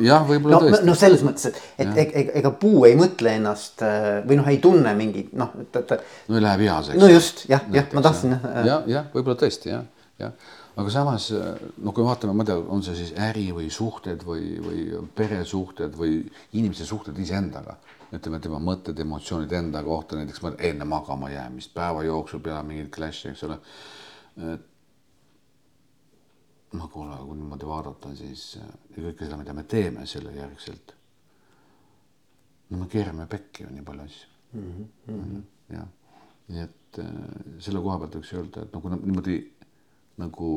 jah, 0.00 0.24
võib-olla 0.28 0.56
no, 0.60 0.68
tõesti. 0.68 0.86
no 0.88 0.94
selles 0.94 1.24
mõttes, 1.26 1.50
et, 1.50 1.60
et 1.78 1.98
ega, 2.04 2.20
e-, 2.20 2.30
ega 2.40 2.52
puu 2.62 2.86
ei 2.88 2.96
mõtle 2.98 3.34
ennast 3.36 3.84
äh, 3.84 4.08
või 4.26 4.40
noh, 4.40 4.48
ei 4.48 4.58
tunne 4.62 4.94
mingit 4.98 5.34
noh, 5.36 5.52
et, 5.60 5.76
et. 5.82 6.06
no 6.28 6.40
läheb 6.40 6.64
vihaseks. 6.64 7.00
no 7.00 7.10
just 7.12 7.44
jah, 7.50 7.66
jah, 7.72 7.92
ma 7.92 8.04
tahtsin. 8.08 8.38
jah, 8.38 8.64
jah, 8.70 8.88
jah, 8.96 9.12
võib-olla 9.14 9.38
tõesti 9.44 9.72
jah, 9.72 9.84
jah 10.18 10.32
aga 10.76 10.92
samas 10.92 11.30
no 11.32 11.92
kui 11.96 12.04
vaatame, 12.04 12.34
ma 12.36 12.44
ei 12.44 12.50
tea, 12.50 12.60
on 12.74 12.84
see 12.84 12.96
siis 12.98 13.12
äri 13.26 13.46
või 13.56 13.70
suhted 13.72 14.24
või, 14.28 14.56
või 14.60 14.84
peresuhted 15.16 15.96
või 15.96 16.18
inimese 16.60 16.84
suhted 16.88 17.16
iseendaga. 17.20 17.78
ütleme, 18.12 18.38
tema 18.40 18.60
mõtted, 18.62 19.00
emotsioonid 19.02 19.52
enda 19.52 19.82
kohta, 19.82 20.16
näiteks 20.16 20.40
enne 20.68 20.84
magama 20.84 21.30
jäämist, 21.30 21.72
päeva 21.74 22.04
jooksul 22.04 22.40
peale 22.40 22.62
mingeid 22.62 22.92
clash'e, 22.94 23.32
eks 23.32 23.42
ole. 23.48 23.58
no 26.76 26.88
kuule, 26.92 27.16
kui 27.24 27.40
niimoodi 27.40 27.66
vaadata, 27.66 28.14
siis 28.14 28.58
kõike 28.94 29.24
seda, 29.24 29.40
mida 29.40 29.56
me 29.56 29.64
teeme 29.64 30.06
selle 30.06 30.36
järgselt. 30.36 30.94
no 32.70 32.78
me 32.84 32.86
keerame 32.92 33.26
pekki 33.26 33.64
ju 33.64 33.72
nii 33.72 33.82
palju 33.86 34.02
asju 34.02 34.60
mm. 34.60 34.88
-hmm. 35.08 35.42
jah, 35.72 35.88
nii 36.48 36.62
et 36.62 36.98
selle 37.60 37.80
koha 37.80 37.98
pealt 37.98 38.16
võiks 38.18 38.32
öelda, 38.34 38.62
et 38.62 38.72
no 38.72 38.80
kui 38.80 38.90
niimoodi 38.90 39.36
nagu 40.16 40.50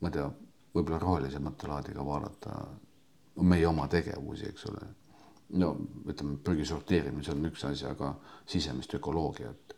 ma 0.00 0.08
ei 0.10 0.16
tea, 0.16 0.26
võib-olla 0.76 0.98
rohelise 1.00 1.40
mõttelaadiga 1.42 2.04
vaadata 2.04 2.56
meie 3.44 3.66
oma 3.68 3.86
tegevusi, 3.88 4.48
eks 4.50 4.68
ole. 4.70 4.86
no 5.60 5.72
ütleme, 6.10 6.38
prügi 6.42 6.66
sorteerimine 6.66 7.32
on 7.32 7.48
üks 7.50 7.64
asi, 7.68 7.86
aga 7.86 8.14
sisemist 8.50 8.94
ökoloogiat, 8.98 9.74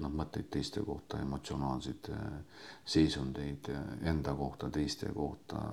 noh, 0.00 0.12
mõtteid 0.20 0.46
teiste 0.54 0.84
kohta, 0.86 1.18
emotsionaalseid 1.20 2.10
eh, 2.14 2.60
seisundeid 2.84 3.72
eh, 3.74 3.80
enda 4.12 4.34
kohta, 4.34 4.70
teiste 4.70 5.10
kohta. 5.14 5.64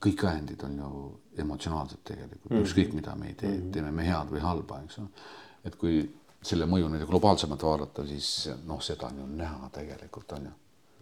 kõik 0.00 0.24
ajendid 0.26 0.62
on 0.66 0.78
ju 0.78 0.90
emotsionaalsed 1.38 2.00
tegelikult 2.04 2.50
mm, 2.50 2.56
-hmm. 2.56 2.66
ükskõik 2.66 2.94
mida 2.94 3.14
me 3.14 3.26
ei 3.28 3.34
tee 3.34 3.50
mm, 3.50 3.62
-hmm. 3.62 3.72
teeme 3.72 3.90
me 3.90 4.06
head 4.06 4.30
või 4.30 4.40
halba, 4.40 4.80
eks 4.82 4.98
ole. 4.98 5.08
et 5.64 5.76
kui 5.76 6.02
selle 6.42 6.66
mõju 6.66 6.88
nüüd 6.88 7.06
globaalsemalt 7.06 7.62
vaadata, 7.62 8.06
siis 8.06 8.50
noh, 8.66 8.82
seda 8.82 9.06
on 9.06 9.18
ju 9.18 9.26
näha 9.26 9.68
tegelikult 9.72 10.32
on 10.32 10.44
ju 10.44 10.50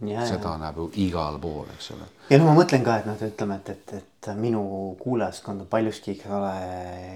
Ja, 0.07 0.25
seda 0.27 0.55
ja. 0.55 0.59
näeb 0.65 0.79
ju 0.81 0.87
igal 1.05 1.39
pool, 1.41 1.67
eks 1.75 1.91
ole. 1.95 2.07
ja 2.29 2.39
no 2.39 2.49
ma 2.49 2.55
mõtlen 2.57 2.83
ka, 2.85 2.99
et 2.99 3.09
noh, 3.09 3.19
ütleme, 3.27 3.59
et, 3.61 3.69
et, 3.73 3.93
et 3.99 4.29
minu 4.39 4.63
kuulajaskond 5.01 5.65
on 5.65 5.69
paljuski, 5.71 6.15
eks 6.15 6.29
ole, 6.33 6.53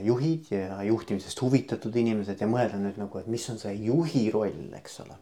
juhid 0.08 0.52
ja 0.54 0.82
juhtimisest 0.88 1.42
huvitatud 1.44 1.96
inimesed 1.96 2.42
ja 2.42 2.50
mõelda 2.50 2.80
nüüd 2.82 3.00
nagu, 3.02 3.22
et 3.22 3.28
mis 3.32 3.50
on 3.52 3.60
see 3.62 3.74
juhi 3.88 4.28
roll, 4.34 4.68
eks 4.80 5.02
ole. 5.06 5.20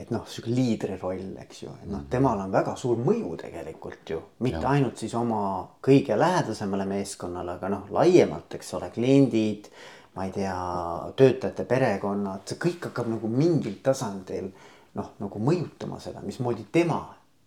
et 0.00 0.10
noh, 0.10 0.24
sihuke 0.26 0.50
liidri 0.50 0.96
roll, 0.98 1.34
eks 1.44 1.62
ju, 1.62 1.72
et 1.82 1.88
noh, 1.88 2.00
mhm. 2.00 2.10
temal 2.10 2.40
on 2.42 2.52
väga 2.52 2.74
suur 2.80 2.98
mõju 2.98 3.36
tegelikult 3.44 4.14
ju, 4.14 4.20
mitte 4.42 4.64
ja. 4.64 4.76
ainult 4.76 4.98
siis 4.98 5.14
oma 5.14 5.42
kõige 5.84 6.16
lähedasemale 6.18 6.88
meeskonnale, 6.88 7.58
aga 7.60 7.70
noh, 7.76 7.90
laiemalt, 7.94 8.56
eks 8.58 8.74
ole, 8.78 8.90
kliendid 8.94 9.68
ma 10.14 10.26
ei 10.26 10.32
tea, 10.34 10.56
töötajate 11.16 11.64
perekonnad, 11.68 12.44
see 12.48 12.58
kõik 12.60 12.88
hakkab 12.90 13.08
nagu 13.14 13.30
mingil 13.32 13.78
tasandil 13.84 14.50
noh, 14.94 15.12
nagu 15.22 15.42
mõjutama 15.42 16.00
seda, 16.00 16.22
mismoodi 16.24 16.66
tema 16.72 17.00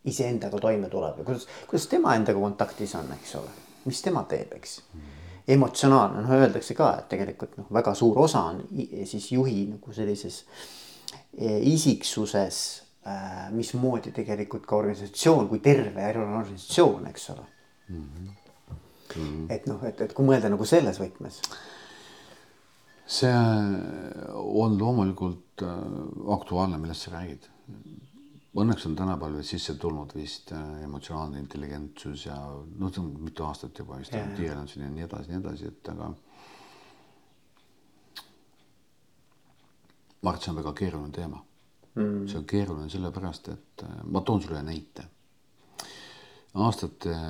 iseendaga 0.06 0.60
toime 0.62 0.90
tuleb 0.90 1.20
ja 1.20 1.26
kuidas, 1.26 1.48
kuidas 1.70 1.88
tema 1.90 2.16
endaga 2.16 2.40
kontaktis 2.40 2.96
on, 2.96 3.12
eks 3.18 3.36
ole, 3.40 3.52
mis 3.86 4.02
tema 4.06 4.24
teeb, 4.30 4.54
eks 4.60 4.80
emotsionaalne, 5.56 6.24
noh 6.26 6.34
öeldakse 6.40 6.74
ka, 6.78 6.92
et 7.00 7.10
tegelikult 7.12 7.58
noh, 7.60 7.68
väga 7.74 7.94
suur 7.98 8.18
osa 8.26 8.42
on 8.52 8.64
siis 9.06 9.32
juhi 9.32 9.68
nagu 9.70 9.94
sellises 9.94 10.44
e, 11.38 11.60
isiksuses 11.74 12.64
äh,. 13.06 13.52
mismoodi 13.54 14.14
tegelikult 14.16 14.66
ka 14.66 14.80
organisatsioon 14.80 15.50
kui 15.50 15.62
terve 15.62 16.08
organisatsioon, 16.10 17.08
eks 17.12 17.30
ole 17.30 17.46
mm. 17.90 18.02
-hmm. 18.02 18.32
Mm 19.16 19.22
-hmm. 19.22 19.54
et 19.54 19.68
noh, 19.68 19.84
et, 19.86 20.02
et 20.02 20.14
kui 20.14 20.26
mõelda 20.26 20.50
nagu 20.50 20.66
selles 20.66 21.00
võtmes 21.00 21.42
see 23.16 23.34
on 24.34 24.78
loomulikult 24.80 25.64
äh, 25.64 25.70
aktuaalne, 26.34 26.80
millest 26.82 27.08
sa 27.08 27.16
räägid. 27.16 27.50
Õnneks 28.56 28.86
on 28.88 28.96
tänapäeval 28.96 29.44
sisse 29.44 29.76
tulnud 29.80 30.14
vist 30.16 30.52
äh, 30.56 30.84
emotsionaalne 30.84 31.40
intelligentsus 31.40 32.26
ja 32.28 32.38
noh, 32.40 32.92
see 32.92 33.04
on 33.04 33.10
mitu 33.24 33.44
aastat 33.48 33.80
juba 33.84 34.00
vist 34.00 34.16
tiiranud 34.38 34.72
siin 34.72 34.86
ja 34.88 34.92
nii 34.94 35.08
edasi, 35.08 35.32
nii 35.32 35.42
edasi, 35.42 35.72
et 35.74 35.92
aga. 35.92 36.14
ma 40.22 40.32
arvan, 40.32 40.40
et 40.40 40.46
see 40.48 40.54
on 40.54 40.62
väga 40.62 40.72
keeruline 40.80 41.14
teema 41.14 41.42
mm.. 41.96 42.24
see 42.32 42.40
on 42.40 42.48
keeruline 42.50 42.90
sellepärast, 42.90 43.52
et 43.54 43.84
äh, 43.86 44.00
ma 44.08 44.24
toon 44.26 44.42
sulle 44.42 44.64
näite 44.66 45.10
aastate 46.56 47.12
äh, 47.12 47.22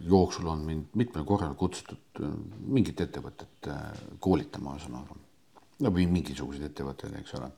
jooksul 0.00 0.46
on 0.46 0.58
mind 0.58 0.84
mitmel 0.94 1.24
korral 1.24 1.54
kutsutud 1.54 2.20
äh, 2.20 2.32
mingit 2.60 3.00
ettevõtet 3.00 3.68
äh, 3.68 3.82
koolitama, 4.20 4.76
ühesõnaga. 4.76 5.16
või 5.80 6.04
mingisuguseid 6.12 6.66
ettevõtteid, 6.68 7.14
eks 7.20 7.34
ole. 7.38 7.50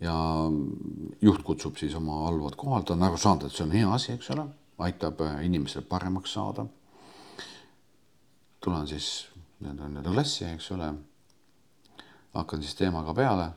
ja 0.00 0.14
juht 1.20 1.42
kutsub 1.42 1.76
siis 1.80 1.94
oma 1.94 2.26
alluvad 2.28 2.56
kohale, 2.56 2.84
ta 2.84 2.92
on 2.94 3.02
aru 3.02 3.16
saanud, 3.16 3.46
et 3.46 3.56
see 3.56 3.64
on 3.64 3.72
hea 3.72 3.92
asi, 3.92 4.12
eks 4.12 4.30
ole, 4.34 4.44
aitab 4.78 5.22
inimestel 5.42 5.82
paremaks 5.82 6.32
saada. 6.32 6.66
tulen 8.60 8.86
siis 8.86 9.28
nii-öelda 9.60 10.12
klassi, 10.12 10.44
eks 10.44 10.70
ole. 10.76 10.92
hakkan 12.34 12.62
siis 12.62 12.74
teemaga 12.74 13.14
peale. 13.14 13.50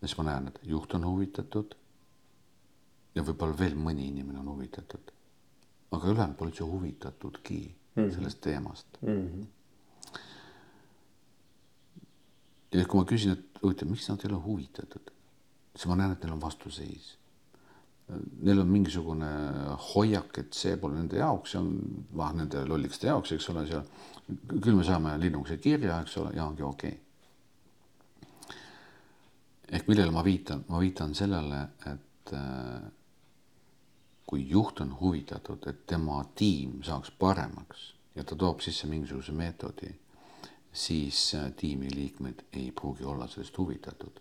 siis 0.00 0.16
ma 0.18 0.24
näen, 0.24 0.48
et 0.48 0.60
juht 0.64 0.94
on 0.94 1.06
huvitatud 1.06 1.79
ja 3.14 3.24
võib-olla 3.26 3.58
veel 3.58 3.76
mõni 3.78 4.08
inimene 4.10 4.38
on 4.42 4.52
huvitatud. 4.54 5.12
aga 5.90 6.06
ülejäänud 6.06 6.36
pole 6.38 6.50
üldse 6.50 6.64
huvitatudki 6.64 7.60
mm 7.94 8.02
-hmm. 8.02 8.14
sellest 8.14 8.40
teemast 8.40 8.86
mm. 9.02 9.08
-hmm. 9.08 9.46
ja 12.72 12.86
kui 12.86 13.00
ma 13.00 13.06
küsin, 13.06 13.32
et 13.32 13.62
huvitav, 13.62 13.88
miks 13.88 14.08
nad 14.08 14.20
ei 14.24 14.30
ole 14.32 14.42
huvitatud, 14.44 15.10
siis 15.74 15.86
ma 15.86 15.96
näen, 15.96 16.12
et 16.12 16.22
neil 16.22 16.32
on 16.32 16.40
vastuseis. 16.40 17.16
Neil 18.42 18.58
on 18.58 18.66
mingisugune 18.66 19.26
hoiak, 19.94 20.38
et 20.38 20.54
see 20.54 20.76
pole 20.76 20.94
nende 20.94 21.16
jaoks, 21.16 21.50
see 21.50 21.60
on 21.60 22.06
vah 22.16 22.32
nende 22.34 22.64
lollikeste 22.66 23.06
jaoks, 23.06 23.32
eks 23.32 23.50
ole, 23.52 23.66
seal 23.66 23.84
küll 24.48 24.74
me 24.78 24.84
saame 24.84 25.18
linnukese 25.20 25.58
kirja, 25.58 26.00
eks 26.00 26.16
ole, 26.16 26.32
ja 26.34 26.44
ongi 26.44 26.62
okei 26.62 26.90
okay. 26.90 28.56
ehk 29.70 29.88
millele 29.88 30.10
ma 30.10 30.24
viitan, 30.26 30.64
ma 30.68 30.80
viitan 30.82 31.14
sellele, 31.14 31.60
et 31.92 32.32
äh, 32.34 32.80
kui 34.30 34.44
juht 34.48 34.80
on 34.80 34.92
huvitatud, 35.00 35.64
et 35.66 35.86
tema 35.90 36.20
tiim 36.38 36.84
saaks 36.86 37.10
paremaks 37.18 37.80
ja 38.14 38.22
ta 38.24 38.36
toob 38.38 38.60
sisse 38.62 38.86
mingisuguse 38.86 39.32
meetodi, 39.34 39.90
siis 40.72 41.34
äh, 41.34 41.48
tiimi 41.56 41.90
liikmed 41.94 42.44
ei 42.52 42.70
pruugi 42.70 43.04
olla 43.04 43.26
sellest 43.28 43.58
huvitatud. 43.58 44.20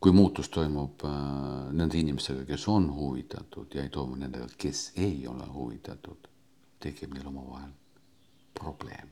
kui 0.00 0.12
muutus 0.12 0.48
toimub 0.48 1.04
äh, 1.04 1.12
nende 1.72 1.98
inimestega, 1.98 2.44
kes 2.48 2.68
on 2.68 2.88
huvitatud 2.94 3.74
ja 3.74 3.82
ei 3.82 3.88
toimu 3.92 4.16
nendega, 4.16 4.48
kes 4.58 4.92
ei 4.96 5.26
ole 5.28 5.46
huvitatud, 5.52 6.28
tekib 6.80 7.14
neil 7.14 7.26
omavahel 7.26 7.70
probleem. 8.60 9.08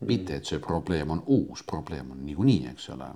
mitte, 0.00 0.36
et 0.36 0.44
see 0.44 0.58
probleem 0.60 1.10
on 1.10 1.22
uus, 1.26 1.62
probleem 1.62 2.10
on 2.10 2.26
niikuinii, 2.26 2.66
eks 2.66 2.90
ole. 2.90 3.14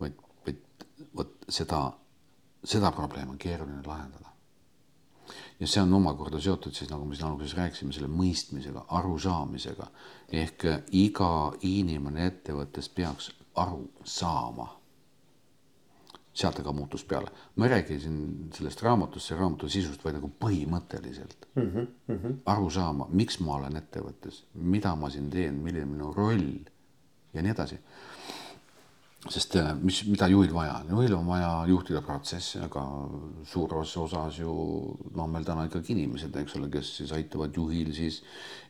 vaid, 0.00 0.24
vaid 0.46 0.88
vot 1.16 1.44
seda 1.48 1.92
seda 2.64 2.90
probleemi 2.92 3.30
on 3.30 3.38
keeruline 3.38 3.82
lahendada. 3.86 4.28
ja 5.60 5.66
see 5.66 5.82
on 5.82 5.92
omakorda 5.94 6.40
seotud 6.40 6.74
siis 6.74 6.90
nagu 6.90 7.04
me 7.06 7.14
siin 7.14 7.28
alguses 7.28 7.54
rääkisime, 7.56 7.92
selle 7.92 8.08
mõistmisega, 8.10 8.84
arusaamisega 8.98 9.86
ehk 10.42 10.64
iga 10.92 11.28
inimene 11.62 12.26
ettevõttes 12.26 12.88
peaks 12.88 13.30
aru 13.62 13.86
saama. 14.04 14.68
sealt 16.34 16.58
aga 16.58 16.72
muutus 16.74 17.04
peale, 17.06 17.30
ma 17.56 17.66
ei 17.66 17.70
räägi 17.70 18.00
siin 18.02 18.16
sellest 18.54 18.82
raamatust, 18.82 19.28
see 19.28 19.36
raamatu 19.38 19.68
sisust, 19.70 20.02
vaid 20.04 20.16
nagu 20.16 20.32
põhimõtteliselt 20.40 21.46
mm. 21.54 21.62
-hmm, 21.62 21.86
mm 22.08 22.18
-hmm. 22.18 22.40
aru 22.46 22.70
saama, 22.70 23.06
miks 23.10 23.38
ma 23.40 23.54
olen 23.54 23.76
ettevõttes, 23.76 24.42
mida 24.54 24.94
ma 24.96 25.10
siin 25.10 25.30
teen, 25.30 25.54
milline 25.54 25.86
minu 25.86 26.12
roll 26.12 26.58
ja 27.34 27.42
nii 27.42 27.50
edasi 27.50 27.78
sest 29.24 29.54
äh, 29.56 29.70
mis, 29.80 30.02
mida 30.04 30.26
juhil 30.28 30.52
vaja 30.52 30.74
on, 30.82 30.90
juhil 30.92 31.14
on 31.16 31.28
vaja 31.28 31.50
juhtida 31.68 32.02
protsessi, 32.04 32.58
aga 32.60 32.82
suures 33.48 33.94
osas 33.96 34.36
ju 34.42 34.52
no 35.16 35.26
meil 35.32 35.46
täna 35.46 35.64
ikkagi 35.64 35.94
inimesed, 35.94 36.34
eks 36.42 36.56
ole, 36.58 36.68
kes 36.72 36.90
siis 36.98 37.14
aitavad 37.16 37.56
juhil 37.56 37.88
siis 37.96 38.20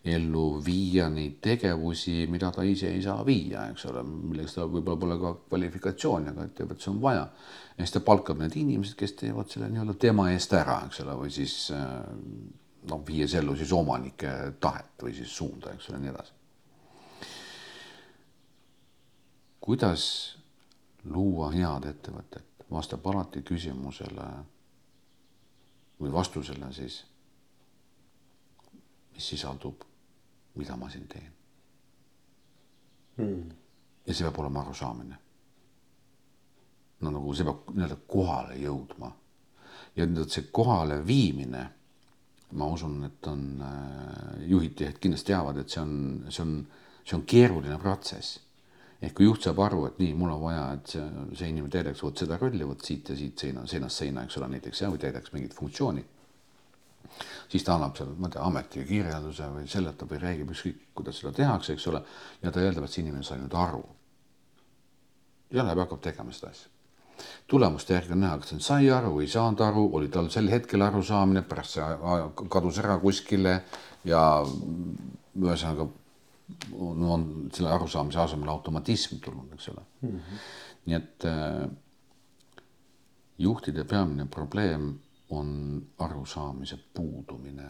ellu 0.07 0.61
viia 0.63 1.09
neid 1.11 1.41
tegevusi, 1.43 2.29
mida 2.31 2.53
ta 2.55 2.63
ise 2.67 2.93
ei 2.95 3.03
saa 3.03 3.25
viia, 3.27 3.65
eks 3.73 3.89
ole, 3.91 4.05
milleks 4.05 4.55
tal 4.55 4.71
võib-olla 4.71 5.01
pole 5.01 5.17
ka 5.23 5.33
kvalifikatsiooni, 5.49 6.31
aga 6.31 6.47
ettevõttes 6.47 6.93
on 6.93 7.03
vaja. 7.03 7.27
ja 7.75 7.81
siis 7.83 7.97
ta 7.97 8.05
palkab 8.07 8.39
need 8.45 8.55
inimesed, 8.61 8.95
kes 9.01 9.17
teevad 9.25 9.51
selle 9.51 9.73
nii-öelda 9.73 9.99
tema 10.07 10.29
eest 10.37 10.55
ära, 10.55 10.85
eks 10.87 11.03
ole, 11.03 11.19
või 11.25 11.35
siis 11.35 11.57
äh, 11.75 11.99
noh, 12.93 13.03
viies 13.07 13.35
ellu 13.35 13.57
siis 13.59 13.75
omanike 13.75 14.55
tahet 14.63 15.03
või 15.03 15.17
siis 15.19 15.35
suunda, 15.35 15.75
eks 15.75 15.91
ole, 15.91 16.05
nii 16.05 16.15
edasi. 16.15 16.41
kuidas 19.65 20.05
luua 21.05 21.51
head 21.53 21.89
ettevõtet, 21.89 22.65
vastab 22.71 23.07
alati 23.07 23.43
küsimusele 23.43 24.29
või 26.01 26.13
vastusele 26.13 26.71
siis, 26.73 27.03
mis 29.15 29.29
sisaldub, 29.35 29.85
mida 30.59 30.77
ma 30.77 30.91
siin 30.91 31.09
teen. 31.09 31.31
Hmm.. 33.15 33.51
ja 34.07 34.15
see 34.15 34.27
peab 34.27 34.41
olema 34.43 34.65
arusaamine. 34.65 35.19
no 37.01 37.11
nagu 37.15 37.35
see 37.35 37.45
peab 37.47 37.69
nii-öelda 37.71 37.99
kohale 38.09 38.57
jõudma. 38.59 39.13
Ja 39.95 40.07
nüüd 40.07 40.33
see 40.33 40.49
kohale 40.51 40.97
viimine, 41.07 41.63
ma 42.59 42.67
usun, 42.67 43.05
et 43.07 43.27
on 43.31 43.45
äh, 43.63 44.49
juhid 44.51 44.83
kindlasti 45.01 45.31
teavad, 45.31 45.61
et 45.63 45.71
see 45.71 45.83
on, 45.83 45.95
see 46.29 46.43
on, 46.43 46.57
see 47.05 47.17
on 47.19 47.23
keeruline 47.29 47.79
protsess 47.79 48.41
ehk 49.05 49.15
kui 49.19 49.27
juht 49.29 49.47
saab 49.47 49.61
aru, 49.65 49.85
et 49.89 50.01
nii, 50.01 50.15
mul 50.19 50.33
on 50.35 50.43
vaja, 50.43 50.65
et 50.77 50.95
see, 50.95 51.05
see 51.39 51.51
inimene 51.53 51.73
täidaks 51.73 52.03
vot 52.05 52.25
seda 52.25 52.39
rolli, 52.41 52.67
vot 52.67 52.85
siit 52.85 53.13
ja 53.13 53.17
siit 53.19 53.47
seina, 53.47 53.65
seinast 53.71 54.03
seina, 54.03 54.25
eks 54.25 54.39
ole, 54.41 54.51
näiteks 54.57 54.85
ja, 54.85 54.91
või 54.93 55.03
täidaks 55.03 55.35
mingit 55.35 55.57
funktsiooni. 55.57 56.05
siis 57.49 57.65
ta 57.65 57.75
annab 57.75 57.97
seal, 57.97 58.15
ma 58.19 58.29
ei 58.29 58.35
tea, 58.35 58.45
ametikirjelduse 58.49 59.49
või 59.57 59.67
seletab 59.71 60.11
või 60.11 60.21
räägib 60.23 60.55
ükskõik, 60.55 60.87
kuidas 60.99 61.21
seda 61.21 61.33
tehakse, 61.37 61.77
eks 61.77 61.87
ole. 61.93 62.03
ja 62.43 62.51
ta 62.51 62.63
eeldab, 62.63 62.85
et 62.85 62.95
see 62.95 63.03
inimene 63.05 63.27
sai 63.27 63.41
nüüd 63.43 63.55
aru. 63.55 63.85
ja 65.51 65.63
läheb, 65.63 65.85
hakkab 65.85 66.01
tegema 66.03 66.33
seda 66.33 66.51
asja 66.51 66.73
tulemuste 67.47 67.95
järgi 67.95 68.13
on 68.13 68.25
näha, 68.25 68.39
kas 68.39 68.51
ta 68.51 68.61
sai 68.61 68.89
aru 68.91 69.13
või 69.17 69.27
ei 69.29 69.31
saanud 69.31 69.61
aru, 69.63 69.85
oli 69.99 70.09
tal 70.13 70.31
sel 70.35 70.49
hetkel 70.51 70.83
arusaamine, 70.83 71.45
pärast 71.47 71.77
see 71.77 72.49
kadus 72.51 72.81
ära 72.83 72.97
kuskile 73.03 73.61
ja 74.09 74.23
ühesõnaga 74.45 75.87
on, 76.73 77.03
on 77.03 77.49
selle 77.53 77.71
arusaamise 77.73 78.21
asemel 78.21 78.49
automatism 78.49 79.17
tulnud, 79.25 79.53
eks 79.53 79.69
ole 79.69 79.83
mm. 80.01 80.11
-hmm. 80.11 80.45
nii 80.87 80.97
et 80.97 81.25
äh, 81.25 81.71
juhtide 83.39 83.85
peamine 83.85 84.27
probleem 84.27 84.95
on 85.31 85.83
arusaamise 85.99 86.79
puudumine 86.95 87.69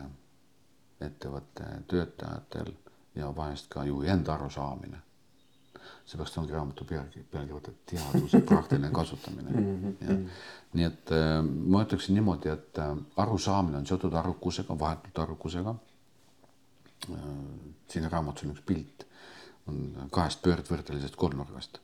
ettevõtte 1.01 1.64
töötajatel 1.89 2.72
ja 3.14 3.37
vahest 3.37 3.68
ka 3.68 3.85
juhi 3.85 4.09
enda 4.09 4.35
arusaamine. 4.35 4.99
seepärast 6.05 6.39
ongi 6.39 6.53
raamatu 6.53 6.85
pealkiri, 6.85 7.25
pealkiri 7.31 7.55
võtta 7.55 7.72
teaduse 7.87 8.41
praktiline 8.41 8.91
kasutamine 8.91 9.51
mm. 9.61 9.97
-hmm. 10.01 10.29
Nii 10.72 10.85
et 10.85 11.12
äh, 11.12 11.43
ma 11.45 11.83
ütleksin 11.83 12.14
niimoodi, 12.14 12.49
et 12.49 12.79
äh, 12.79 12.97
arusaamine 13.16 13.77
on 13.77 13.87
seotud 13.87 14.12
arukusega, 14.12 14.79
vahetult 14.79 15.18
arukusega 15.18 15.75
siin 17.88 18.11
raamatus 18.11 18.46
on 18.46 18.55
üks 18.55 18.64
pilt, 18.66 19.07
on 19.68 20.09
kahest 20.11 20.42
pöördvõrdelisest 20.44 21.16
kolmnurgast 21.20 21.80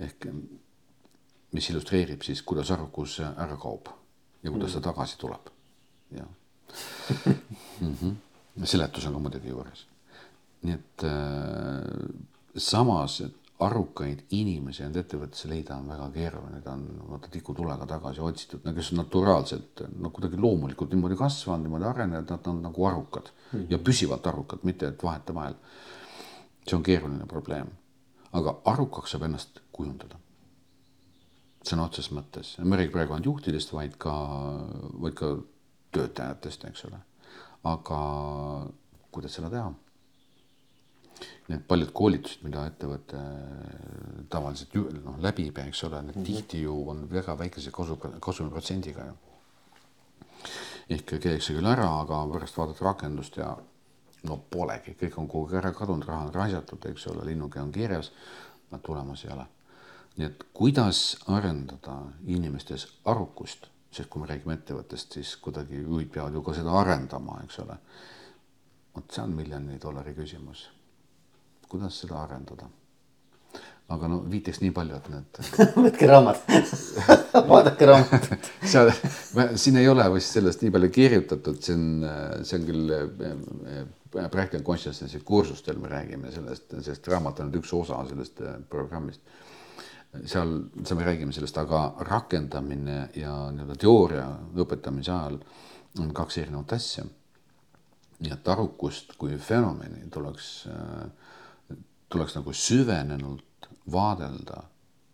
ehk 0.00 0.26
mis 1.54 1.70
illustreerib 1.72 2.22
siis, 2.22 2.42
kuidas 2.46 2.70
arukus 2.70 3.18
ära 3.24 3.56
kaob 3.60 3.90
ja 4.42 4.52
kuidas 4.52 4.76
ta 4.76 4.80
mm. 4.80 4.86
tagasi 4.88 5.18
tuleb. 5.18 5.50
jah 6.16 6.28
mm 7.80 7.94
-hmm. 7.94 8.14
seletus 8.64 9.06
on 9.06 9.12
ka 9.12 9.18
muidugi 9.18 9.48
juures. 9.48 9.86
nii 10.62 10.74
et 10.74 11.04
äh, 11.04 12.14
samas 12.56 13.20
et 13.20 13.34
arukaid 13.60 14.22
inimesi 14.36 14.84
enda 14.86 15.02
ettevõttesse 15.02 15.48
leida 15.50 15.76
on 15.76 15.90
väga 15.90 16.06
keeruline, 16.14 16.54
need 16.56 16.68
on 16.70 16.84
vaata 17.10 17.28
tikutulega 17.32 17.86
tagasi 17.88 18.22
otsitud, 18.24 18.62
no 18.64 18.72
kes 18.76 18.92
naturaalselt 18.96 19.82
no 20.00 20.12
kuidagi 20.16 20.40
loomulikult 20.40 20.94
niimoodi 20.94 21.18
kasvanud, 21.20 21.66
niimoodi 21.66 21.88
arenenud, 21.90 22.30
nad 22.32 22.48
on 22.52 22.62
nagu 22.64 22.86
arukad 22.88 23.28
mm 23.28 23.58
-hmm. 23.58 23.66
ja 23.70 23.78
püsivalt 23.78 24.26
arukad, 24.26 24.58
mitte 24.62 24.88
et 24.88 25.04
vahetevahel. 25.04 25.54
see 26.68 26.76
on 26.76 26.82
keeruline 26.82 27.26
probleem, 27.26 27.68
aga 28.32 28.60
arukaks 28.64 29.10
saab 29.10 29.22
ennast 29.22 29.60
kujundada. 29.72 30.16
sõna 31.64 31.84
otseses 31.84 32.12
mõttes, 32.12 32.58
me 32.64 32.76
ei 32.76 32.82
räägi 32.82 32.92
praegu 32.92 33.12
ainult 33.12 33.26
juhtidest, 33.26 33.72
vaid 33.72 33.96
ka, 33.98 34.12
vaid 35.00 35.14
ka 35.14 35.36
töötajatest, 35.92 36.64
eks 36.64 36.84
ole. 36.84 37.00
aga 37.64 38.00
kuidas 39.10 39.34
seda 39.34 39.50
teha? 39.50 39.74
Need 41.50 41.64
paljud 41.68 41.90
koolitused, 41.96 42.44
mida 42.46 42.64
ettevõte 42.70 43.20
tavaliselt 44.32 44.76
noh, 45.04 45.18
läbib, 45.22 45.58
eks 45.64 45.84
ole, 45.88 46.02
need 46.02 46.16
mm 46.16 46.22
-hmm. 46.22 46.26
tihti 46.26 46.62
ju 46.62 46.76
on 46.90 47.06
väga 47.10 47.38
väikese 47.38 47.70
kasu, 47.70 47.96
kasumiprotsendiga 48.20 49.06
ju. 49.06 49.16
ehk 50.90 51.06
käiakse 51.22 51.54
küll 51.54 51.66
ära, 51.66 51.88
aga 52.00 52.26
pärast 52.32 52.56
vaadata 52.58 52.84
rakendust 52.84 53.36
ja 53.36 53.56
no 54.22 54.36
polegi, 54.50 54.96
kõik 55.00 55.18
on 55.18 55.28
kuhugi 55.28 55.56
ära 55.56 55.72
kadunud, 55.72 56.06
raha 56.06 56.26
on 56.26 56.34
raisatud, 56.34 56.86
eks 56.90 57.06
ole, 57.06 57.24
linnuke 57.24 57.60
on 57.60 57.72
kirjas, 57.72 58.12
tulemusi 58.82 59.26
ei 59.26 59.32
ole. 59.32 59.46
nii 60.16 60.26
et 60.26 60.42
kuidas 60.52 61.16
arendada 61.26 62.02
inimestes 62.26 62.88
arukust, 63.04 63.66
sest 63.90 64.10
kui 64.10 64.22
me 64.22 64.26
räägime 64.26 64.54
ettevõttest, 64.54 65.12
siis 65.12 65.36
kuidagi 65.36 65.82
juhid 65.82 66.10
peavad 66.12 66.34
ju 66.34 66.42
ka 66.42 66.54
seda 66.54 66.70
arendama, 66.70 67.40
eks 67.44 67.58
ole. 67.58 67.78
vot 68.96 69.12
see 69.12 69.24
on 69.24 69.30
miljoni 69.30 69.78
dollari 69.82 70.14
küsimus 70.14 70.68
kuidas 71.70 72.02
seda 72.02 72.20
arendada. 72.24 72.68
aga 73.90 74.06
no 74.06 74.20
viiteks 74.30 74.60
nii 74.62 74.70
palju, 74.70 74.98
et 75.00 75.08
need 75.10 75.38
võtke 75.84 76.06
raamat 76.06 76.44
vaadake 77.52 77.88
raamatut 77.90 78.50
seal, 78.72 78.92
siin 79.58 79.80
ei 79.80 79.88
ole 79.90 80.06
vist 80.14 80.36
sellest 80.36 80.62
nii 80.62 80.74
palju 80.76 80.90
kirjutatud, 80.94 81.58
see 81.64 81.74
on, 81.74 82.04
see 82.46 82.60
on 82.60 82.68
küll 82.68 82.94
eh, 82.94 83.80
Practical 84.10 84.62
Consciousnessi 84.66 85.20
kursustel 85.26 85.78
me 85.78 85.90
räägime 85.90 86.30
sellest, 86.34 86.74
sest 86.86 87.08
raamat 87.10 87.42
on 87.42 87.50
nüüd 87.50 87.60
üks 87.62 87.72
osa 87.74 87.98
sellest 88.08 88.42
eh, 88.42 88.58
programmist. 88.70 89.22
seal, 90.24 90.54
seal 90.84 90.98
me 90.98 91.06
räägime 91.06 91.34
sellest, 91.34 91.58
aga 91.58 91.82
rakendamine 92.06 93.00
ja 93.18 93.34
nii-öelda 93.54 93.78
teooria 93.78 94.26
õpetamise 94.54 95.14
ajal 95.14 95.40
on 95.98 96.14
kaks 96.14 96.38
erinevat 96.38 96.78
asja. 96.78 97.04
nii 98.20 98.32
et 98.34 98.48
arukust 98.52 99.14
kui 99.18 99.36
fenomeni 99.40 100.10
tuleks 100.12 100.48
äh, 100.68 101.30
tuleks 102.10 102.34
nagu 102.34 102.52
süvenenult 102.52 103.68
vaadelda, 103.92 104.62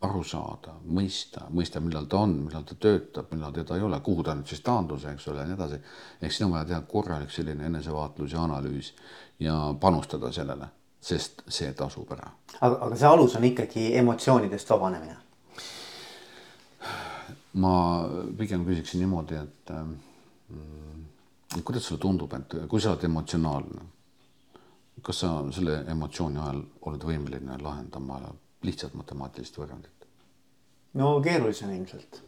aru 0.07 0.23
saada, 0.25 0.77
mõista, 0.93 1.47
mõista, 1.53 1.81
millal 1.81 2.07
ta 2.11 2.21
on, 2.25 2.35
millal 2.47 2.65
ta 2.69 2.77
töötab, 2.81 3.31
millal 3.33 3.55
teda 3.57 3.79
ei 3.79 3.85
ole, 3.85 3.99
kuhu 4.05 4.25
ta 4.25 4.35
nüüd 4.37 4.49
siis 4.51 4.61
taandus, 4.65 5.07
eks 5.09 5.29
ole, 5.33 5.43
ja 5.43 5.49
nii 5.49 5.57
edasi. 5.57 5.79
ehk 6.21 6.33
siin 6.33 6.47
on 6.47 6.53
vaja 6.55 6.69
teha 6.71 6.81
korralik 6.89 7.33
selline 7.33 7.67
enesevaatlus 7.67 8.33
ja 8.33 8.43
analüüs 8.45 8.93
ja 9.41 9.55
panustada 9.81 10.33
sellele, 10.33 10.69
sest 11.01 11.43
see 11.49 11.73
tasub 11.73 12.13
ära. 12.13 12.29
aga, 12.61 12.77
aga 12.87 12.97
see 12.97 13.09
alus 13.09 13.37
on 13.37 13.49
ikkagi 13.51 13.89
emotsioonidest 14.03 14.71
vabanemine? 14.71 15.17
ma 17.57 17.75
pigem 18.39 18.67
küsiksin 18.69 19.01
niimoodi, 19.01 19.41
et 19.41 19.73
mm, 19.73 21.05
kuidas 21.65 21.89
sulle 21.89 22.01
tundub, 22.01 22.33
et 22.37 22.59
kui 22.69 22.81
sa 22.81 22.93
oled 22.93 23.05
emotsionaalne 23.09 23.96
kas 25.03 25.21
sa 25.25 25.33
selle 25.53 25.83
emotsiooni 25.93 26.41
ajal 26.41 26.63
oled 26.89 27.05
võimeline 27.05 27.59
lahendama 27.63 28.21
lihtsalt 28.67 28.95
matemaatilist 28.95 29.59
võrrandit? 29.61 30.07
no 30.97 31.21
keerulisem 31.25 31.75
ilmselt. 31.77 32.23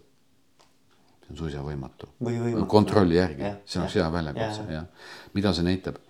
see 1.22 1.32
on 1.32 1.40
suisa 1.40 1.62
võimatu. 1.64 2.10
või 2.20 2.40
võimatu. 2.42 2.66
kontrolli 2.66 3.16
järgi, 3.16 3.54
see 3.64 3.80
oleks 3.80 3.96
hea 4.00 4.10
väljakutse 4.12 4.66
ja. 4.68 4.82
ja 4.82 5.32
mida 5.34 5.54
see 5.56 5.66
näitab? 5.70 6.00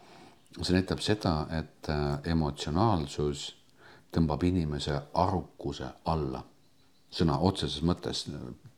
see 0.58 0.74
näitab 0.74 1.02
seda, 1.04 1.34
et 1.60 1.90
äh, 1.92 2.18
emotsionaalsus 2.32 3.48
tõmbab 4.14 4.44
inimese 4.48 4.96
arukuse 5.20 5.90
alla, 6.08 6.40
sõna 7.12 7.36
otseses 7.44 7.84
mõttes, 7.84 8.24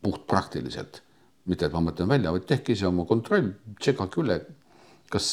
puhtpraktiliselt. 0.03 1.03
mitte, 1.45 1.67
et 1.67 1.73
ma 1.73 1.81
mõtlen 1.81 2.09
välja, 2.09 2.31
vaid 2.35 2.45
tehke 2.47 2.75
ise 2.75 2.87
oma 2.87 3.07
kontroll, 3.09 3.55
tšekkake 3.81 4.21
üle 4.21 4.37
kas, 5.11 5.27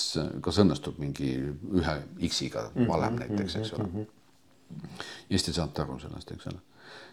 kas 0.43 0.59
õnnestub 0.63 0.99
mingi 1.01 1.31
ühe 1.37 1.95
X-iga 2.29 2.67
mhm, 2.73 2.89
valem 2.89 3.13
mm 3.13 3.23
-hmm, 3.23 3.37
näiteks, 3.37 3.55
eks 3.61 3.73
ole 3.77 3.87
mm. 3.87 3.95
-hmm. 3.95 5.07
siis 5.29 5.43
te 5.43 5.53
saate 5.53 5.81
aru 5.81 5.99
sellest, 5.99 6.31
eks 6.31 6.47
ole. 6.51 6.61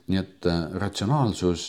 nii 0.07 0.19
et 0.19 0.47
äh, 0.47 0.61
ratsionaalsus 0.83 1.65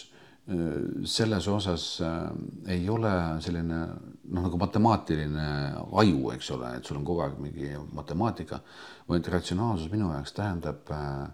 äh, 0.50 0.58
selles 1.04 1.48
osas 1.48 2.02
äh, 2.02 2.30
ei 2.78 2.90
ole 2.90 3.12
selline 3.40 3.80
noh, 3.88 4.42
nagu 4.42 4.58
matemaatiline 4.58 5.48
aju, 5.92 6.32
eks 6.32 6.52
ole, 6.52 6.76
et 6.78 6.86
sul 6.86 6.98
on 6.98 7.06
kogu 7.06 7.22
aeg 7.22 7.40
mingi 7.40 7.72
matemaatika, 7.94 8.60
vaid 9.10 9.28
ratsionaalsus 9.28 9.92
minu 9.92 10.12
jaoks 10.12 10.34
tähendab 10.34 10.92
äh, 10.92 11.28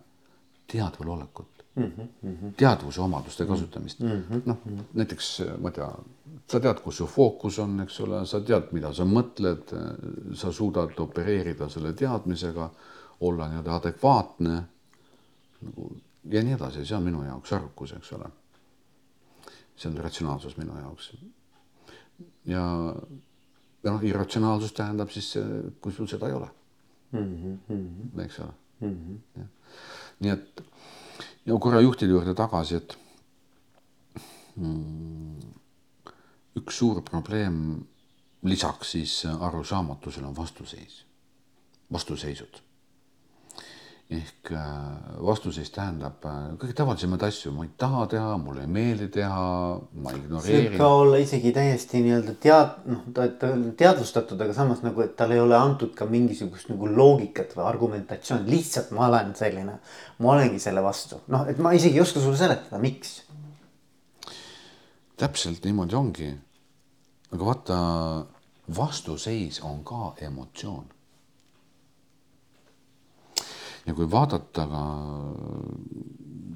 teadval 0.71 1.09
olekut 1.17 1.50
mm. 1.75 1.83
-hmm. 1.83 2.53
teadvuse 2.57 3.01
omaduste 3.01 3.45
kasutamist 3.45 3.99
mm 3.99 4.09
-hmm., 4.09 4.41
noh 4.45 4.57
näiteks 4.93 5.41
ma 5.57 5.69
ei 5.69 5.73
tea, 5.73 5.89
sa 6.51 6.59
tead, 6.59 6.79
kus 6.83 6.97
su 6.97 7.07
fookus 7.07 7.59
on, 7.59 7.79
eks 7.81 7.99
ole, 7.99 8.25
sa 8.25 8.41
tead, 8.41 8.71
mida 8.71 8.93
sa 8.93 9.05
mõtled, 9.05 9.73
sa 10.33 10.51
suudad 10.51 10.99
opereerida 10.99 11.69
selle 11.69 11.93
teadmisega, 11.93 12.69
olla 13.21 13.47
nii-öelda 13.47 13.75
adekvaatne 13.75 14.63
nagu 15.61 15.91
ja 16.29 16.43
nii 16.43 16.53
edasi, 16.53 16.85
see 16.85 16.97
on 16.97 17.03
minu 17.03 17.23
jaoks 17.23 17.53
arukus, 17.53 17.93
eks 17.97 18.13
ole. 18.17 18.29
see 19.75 19.89
on 19.89 19.97
ratsionaalsus 19.97 20.57
minu 20.57 20.77
jaoks. 20.77 21.13
ja, 22.45 22.65
ja 23.83 23.91
noh, 23.91 24.03
irratsionaalsus 24.03 24.73
tähendab 24.73 25.09
siis, 25.09 25.33
kui 25.81 25.91
sul 25.91 26.07
seda 26.07 26.27
ei 26.27 26.33
ole 26.33 26.49
mm. 27.11 27.55
-hmm. 27.69 28.21
eks 28.25 28.39
ole 28.39 28.53
mm. 28.79 29.19
-hmm. 29.37 29.45
nii 30.19 30.31
et 30.31 30.63
ja 31.45 31.57
korra 31.59 31.81
juhtide 31.81 32.11
juurde 32.11 32.33
tagasi, 32.37 32.75
et 32.75 32.97
mm, 34.55 35.53
üks 36.61 36.81
suur 36.81 37.01
probleem 37.05 37.61
lisaks 38.43 38.91
siis 38.97 39.15
arusaamatusele 39.39 40.27
on 40.27 40.35
vastuseis, 40.37 41.05
vastuseisud. 41.91 42.61
Ehk 44.11 44.51
äh, 44.51 44.65
vastuseis 45.23 45.71
tähendab 45.71 46.25
äh, 46.27 46.39
kõige 46.59 46.75
tavalisemaid 46.75 47.23
asju, 47.29 47.53
ma 47.55 47.63
ei 47.63 47.71
taha 47.79 48.03
teha, 48.11 48.33
mulle 48.41 48.65
ei 48.65 48.71
meeldi 48.71 49.07
teha, 49.15 49.45
ma 50.03 50.13
ignoreerin. 50.17 50.67
võib 50.73 50.77
ka 50.81 50.89
olla 50.97 51.21
isegi 51.23 51.53
täiesti 51.55 52.03
nii-öelda 52.03 52.35
tead-, 52.43 52.75
noh, 52.91 53.07
ta, 53.15 53.29
ta 53.39 53.53
on 53.55 53.63
teadvustatud, 53.79 54.43
aga 54.43 54.55
samas 54.57 54.83
nagu, 54.83 55.05
et 55.05 55.15
talle 55.19 55.39
ei 55.39 55.43
ole 55.43 55.55
antud 55.57 55.95
ka 55.97 56.09
mingisugust 56.11 56.73
nagu 56.73 56.91
loogikat 56.91 57.55
või 57.55 57.65
argumentatsiooni, 57.71 58.51
lihtsalt 58.51 58.91
ma 58.97 59.07
olen 59.07 59.33
selline. 59.39 59.79
ma 60.19 60.35
olengi 60.35 60.59
selle 60.59 60.83
vastu, 60.83 61.23
noh, 61.31 61.47
et 61.47 61.59
ma 61.63 61.71
isegi 61.77 61.99
ei 61.99 62.03
oska 62.03 62.19
sulle 62.19 62.39
seletada, 62.39 62.83
miks. 62.83 63.21
täpselt 65.21 65.63
niimoodi 65.63 65.95
ongi 65.95 66.31
aga 67.31 67.45
vaata, 67.45 67.77
vastuseis 68.75 69.61
on 69.67 69.83
ka 69.83 70.13
emotsioon. 70.27 70.85
Ja 73.87 73.93
kui 73.97 74.07
vaadata 74.11 74.67
ka 74.69 74.85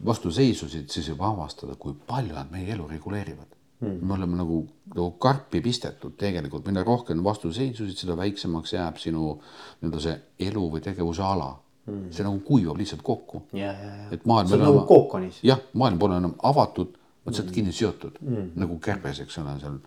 vastuseisusid, 0.06 0.90
siis 0.92 1.10
võib 1.14 1.26
avastada, 1.26 1.76
kui 1.80 1.96
palju 2.08 2.36
nad 2.36 2.52
meie 2.54 2.74
elu 2.76 2.88
reguleerivad 2.88 3.56
mm.. 3.80 4.00
me 4.02 4.14
oleme 4.18 4.40
nagu, 4.40 4.62
nagu 4.94 5.12
karpi 5.22 5.62
pistetud 5.66 6.16
tegelikult, 6.20 6.68
mida 6.70 6.84
rohkem 6.86 7.24
vastuseisusid, 7.26 7.98
seda 7.98 8.18
väiksemaks 8.20 8.76
jääb 8.76 9.00
sinu 9.02 9.36
nii-öelda 9.36 10.04
see 10.04 10.18
elu 10.50 10.66
või 10.76 10.84
tegevuse 10.86 11.24
ala 11.26 11.52
mm.. 11.88 12.10
see 12.16 12.28
nagu 12.28 12.42
kuivab 12.48 12.80
lihtsalt 12.82 13.04
kokku. 13.06 13.46
et 13.56 14.26
maailm. 14.26 14.50
see 14.50 14.60
on 14.60 14.68
nagu 14.68 14.86
kookonis. 14.90 15.42
jah, 15.44 15.62
maailm 15.74 16.02
pole 16.02 16.20
enam 16.22 16.36
avatud, 16.44 16.98
vot 17.26 17.34
sa 17.34 17.42
oled 17.42 17.52
mm. 17.52 17.56
kinni 17.60 17.76
seotud 17.76 18.20
mm. 18.22 18.52
nagu 18.62 18.80
kärbes, 18.84 19.24
eks 19.26 19.42
ole, 19.44 19.58
seal 19.64 19.80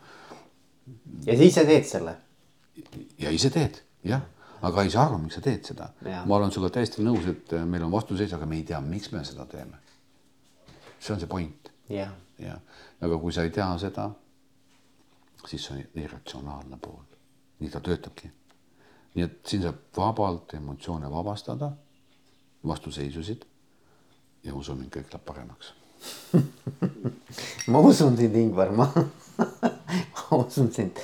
ja 1.27 1.37
sa 1.37 1.53
ise 1.53 1.65
teed 1.69 1.87
selle? 1.89 2.17
ja 3.19 3.31
ise 3.35 3.51
teed, 3.55 3.81
jah, 4.07 4.27
aga 4.63 4.83
ei 4.83 4.91
saa 4.91 5.07
aru, 5.07 5.19
miks 5.23 5.39
sa 5.39 5.43
teed 5.45 5.65
seda. 5.65 5.91
ma 6.27 6.37
olen 6.37 6.53
sinuga 6.55 6.71
täiesti 6.79 7.05
nõus, 7.05 7.27
et 7.31 7.53
äh, 7.57 7.67
meil 7.67 7.85
on 7.87 7.93
vastuseis, 7.93 8.33
aga 8.35 8.47
me 8.47 8.57
ei 8.57 8.65
tea, 8.69 8.81
miks 8.81 9.13
me 9.13 9.25
seda 9.25 9.47
teeme. 9.47 9.79
see 11.01 11.15
on 11.15 11.21
see 11.21 11.31
point. 11.31 11.71
jah 11.89 12.15
ja., 12.39 12.59
aga 13.01 13.19
kui 13.19 13.33
sa 13.33 13.45
ei 13.47 13.51
tea 13.55 13.69
seda, 13.81 14.09
siis 15.47 15.65
see 15.65 15.77
on 15.77 16.03
irratsionaalne 16.03 16.79
pool. 16.83 17.05
nii 17.59 17.71
ta 17.71 17.81
töötabki. 17.81 18.31
nii 19.15 19.25
et 19.25 19.39
siin 19.47 19.63
saab 19.63 19.81
vabalt 19.97 20.55
emotsioone 20.55 21.11
vabastada, 21.11 21.73
vastuseisusid 22.67 23.45
ja 24.45 24.55
usu 24.55 24.75
mind, 24.75 24.93
kõik 24.95 25.13
läheb 25.13 25.25
paremaks 25.27 25.75
ma 27.73 27.81
usun 27.83 28.17
sind, 28.17 28.35
Ingvar, 28.39 28.71
ma 28.71 28.87
ma 30.15 30.37
usun 30.39 30.71
sind. 30.73 31.01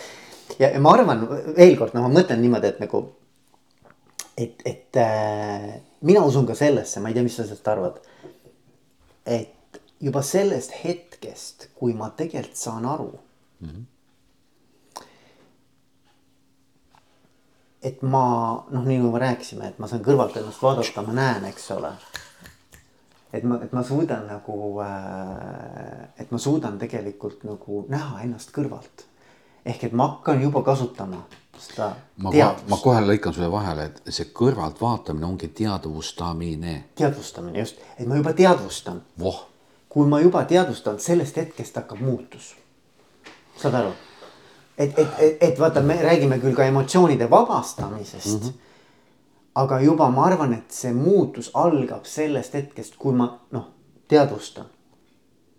ja, 0.58 0.68
ja 0.68 0.80
ma 0.80 0.92
arvan 0.94 1.26
veel 1.56 1.74
kord, 1.78 1.96
no 1.96 2.04
ma 2.04 2.12
mõtlen 2.20 2.42
niimoodi, 2.44 2.70
et 2.70 2.82
nagu 2.82 3.02
et, 4.36 4.62
et 4.64 4.96
äh, 4.96 5.80
mina 6.00 6.24
usun 6.24 6.46
ka 6.46 6.54
sellesse, 6.58 7.00
ma 7.00 7.10
ei 7.10 7.16
tea, 7.16 7.26
mis 7.26 7.36
sa 7.36 7.44
sellest 7.46 7.68
arvad. 7.68 8.00
et 9.26 9.80
juba 10.04 10.22
sellest 10.22 10.74
hetkest, 10.82 11.70
kui 11.74 11.94
ma 11.96 12.10
tegelikult 12.12 12.60
saan 12.60 12.86
aru 12.86 13.12
mm. 13.60 13.68
-hmm. 13.68 13.84
et 17.82 18.02
ma 18.02 18.26
noh, 18.70 18.84
nii 18.84 18.98
nagu 18.98 19.12
me 19.12 19.18
rääkisime, 19.18 19.68
et 19.68 19.78
ma 19.78 19.88
saan 19.88 20.04
kõrvalt 20.04 20.36
ennast 20.36 20.62
vaadata, 20.62 21.02
ma 21.02 21.12
näen, 21.12 21.44
eks 21.44 21.70
ole. 21.70 21.92
et 23.32 23.44
ma, 23.44 23.58
et 23.64 23.72
ma 23.72 23.82
suudan 23.82 24.26
nagu 24.26 24.80
äh,, 24.80 26.08
et 26.18 26.30
ma 26.30 26.38
suudan 26.38 26.78
tegelikult 26.78 27.44
nagu 27.44 27.86
näha 27.88 28.22
ennast 28.22 28.52
kõrvalt. 28.52 29.06
ehk 29.64 29.84
et 29.84 29.92
ma 29.92 30.08
hakkan 30.08 30.42
juba 30.42 30.62
kasutama 30.62 31.24
seda 31.60 31.88
ma, 32.16 32.30
ma 32.68 32.78
kohe 32.82 33.00
lõikan 33.04 33.34
sulle 33.34 33.50
vahele, 33.52 33.88
et 33.90 34.12
see 34.14 34.30
kõrvaltvaatamine 34.36 35.26
ongi 35.26 35.48
teadvustamine. 35.48 36.76
teadvustamine 36.98 37.58
just, 37.58 37.80
et 37.98 38.06
ma 38.08 38.18
juba 38.20 38.32
teadvustan 38.32 39.02
voh. 39.18 39.46
kui 39.88 40.08
ma 40.10 40.20
juba 40.20 40.44
teadvustan, 40.44 40.98
sellest 40.98 41.36
hetkest 41.36 41.76
hakkab 41.76 42.00
muutus. 42.00 42.54
saad 43.60 43.74
aru? 43.80 43.92
et, 44.78 44.98
et, 44.98 45.08
et, 45.18 45.36
et 45.40 45.60
vaata, 45.60 45.82
me 45.82 45.98
räägime 46.02 46.38
küll 46.42 46.54
ka 46.54 46.64
emotsioonide 46.64 47.30
vabastamisest 47.30 48.42
mm. 48.42 48.48
-hmm. 48.48 48.52
aga 49.54 49.80
juba 49.80 50.10
ma 50.10 50.24
arvan, 50.24 50.54
et 50.54 50.70
see 50.70 50.92
muutus 50.92 51.50
algab 51.54 52.04
sellest 52.04 52.54
hetkest, 52.54 52.96
kui 52.96 53.12
ma 53.12 53.38
noh, 53.50 53.68
teadvustan. 54.08 54.66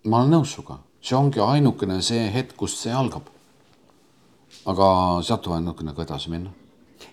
ma 0.04 0.20
olen 0.22 0.38
nõus 0.40 0.56
sinuga, 0.56 0.80
see 1.02 1.18
ongi 1.18 1.40
ainukene 1.40 2.02
see 2.02 2.34
hetk, 2.34 2.58
kust 2.58 2.78
see 2.78 2.94
algab 2.94 3.35
aga 4.66 4.86
sealt 5.22 5.48
on 5.48 5.56
vaja 5.56 5.66
natukene 5.66 5.94
ka 5.96 6.04
edasi 6.06 6.32
minna. 6.34 6.52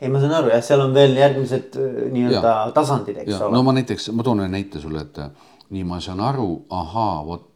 ei, 0.01 0.09
ma 0.09 0.21
saan 0.21 0.35
aru 0.39 0.53
jah, 0.53 0.63
seal 0.65 0.85
on 0.85 0.95
veel 0.95 1.17
järgmised 1.19 1.79
äh, 1.79 1.97
nii-öelda 2.15 2.53
tasandid, 2.75 3.23
eks 3.23 3.35
ja. 3.35 3.41
ole. 3.47 3.57
no 3.57 3.63
ma 3.67 3.75
näiteks, 3.77 4.09
ma 4.17 4.25
toon 4.27 4.45
ühe 4.45 4.53
näite 4.53 4.81
sulle, 4.81 5.05
et 5.05 5.19
äh, 5.23 5.51
nii 5.75 5.85
ma 5.89 6.01
saan 6.01 6.21
aru, 6.25 6.49
ahaa, 6.71 7.17
vot 7.27 7.49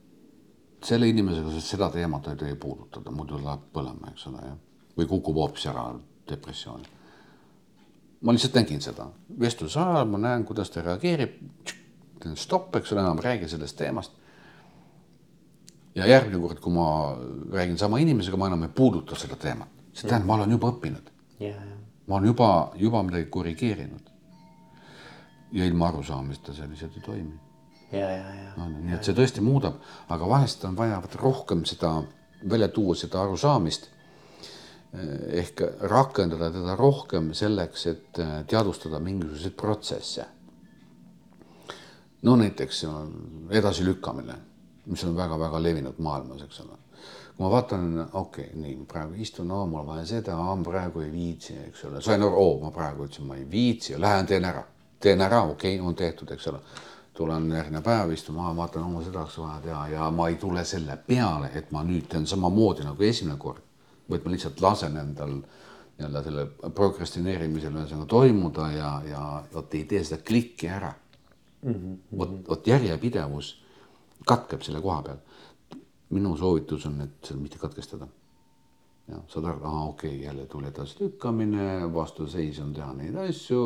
selle 0.87 1.09
inimesega 1.11 1.63
seda 1.65 1.89
teemat 1.95 2.29
ei 2.31 2.37
tohi 2.43 2.59
puudutada, 2.61 3.15
muidu 3.15 3.41
läheb 3.43 3.65
põlema, 3.75 4.13
eks 4.13 4.29
ole, 4.31 4.43
jah. 4.45 4.59
või 4.99 5.09
kukub 5.11 5.41
hoopis 5.41 5.67
ära 5.73 5.89
depressiooni. 6.29 6.93
ma 8.21 8.35
lihtsalt 8.37 8.61
nägin 8.61 8.85
seda, 8.85 9.09
vestluse 9.41 9.81
ajal 9.81 10.11
ma 10.11 10.21
näen, 10.21 10.45
kuidas 10.45 10.71
ta 10.71 10.85
reageerib. 10.85 11.41
teen 12.23 12.37
stopp, 12.37 12.77
eks 12.77 12.93
ole, 12.93 13.01
enam 13.01 13.19
ei 13.21 13.31
räägi 13.31 13.49
sellest 13.49 13.77
teemast 13.77 14.13
ja 15.95 16.07
järgmine 16.07 16.41
kord, 16.41 16.61
kui 16.61 16.73
ma 16.73 17.17
räägin 17.53 17.79
sama 17.79 17.99
inimesega, 17.99 18.37
ma 18.37 18.51
enam 18.53 18.63
ei 18.69 18.73
puuduta 18.77 19.17
seda 19.17 19.37
teemat 19.41 19.76
see 19.97 20.09
tähendab, 20.09 20.29
ma 20.29 20.37
olen 20.39 20.53
juba 20.57 20.71
õppinud 20.75 21.11
yeah.. 21.41 21.65
ma 22.07 22.19
olen 22.19 22.31
juba, 22.33 22.51
juba 22.77 23.03
midagi 23.07 23.31
korrigeerinud. 23.33 24.13
ja 25.53 25.65
ilma 25.65 25.89
arusaamiseta 25.89 26.55
see 26.55 26.69
lihtsalt 26.71 26.97
ei 26.97 27.03
toimi. 27.07 27.41
ja, 27.93 28.11
ja, 28.11 28.35
ja. 28.43 28.53
no 28.57 28.69
nii, 28.75 28.95
et 28.99 29.09
see 29.09 29.17
tõesti 29.17 29.45
muudab, 29.45 29.81
aga 30.09 30.29
vahest 30.29 30.65
on 30.69 30.77
vaja 30.79 31.03
rohkem 31.23 31.65
seda 31.65 31.97
välja 32.51 32.69
tuua, 32.69 32.95
seda 32.95 33.23
arusaamist. 33.23 33.89
Eh, 34.95 35.41
ehk 35.43 35.61
rakendada 35.91 36.51
teda 36.55 36.77
rohkem 36.79 37.33
selleks, 37.35 37.87
et 37.91 38.19
eh, 38.23 38.35
teadvustada 38.47 39.01
mingisuguseid 39.03 39.57
protsesse. 39.59 40.27
no 42.23 42.37
näiteks 42.37 42.85
edasilükkamine, 43.51 44.35
mis 44.87 45.05
on 45.05 45.17
väga-väga 45.17 45.63
levinud 45.63 45.99
maailmas, 46.03 46.43
eks 46.43 46.61
ole 46.61 46.79
kui 47.37 47.45
ma 47.45 47.51
vaatan, 47.51 48.09
okei 48.13 48.45
okay,, 48.45 48.61
nii 48.61 48.77
praegu 48.89 49.15
istun, 49.21 49.49
no 49.49 49.67
mul 49.69 49.83
on 49.83 49.91
vaja 49.91 50.07
seda, 50.09 50.37
ma 50.37 50.57
praegu 50.65 51.03
ei 51.05 51.11
viitsi, 51.13 51.57
eks 51.69 51.85
ole, 51.85 52.01
sain 52.01 52.23
aru, 52.23 52.33
oo, 52.41 52.55
ma 52.63 52.71
praegu 52.73 53.05
ütlesin, 53.05 53.27
ma 53.29 53.37
ei 53.37 53.45
viitsi, 53.51 53.99
lähen 54.01 54.27
teen 54.27 54.45
ära, 54.49 54.63
teen 55.01 55.21
ära, 55.21 55.43
okei 55.45 55.77
okay,, 55.77 55.89
on 55.89 55.95
tehtud, 55.95 56.33
eks 56.33 56.49
ole. 56.53 56.63
tulen 57.17 57.47
järgmine 57.49 57.81
päev, 57.81 58.11
istun 58.13 58.35
maha, 58.37 58.51
vaatan, 58.57 58.83
oma 58.85 59.01
seda 59.01 59.23
oleks 59.23 59.39
vaja 59.41 59.61
teha 59.65 59.85
ja 59.89 60.11
ma 60.13 60.27
ei 60.29 60.35
tule 60.37 60.65
selle 60.69 60.99
peale, 61.07 61.49
et 61.57 61.71
ma 61.73 61.81
nüüd 61.85 62.11
teen 62.13 62.27
samamoodi 62.29 62.85
nagu 62.85 63.03
esimene 63.03 63.39
kord, 63.41 63.63
vaid 64.11 64.25
ma 64.25 64.33
lihtsalt 64.35 64.61
lasen 64.61 64.99
endal 65.01 65.33
nii-öelda 65.97 66.23
selle 66.27 66.45
prokrastineerimisel 66.77 67.73
ühesõnaga 67.73 68.09
toimuda 68.13 68.67
ja, 68.75 68.91
ja 69.09 69.23
vot 69.55 69.75
ei 69.75 69.87
tee 69.89 70.03
seda 70.05 70.21
klikki 70.21 70.69
ära 70.69 70.93
mm. 71.63 71.73
-hmm. 71.73 71.97
vot, 72.19 72.35
vot 72.49 72.69
järjepidevus 72.69 73.55
katkeb 74.29 74.63
selle 74.63 74.85
koha 74.85 75.03
peal 75.03 75.25
minu 76.11 76.37
soovitus 76.37 76.87
on, 76.87 77.01
et 77.01 77.29
seal 77.29 77.41
mitte 77.41 77.59
katkestada. 77.59 78.09
ja 79.09 79.21
saad 79.31 79.45
aru, 79.45 79.61
aa 79.63 79.85
okei 79.85 80.11
okay,, 80.11 80.25
jälle 80.25 80.47
tuli 80.47 80.67
edasilükkamine, 80.67 81.95
vastuseis 81.95 82.59
on 82.61 82.75
teha 82.75 82.93
neid 82.95 83.15
asju. 83.29 83.63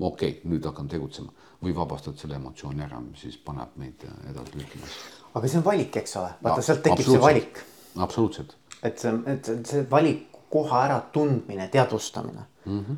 okei 0.00 0.30
okay,, 0.30 0.50
nüüd 0.50 0.64
hakkan 0.64 0.88
tegutsema 0.88 1.32
või 1.62 1.74
vabastad 1.74 2.18
selle 2.20 2.36
emotsiooni 2.36 2.84
ära, 2.84 3.00
mis 3.00 3.26
siis 3.26 3.38
paneb 3.42 3.74
meid 3.76 4.06
edasi 4.30 4.62
lükkama. 4.62 4.92
aga 5.34 5.48
see 5.48 5.58
on 5.58 5.66
valik, 5.66 6.00
eks 6.02 6.16
ole, 6.22 6.32
vaata 6.42 6.62
sealt 6.62 6.82
tekib 6.86 7.10
see 7.10 7.20
valik. 7.20 7.62
absoluutselt. 7.96 8.56
et 8.82 8.98
see, 8.98 9.14
et 9.34 9.52
see 9.66 9.86
valiku 9.90 10.36
koha 10.50 10.82
äratundmine, 10.86 11.68
teadvustamine 11.68 12.42
mm. 12.64 12.84
-hmm. 12.84 12.96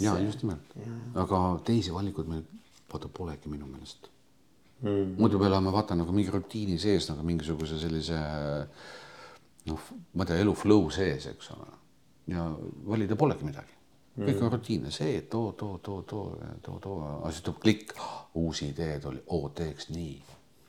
ja 0.00 0.16
see... 0.16 0.24
just 0.24 0.42
nimelt, 0.42 0.76
aga 1.14 1.60
teisi 1.64 1.94
valikuid 1.94 2.28
meil 2.28 2.42
vaata 2.92 3.08
polegi 3.08 3.48
minu 3.48 3.66
meelest 3.66 4.11
mm.. 4.82 5.14
muidu 5.18 5.38
me 5.38 5.46
elame 5.46 5.72
vaata 5.72 5.94
nagu 5.98 6.12
mingi 6.12 6.30
rutiini 6.30 6.78
sees 6.78 7.08
nagu 7.10 7.22
mingisuguse 7.26 7.78
sellise 7.78 8.18
noh, 9.64 9.78
ma 10.12 10.24
ei 10.24 10.30
tea, 10.30 10.40
elu 10.42 10.54
flow 10.58 10.90
sees, 10.90 11.28
eks 11.30 11.52
ole. 11.54 11.70
ja 12.32 12.44
valida 12.86 13.16
polegi 13.18 13.46
midagi. 13.46 13.78
kõik 14.12 14.36
mm. 14.36 14.44
on 14.44 14.52
rutiinne, 14.52 14.90
see, 14.92 15.22
too, 15.30 15.54
too, 15.56 15.78
too, 15.82 16.02
too, 16.08 16.36
too, 16.62 16.78
too, 16.84 16.98
aga 17.14 17.30
siis 17.32 17.44
tuleb 17.46 17.62
klikk, 17.62 17.94
uusi 18.36 18.68
ideed 18.68 19.06
oli, 19.08 19.22
oo, 19.32 19.48
teeks 19.56 19.88
nii. 19.94 20.12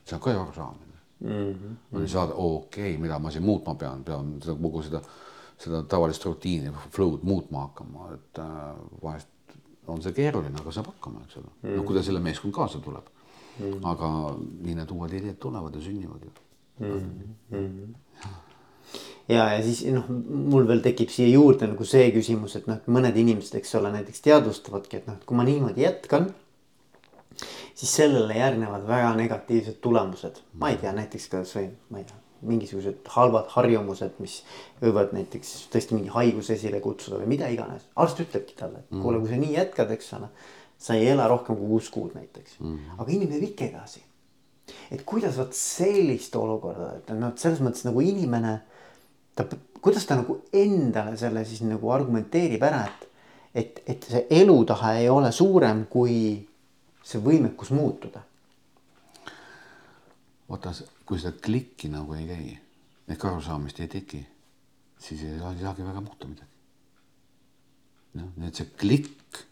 see 0.05 0.15
on 0.15 0.23
ka 0.23 0.31
ju 0.31 0.41
arusaamine 0.41 0.93
mm. 1.19 1.51
-hmm. 1.51 1.97
oli 1.97 2.07
saada, 2.07 2.33
okei 2.33 2.93
okay,, 2.93 3.01
mida 3.01 3.19
ma 3.19 3.31
siin 3.31 3.43
muutma 3.43 3.75
pean, 3.75 4.03
pean 4.03 4.37
seda 4.41 4.55
kogu 4.61 4.83
seda, 4.83 5.01
seda 5.57 5.83
tavalist 5.83 6.25
rutiini, 6.25 6.71
flow'd 6.91 7.23
muutma 7.23 7.67
hakkama, 7.67 8.13
et 8.13 8.39
äh, 8.39 8.77
vahest 9.03 9.27
on 9.87 10.01
see 10.01 10.13
keeruline, 10.15 10.55
aga 10.59 10.71
saab 10.71 10.93
hakkama, 10.93 11.25
eks 11.25 11.37
ole 11.37 11.45
mm. 11.45 11.69
-hmm. 11.69 11.77
no 11.77 11.83
kui 11.83 11.95
ta 11.95 12.03
selle 12.03 12.19
meeskond 12.19 12.53
kaasa 12.53 12.79
tuleb 12.79 13.12
mm.. 13.59 13.83
aga 13.93 14.09
nii 14.37 14.77
need 14.79 14.95
uued 14.95 15.13
ideed 15.19 15.39
tulevad 15.41 15.75
ja 15.75 15.81
sünnivad 15.81 16.23
ju 16.25 16.31
mm. 16.79 17.01
-hmm. 17.51 17.95
ja, 19.27 19.53
ja 19.53 19.63
siis 19.63 19.85
noh, 19.93 20.09
mul 20.29 20.67
veel 20.67 20.81
tekib 20.85 21.09
siia 21.09 21.27
juurde 21.33 21.67
nagu 21.67 21.85
see 21.85 22.09
küsimus, 22.15 22.55
et 22.59 22.67
noh, 22.67 22.81
mõned 22.87 23.17
inimesed, 23.17 23.59
eks 23.59 23.75
ole, 23.79 23.91
näiteks 23.91 24.25
teadvustavadki, 24.25 24.97
et 24.97 25.07
noh, 25.07 25.19
et 25.19 25.25
kui 25.25 25.37
ma 25.37 25.43
niimoodi 25.47 25.85
jätkan. 25.85 26.33
siis 27.75 27.95
sellele 27.95 28.35
järgnevad 28.37 28.83
väga 28.87 29.15
negatiivsed 29.15 29.79
tulemused, 29.81 30.43
ma 30.53 30.69
ei 30.69 30.77
tea, 30.77 30.91
näiteks 30.93 31.27
kasvõi 31.29 31.69
ma 31.89 31.97
ei 31.97 32.05
tea 32.09 32.19
mingisugused 32.43 33.07
halvad 33.15 33.47
harjumused, 33.53 34.17
mis 34.19 34.41
võivad 34.81 35.13
näiteks 35.15 35.53
tõesti 35.71 35.95
mingi 35.95 36.11
haiguse 36.11 36.57
esile 36.57 36.81
kutsuda 36.83 37.21
või 37.21 37.29
mida 37.35 37.47
iganes. 37.47 37.85
arst 37.95 38.19
ütlebki 38.19 38.57
talle, 38.59 38.83
et 38.83 39.01
kuule, 39.01 39.19
kui 39.19 39.31
sa 39.31 39.39
nii 39.39 39.53
jätkad, 39.55 39.91
eks 39.95 40.13
ole 40.17 40.27
sa 40.83 40.97
ei 40.99 41.07
ela 41.13 41.27
rohkem 41.31 41.55
kui 41.55 41.69
kuus 41.71 41.89
kuud 41.93 42.15
näiteks 42.17 42.59
mm. 42.59 42.73
-hmm. 42.73 42.97
aga 42.97 43.11
inimene 43.11 43.39
viib 43.41 43.61
edasi. 43.67 44.03
et 44.91 45.03
kuidas 45.05 45.37
vot 45.37 45.53
sellist 45.53 46.35
olukorda, 46.35 46.93
et 46.97 47.09
noh, 47.19 47.31
selles 47.35 47.59
mõttes 47.59 47.83
nagu 47.87 48.01
inimene, 48.01 48.53
ta, 49.35 49.45
kuidas 49.81 50.05
ta 50.07 50.15
nagu 50.15 50.37
endale 50.53 51.17
selle 51.17 51.43
siis 51.45 51.61
nagu 51.67 51.91
argumenteerib 51.91 52.63
ära, 52.63 52.85
et, 52.87 53.07
et, 53.53 53.81
et 53.87 54.07
see 54.09 54.27
elutahe 54.41 54.93
ei 55.01 55.09
ole 55.09 55.31
suurem 55.31 55.85
kui 55.85 56.15
see 57.03 57.19
võimekus 57.19 57.71
muutuda. 57.75 58.23
vaata, 60.49 60.73
kui 61.05 61.19
seda 61.19 61.37
klikki 61.43 61.89
nagu 61.91 62.13
ei 62.13 62.27
käi, 62.27 62.57
ehk 63.07 63.25
arusaamist 63.25 63.79
ei 63.79 63.87
teki, 63.87 64.25
siis 64.99 65.23
ei 65.27 65.39
saagi 65.39 65.83
väga 65.83 66.01
muuta 66.01 66.27
midagi. 66.27 66.51
noh, 68.13 68.31
nii 68.37 68.47
et 68.47 68.55
see 68.55 68.71
klikk 68.79 69.43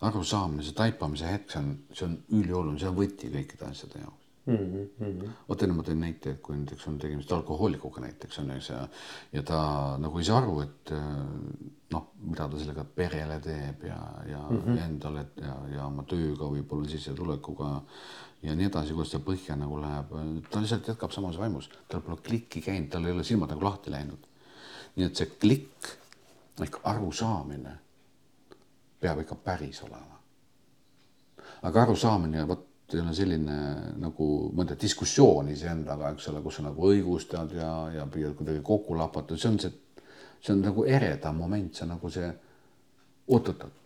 arusaamine, 0.00 0.62
see 0.62 0.76
taipamise 0.76 1.30
hetk, 1.30 1.50
see 1.50 1.62
on, 1.62 1.74
see 1.92 2.06
on 2.08 2.16
ülioluline, 2.36 2.78
see 2.80 2.90
on 2.90 2.98
võti 2.98 3.32
kõikide 3.32 3.70
asjade 3.70 4.02
jaoks 4.02 4.26
mm. 4.46 4.88
-hmm. 5.00 5.30
vot 5.48 5.62
enne 5.62 5.74
ma 5.76 5.84
tõin 5.86 6.00
näite, 6.00 6.34
et 6.36 6.42
kui 6.42 6.56
näiteks 6.56 6.88
on 6.90 6.98
tegemist 6.98 7.32
alkohoolikuga 7.32 8.00
näiteks 8.04 8.38
on 8.42 8.52
ju 8.54 8.60
see 8.68 8.82
ja 9.32 9.42
ta 9.42 9.60
nagu 10.02 10.18
ei 10.18 10.28
saa 10.28 10.38
aru, 10.42 10.60
et 10.60 10.92
noh, 11.94 12.06
mida 12.20 12.48
ta 12.48 12.60
sellega 12.60 12.84
perele 12.84 13.40
teeb 13.40 13.84
ja, 13.88 13.98
ja 14.28 14.42
mm 14.50 14.60
-hmm. 14.60 14.84
endale 14.84 15.26
ja, 15.40 15.56
ja 15.74 15.86
oma 15.86 16.02
tööga 16.02 16.50
võib-olla 16.52 16.88
sissetulekuga 16.88 17.82
ja 18.42 18.54
nii 18.54 18.66
edasi, 18.66 18.92
kuidas 18.92 19.10
see 19.10 19.24
põhja 19.30 19.56
nagu 19.56 19.80
läheb, 19.80 20.12
ta 20.50 20.60
lihtsalt 20.60 20.88
jätkab 20.88 21.12
samas 21.12 21.38
vaimus, 21.38 21.70
tal 21.88 22.00
pole 22.00 22.16
klikki 22.22 22.60
käinud, 22.60 22.90
tal 22.90 23.04
ei 23.04 23.12
ole 23.12 23.24
silmad 23.24 23.50
nagu 23.50 23.64
lahti 23.64 23.90
läinud. 23.90 24.28
nii 24.96 25.06
et 25.06 25.16
see 25.16 25.26
klikk 25.26 25.96
ehk 26.60 26.80
arusaamine 26.84 27.78
peab 29.00 29.20
ikka 29.20 29.34
päris 29.34 29.82
olema. 29.82 30.16
aga 31.62 31.82
arusaamine, 31.82 32.48
vot 32.48 32.64
ei 32.94 33.00
ole 33.02 33.14
selline 33.16 33.56
nagu 33.98 34.26
mõnda 34.54 34.76
diskussioon 34.78 35.48
iseendaga, 35.50 36.12
eks 36.14 36.28
ole, 36.30 36.42
kus 36.44 36.60
sa 36.60 36.66
nagu 36.68 36.86
õigustad 36.92 37.54
ja, 37.56 37.70
ja 37.96 38.04
püüad 38.10 38.36
kuidagi 38.38 38.62
kokku 38.62 38.94
lapata, 38.98 39.34
see 39.36 39.50
on 39.50 39.58
see, 39.62 39.72
see 40.38 40.54
on 40.54 40.62
nagu 40.62 40.84
eredam 40.86 41.40
moment, 41.42 41.74
see 41.74 41.86
on 41.86 41.94
nagu 41.96 42.10
see 42.14 42.28
oot-oot-oot. 43.26 43.82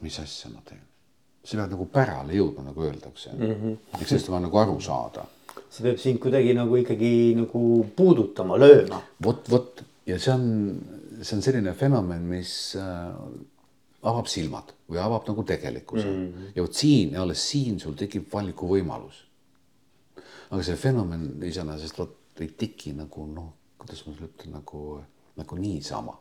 mis 0.00 0.16
asja 0.20 0.50
ma 0.52 0.60
teen. 0.64 0.80
sa 1.44 1.56
pead 1.56 1.72
nagu 1.72 1.86
pärale 1.88 2.36
jõudma, 2.36 2.66
nagu 2.68 2.82
öeldakse 2.84 3.32
mm. 3.32 3.54
-hmm. 3.54 4.00
eks 4.00 4.08
sellest 4.08 4.28
on 4.28 4.34
vaja 4.34 4.46
nagu 4.46 4.58
aru 4.58 4.80
saada. 4.80 5.24
see 5.70 5.82
peab 5.82 5.98
sind 5.98 6.20
kuidagi 6.20 6.54
nagu 6.54 6.76
ikkagi 6.76 7.34
nagu 7.36 7.62
puudutama, 7.96 8.58
lööma. 8.60 9.00
vot, 9.24 9.50
vot 9.50 9.84
ja 10.06 10.18
see 10.18 10.34
on, 10.34 10.44
see 11.22 11.36
on 11.36 11.42
selline 11.42 11.72
fenomen, 11.72 12.28
mis 12.28 12.76
äh, 12.76 13.14
avab 14.02 14.28
silmad 14.32 14.72
või 14.88 15.00
avab 15.02 15.26
nagu 15.28 15.44
tegelikkuse 15.44 16.06
mm. 16.06 16.20
-hmm. 16.26 16.52
ja 16.56 16.62
vot 16.62 16.74
siin 16.74 17.12
ja 17.16 17.22
alles 17.22 17.42
siin 17.50 17.80
sul 17.80 17.96
tekib 17.98 18.30
valikuvõimalus. 18.32 19.26
aga 20.50 20.62
see 20.62 20.76
fenomen 20.76 21.42
iseenesest 21.46 21.98
vot 21.98 22.16
ei 22.40 22.48
teki 22.48 22.94
nagu 22.96 23.26
noh, 23.26 23.52
kuidas 23.78 24.06
ma 24.06 24.14
sulle 24.14 24.30
ütlen 24.30 24.54
nagu, 24.56 25.02
nagu 25.36 25.56
niisama. 25.56 26.16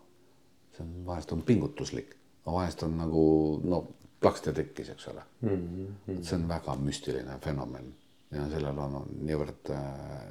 see 0.76 0.84
on 0.84 1.06
vahest 1.06 1.32
on 1.32 1.42
pingutuslik, 1.42 2.16
aga 2.46 2.56
vahest 2.56 2.84
on 2.84 2.98
nagu 2.98 3.24
no 3.64 3.88
plaksti 4.20 4.54
tekkis, 4.54 4.90
eks 4.90 5.08
ole 5.08 5.24
mm. 5.42 5.50
-hmm. 5.50 6.22
see 6.22 6.36
on 6.36 6.48
väga 6.48 6.76
müstiline 6.76 7.40
fenomen 7.40 7.96
ja 8.32 8.50
sellel 8.50 8.78
on, 8.78 8.96
on 8.96 9.08
niivõrd 9.26 9.72
äh, 9.74 10.30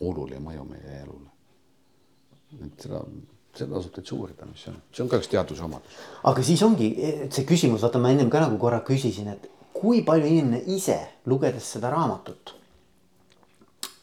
oluline 0.00 0.40
mõju 0.40 0.64
meie 0.64 1.00
elule. 1.02 1.30
et 2.64 2.80
seda 2.80 3.04
seda 3.58 3.76
tasub 3.76 3.94
täitsa 3.96 4.14
uurida, 4.16 4.46
mis 4.50 4.66
on, 4.70 4.78
see 4.92 5.04
on 5.04 5.10
ka 5.12 5.20
üks 5.20 5.30
teaduse 5.32 5.64
omadus. 5.64 5.98
aga 6.30 6.42
siis 6.46 6.62
ongi 6.66 6.92
see 7.30 7.44
küsimus, 7.48 7.82
vaata, 7.86 8.02
ma 8.02 8.12
ennem 8.14 8.30
ka 8.32 8.44
nagu 8.44 8.58
korra 8.62 8.82
küsisin, 8.86 9.32
et 9.34 9.50
kui 9.76 10.02
palju 10.06 10.26
inimene 10.26 10.62
ise 10.76 10.98
lugedes 11.26 11.72
seda 11.76 11.90
raamatut 11.92 12.54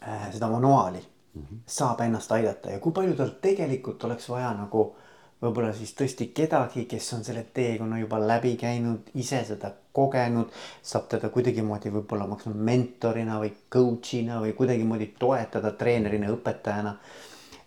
äh,, 0.04 0.30
seda 0.34 0.50
manuaali 0.52 1.00
mm 1.00 1.42
-hmm. 1.42 1.64
saab 1.66 2.02
ennast 2.02 2.32
aidata 2.32 2.72
ja 2.72 2.80
kui 2.80 2.92
palju 2.92 3.16
tal 3.16 3.32
tegelikult 3.42 4.04
oleks 4.04 4.30
vaja 4.30 4.54
nagu 4.54 4.96
võib-olla 5.44 5.74
siis 5.76 5.92
tõesti 5.98 6.30
kedagi, 6.36 6.86
kes 6.90 7.14
on 7.18 7.24
selle 7.24 7.46
teekonna 7.54 8.00
juba 8.00 8.20
läbi 8.28 8.56
käinud, 8.60 9.12
ise 9.20 9.44
seda 9.48 9.72
kogenud, 9.92 10.54
saab 10.82 11.10
teda 11.12 11.30
kuidagimoodi 11.34 11.92
võib-olla 11.92 12.28
maksma 12.28 12.54
mentorina 12.54 13.40
või 13.42 13.52
coach'ina 13.76 14.40
või 14.44 14.54
kuidagimoodi 14.58 15.14
toetada 15.20 15.72
treenerina, 15.72 16.32
õpetajana 16.34 16.96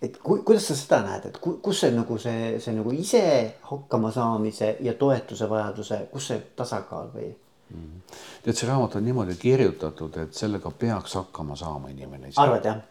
et 0.03 0.19
ku, 0.23 0.39
kuidas 0.45 0.69
sa 0.71 0.77
seda 0.77 1.01
näed, 1.07 1.29
et 1.31 1.39
ku, 1.43 1.57
kus 1.65 1.81
see 1.85 1.93
nagu 1.95 2.19
see, 2.21 2.57
see 2.63 2.75
nagu 2.77 2.93
ise 2.93 3.23
hakkama 3.71 4.13
saamise 4.15 4.77
ja 4.85 4.95
toetuse 4.99 5.49
vajaduse, 5.51 6.01
kus 6.13 6.31
see 6.33 6.43
tasakaal 6.57 7.09
või 7.15 7.31
mm? 7.31 7.77
-hmm. 7.77 8.19
tead, 8.45 8.57
see 8.57 8.69
raamat 8.69 8.99
on 9.01 9.07
niimoodi 9.09 9.39
kirjutatud, 9.41 10.19
et 10.25 10.35
sellega 10.35 10.71
peaks 10.71 11.15
hakkama 11.21 11.57
saama 11.57 11.93
inimene. 11.95 12.33
arvad 12.37 12.65
jah? 12.65 12.83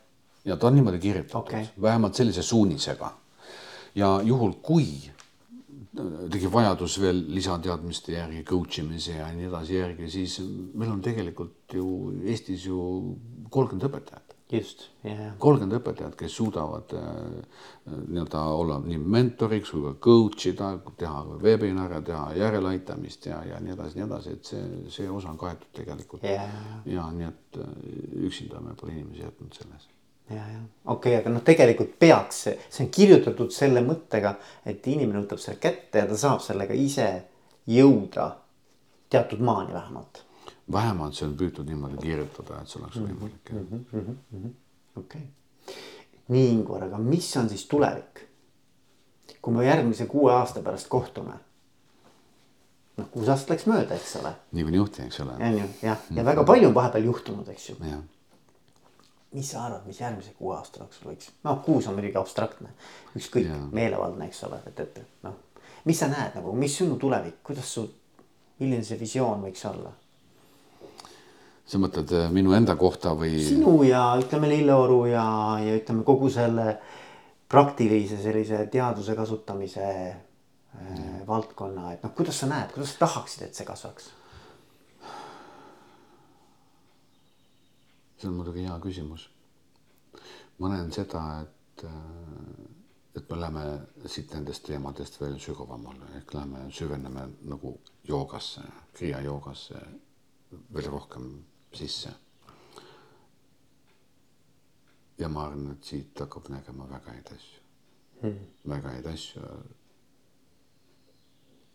ja 0.45 0.57
ta 0.57 0.67
on 0.67 0.75
niimoodi 0.75 0.99
kirjutatud 0.99 1.41
okay., 1.41 1.65
vähemalt 1.81 2.15
sellise 2.15 2.41
suunisega. 2.41 3.13
ja 3.95 4.21
juhul, 4.23 4.53
kui 4.61 4.87
tekib 6.31 6.51
vajadus 6.51 6.99
veel 6.99 7.21
lisateadmiste 7.31 8.11
järgi, 8.11 8.43
coach 8.43 8.79
imise 8.79 9.15
ja 9.15 9.29
nii 9.31 9.47
edasi 9.47 9.75
järgi, 9.77 10.09
siis 10.11 10.39
meil 10.73 10.91
on 10.91 11.01
tegelikult 11.01 11.73
ju 11.73 11.87
Eestis 12.25 12.65
ju 12.65 12.79
kolmkümmend 13.49 13.87
õpetajat 13.87 14.24
just, 14.51 14.89
jah. 15.03 15.33
kolmkümmend 15.41 15.79
õpetajat, 15.79 16.15
kes 16.19 16.35
suudavad 16.37 16.93
äh, 16.97 17.07
nii-öelda 17.85 18.43
olla 18.53 18.77
nii 18.83 18.99
mentoriks 19.01 19.71
kui 19.73 19.81
ka 19.87 19.93
coach 20.05 20.49
ida, 20.51 20.71
teha 20.99 21.23
webinare, 21.41 22.01
teha 22.05 22.27
järeleaitamist 22.37 23.25
ja, 23.31 23.41
ja 23.49 23.59
nii 23.63 23.73
edasi, 23.73 23.99
nii 23.99 24.05
edasi, 24.05 24.35
et 24.37 24.51
see, 24.51 24.63
see 24.93 25.09
osa 25.09 25.31
on 25.33 25.41
kaetud 25.41 25.71
tegelikult 25.81 26.25
yeah.. 26.29 26.45
ja 26.89 27.07
nii, 27.15 27.31
et 27.31 27.61
äh, 27.61 27.75
üksinda 28.29 28.61
me 28.61 28.75
pole 28.79 28.93
inimesi 28.93 29.25
jätnud 29.25 29.57
selles. 29.57 29.89
ja, 30.29 30.43
ja 30.43 30.61
okei 30.61 31.15
okay,, 31.15 31.19
aga 31.23 31.33
noh, 31.33 31.45
tegelikult 31.45 31.97
peaks 32.01 32.45
see, 32.47 32.57
on 32.85 32.91
kirjutatud 32.99 33.53
selle 33.55 33.81
mõttega, 33.85 34.35
et 34.65 34.85
inimene 34.93 35.25
võtab 35.25 35.41
selle 35.41 35.61
kätte 35.63 36.05
ja 36.05 36.09
ta 36.11 36.21
saab 36.21 36.45
sellega 36.45 36.77
ise 36.77 37.09
jõuda 37.65 38.29
teatud 39.09 39.41
maani 39.41 39.73
vähemalt 39.73 40.24
vähemalt 40.71 41.13
see 41.13 41.27
on 41.27 41.35
püütud 41.37 41.67
niimoodi 41.69 41.97
kirjutada, 42.01 42.61
et 42.61 42.69
see 42.69 42.81
oleks 42.81 42.99
mhm, 42.99 43.09
võimalik 43.09 43.51
mm 43.51 43.67
-hmm,. 43.71 43.97
Mm 43.97 44.43
-hmm. 44.43 44.53
okei 44.99 45.21
okay., 45.21 45.75
nii 46.27 46.51
Ingvar, 46.51 46.83
aga 46.83 46.97
mis 46.97 47.37
on 47.37 47.49
siis 47.49 47.65
tulevik? 47.65 48.25
kui 49.41 49.53
me 49.53 49.65
järgmise 49.65 50.05
kuue 50.05 50.33
aasta 50.33 50.61
pärast 50.61 50.87
kohtume. 50.87 51.33
noh, 52.97 53.09
kuus 53.11 53.29
aastat 53.29 53.49
läks 53.49 53.65
mööda, 53.65 53.95
eks 53.95 54.15
ole. 54.15 54.35
niikuinii 54.51 54.77
juhti, 54.77 55.01
eks 55.01 55.19
ole. 55.19 55.31
on 55.31 55.57
ju 55.57 55.65
jah, 55.81 55.97
ja 56.15 56.25
väga 56.25 56.43
palju 56.43 56.67
on 56.67 56.73
vahepeal 56.73 57.03
juhtunud, 57.03 57.47
eks 57.47 57.69
ju. 57.69 57.75
mis 59.31 59.51
sa 59.51 59.65
arvad, 59.65 59.85
mis 59.85 59.99
järgmise 59.99 60.33
kuue 60.37 60.55
aasta 60.55 60.79
jooksul 60.79 61.11
võiks, 61.11 61.29
noh, 61.43 61.61
kuus 61.65 61.87
on 61.87 61.93
muidugi 61.93 62.17
abstraktne, 62.17 62.69
ükskõik, 63.15 63.51
meelevaldne, 63.71 64.25
eks 64.25 64.43
ole, 64.43 64.59
et, 64.65 64.79
et 64.79 65.01
noh, 65.23 65.35
mis 65.85 65.99
sa 65.99 66.07
näed 66.07 66.39
nagu, 66.39 66.55
mis 66.55 66.77
sinu 66.77 66.97
tulevik, 66.97 67.43
kuidas 67.43 67.73
su, 67.73 67.85
milline 68.59 68.83
see 68.83 68.99
visioon 68.99 69.43
võiks 69.43 69.65
olla 69.69 69.91
sa 71.65 71.81
mõtled 71.81 72.11
äh, 72.13 72.27
minu 72.33 72.53
enda 72.55 72.75
kohta 72.77 73.15
või? 73.17 73.39
sinu 73.41 73.79
ja 73.87 74.03
ütleme 74.21 74.49
Lilleoru 74.51 75.05
ja, 75.09 75.25
ja 75.65 75.77
ütleme 75.79 76.05
kogu 76.05 76.29
selle 76.33 76.75
praktilise 77.49 78.19
sellise 78.21 78.65
teaduse 78.71 79.15
kasutamise 79.17 79.87
mm. 80.73 81.23
valdkonna, 81.27 81.93
et 81.95 82.05
noh, 82.05 82.13
kuidas 82.17 82.41
sa 82.41 82.49
näed, 82.51 82.71
kuidas 82.75 82.93
sa 82.93 83.05
tahaksid, 83.05 83.47
et 83.47 83.57
see 83.57 83.67
kasvaks? 83.67 84.11
see 88.15 88.29
on 88.29 88.37
muidugi 88.37 88.63
hea 88.65 88.77
küsimus. 88.83 89.27
ma 90.59 90.69
näen 90.71 90.93
seda, 90.93 91.23
et, 91.41 91.83
äh, 91.89 93.17
et 93.17 93.25
me 93.29 93.41
läheme 93.41 93.65
siit 94.05 94.37
nendest 94.37 94.67
teemadest 94.69 95.17
veel 95.21 95.39
sügavamale 95.41 96.13
ehk 96.21 96.37
läheme 96.37 96.69
süveneme 96.69 97.25
nagu 97.49 97.73
joogasse, 98.05 98.61
kriia 98.93 99.25
joogasse 99.25 99.81
veel 100.73 100.89
rohkem 100.93 101.29
sisse. 101.75 102.13
ja 105.17 105.29
ma 105.29 105.45
arvan, 105.45 105.71
et 105.71 105.83
siit 105.83 106.19
hakkab 106.19 106.49
nägema 106.51 106.89
väga 106.89 107.13
häid 107.13 107.29
asju 107.35 107.65
hmm., 108.21 108.47
väga 108.69 108.93
häid 108.95 109.07
asju. 109.11 109.41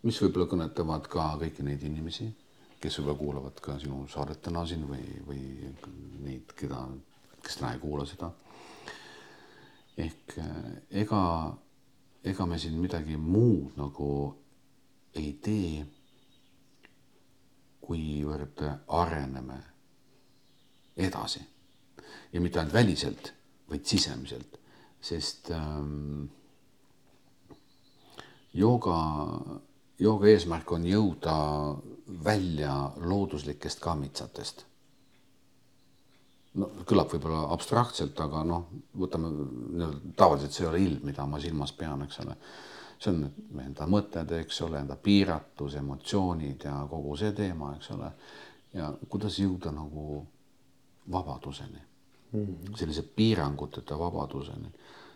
mis 0.02 0.20
võib-olla 0.22 0.48
kõnetavad 0.48 1.08
ka 1.12 1.26
kõiki 1.40 1.64
neid 1.64 1.82
inimesi, 1.84 2.28
kes 2.80 2.98
võib-olla 2.98 3.18
kuulavad 3.18 3.62
ka 3.64 3.78
sinu 3.80 4.06
saadet 4.08 4.42
täna 4.42 4.64
siin 4.66 4.86
või, 4.88 5.04
või 5.26 5.42
neid, 6.24 6.54
keda, 6.56 6.86
kes 7.44 7.60
täna 7.60 7.74
ei 7.74 7.82
kuula 7.82 8.06
seda. 8.08 8.30
ehk 10.00 10.36
ega, 11.02 11.22
ega 12.24 12.46
me 12.46 12.58
siin 12.58 12.78
midagi 12.80 13.16
muud 13.16 13.76
nagu 13.76 14.10
ei 15.20 15.32
tee, 15.42 15.84
kuivõrd 17.84 18.62
areneme 18.86 19.58
edasi. 20.96 21.40
ja 22.32 22.40
mitte 22.40 22.60
ainult 22.60 22.74
väliselt, 22.74 23.32
vaid 23.70 23.84
sisemiselt, 23.84 24.58
sest 25.00 25.50
ähm, 25.50 26.28
jooga, 28.54 28.96
jooga 29.98 30.30
eesmärk 30.30 30.72
on 30.72 30.86
jõuda 30.86 31.36
välja 32.24 32.74
looduslikest 32.96 33.80
kammitsatest. 33.80 34.66
no 36.54 36.66
kõlab 36.82 37.12
võib-olla 37.12 37.44
abstraktselt, 37.54 38.18
aga 38.20 38.42
noh, 38.44 38.66
võtame 38.98 39.30
tavaliselt 40.18 40.52
see 40.52 40.64
ei 40.64 40.70
ole 40.70 40.82
ilm, 40.82 41.04
mida 41.06 41.26
ma 41.26 41.38
silmas 41.40 41.72
pean, 41.72 42.02
eks 42.02 42.20
ole. 42.24 42.36
see 42.98 43.12
on 43.12 43.60
enda 43.64 43.86
mõtted, 43.86 44.32
eks 44.42 44.60
ole, 44.66 44.80
enda 44.80 44.96
piiratus, 44.96 45.74
emotsioonid 45.78 46.66
ja 46.66 46.74
kogu 46.90 47.16
see 47.16 47.32
teema, 47.32 47.74
eks 47.76 47.90
ole. 47.94 48.12
ja 48.74 48.92
kuidas 49.08 49.38
jõuda 49.38 49.72
nagu 49.74 50.26
vabaduseni 51.12 51.78
mm, 52.32 52.46
-hmm. 52.46 52.76
sellise 52.76 53.02
piiranguteta 53.02 53.98
vabaduseni. 53.98 54.68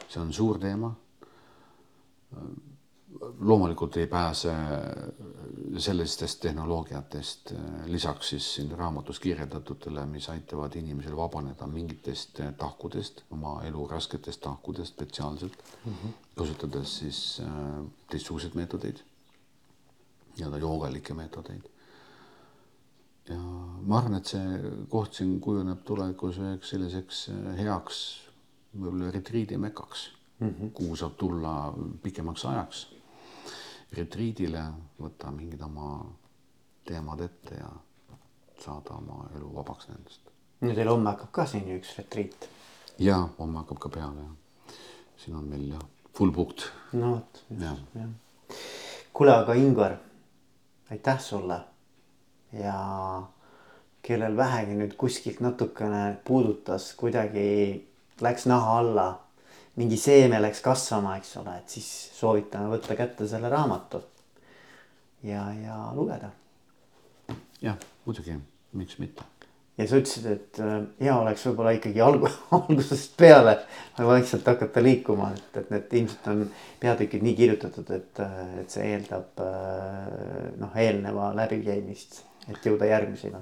see 0.09 0.23
on 0.23 0.33
suur 0.33 0.59
teema. 0.59 0.95
loomulikult 3.41 3.97
ei 3.97 4.07
pääse 4.07 4.53
sellistest 5.79 6.41
tehnoloogiatest 6.41 7.53
lisaks 7.87 8.29
siis 8.29 8.55
siin 8.55 8.71
raamatus 8.71 9.21
kirjeldatutele, 9.21 10.07
mis 10.07 10.29
aitavad 10.29 10.75
inimesel 10.75 11.17
vabaneda 11.17 11.67
mingitest 11.67 12.41
tahkudest, 12.59 13.23
oma 13.31 13.63
elu 13.63 13.87
rasketest 13.89 14.41
tahkudest 14.41 14.95
spetsiaalselt 14.95 15.53
mm, 15.85 15.93
-hmm. 15.93 16.09
kasutades 16.35 16.99
siis 16.99 17.43
äh, 17.45 17.85
teistsuguseid 18.11 18.55
meetodeid, 18.55 18.97
nii-öelda 20.37 20.59
joogalikke 20.59 21.15
meetodeid 21.15 21.74
ja 23.29 23.39
ma 23.39 23.99
arvan, 23.99 24.19
et 24.19 24.33
see 24.35 24.73
koht 24.93 25.17
siin 25.21 25.39
kujuneb 25.41 25.85
tulevikus 25.87 26.41
üheks 26.43 26.75
selliseks 26.75 27.23
äh, 27.33 27.55
heaks 27.63 28.03
võib-olla 28.75 29.13
retriidi 29.15 29.57
mekaks 29.61 30.11
mm, 30.39 30.49
-hmm. 30.49 30.75
kuhu 30.77 30.97
saab 30.97 31.17
tulla 31.17 31.55
pikemaks 32.03 32.45
ajaks 32.51 32.87
retriidile, 33.95 34.63
võtta 35.01 35.31
mingid 35.31 35.61
oma 35.63 35.89
teemad 36.85 37.21
ette 37.25 37.59
ja 37.59 37.71
saada 38.61 38.97
oma 38.99 39.29
elu 39.37 39.51
vabaks 39.55 39.89
nendest. 39.89 40.33
no 40.61 40.75
teil 40.75 40.89
homme 40.89 41.11
hakkab 41.11 41.33
ka 41.33 41.47
siin 41.47 41.69
üks 41.77 41.97
retriit. 41.99 42.49
ja 42.99 43.21
homme 43.39 43.63
hakkab 43.63 43.79
ka 43.79 43.89
peale 43.89 44.27
jah. 44.27 44.79
siin 45.17 45.37
on 45.37 45.49
meil 45.49 45.69
jah, 45.75 45.87
full 46.15 46.33
booked. 46.33 46.67
no 46.93 47.15
vot, 47.17 47.45
jah 47.61 47.79
ja.. 47.95 48.09
kuule, 49.13 49.37
aga 49.37 49.55
Ingvar 49.55 49.97
aitäh 50.91 51.21
sulle. 51.21 51.61
Ja 52.61 52.79
kellel 54.05 54.37
vähegi 54.37 54.77
nüüd 54.79 54.97
kuskilt 55.01 55.41
natukene 55.41 56.19
puudutas, 56.25 56.93
kuidagi 56.99 57.47
läks 58.25 58.47
naha 58.51 58.79
alla, 58.83 59.07
mingi 59.81 59.99
seeme 59.99 60.41
läks 60.43 60.63
kasvama, 60.65 61.17
eks 61.19 61.37
ole, 61.43 61.59
et 61.59 61.77
siis 61.77 61.91
soovitame 62.15 62.71
võtta 62.77 62.97
kätte 62.99 63.29
selle 63.29 63.51
raamatu. 63.53 64.03
ja, 65.23 65.47
ja 65.65 65.79
lugeda. 65.97 66.31
jah, 67.63 67.79
muidugi, 68.05 68.39
miks 68.73 68.99
mitte 68.99 69.25
ja 69.79 69.87
sa 69.91 69.99
ütlesid, 69.99 70.27
et 70.31 70.61
äh, 70.63 70.75
hea 71.03 71.15
oleks 71.19 71.45
võib-olla 71.49 71.73
ikkagi 71.75 72.03
alg 72.05 72.27
algusest 72.57 73.17
peale 73.19 73.57
vaikselt 73.99 74.47
hakata 74.47 74.83
liikuma, 74.85 75.33
et, 75.35 75.59
et 75.63 75.73
need 75.75 75.97
ilmselt 76.01 76.29
on 76.31 76.45
peatükid 76.83 77.25
nii 77.27 77.35
kirjutatud, 77.39 77.91
et, 77.97 78.23
äh, 78.23 78.45
et 78.63 78.75
see 78.75 78.87
eeldab 78.93 79.43
äh, 79.43 80.53
noh, 80.61 80.79
eelneva 80.79 81.33
läbikäimist, 81.41 82.23
et 82.49 82.67
jõuda 82.67 82.89
järgmisena. 82.89 83.41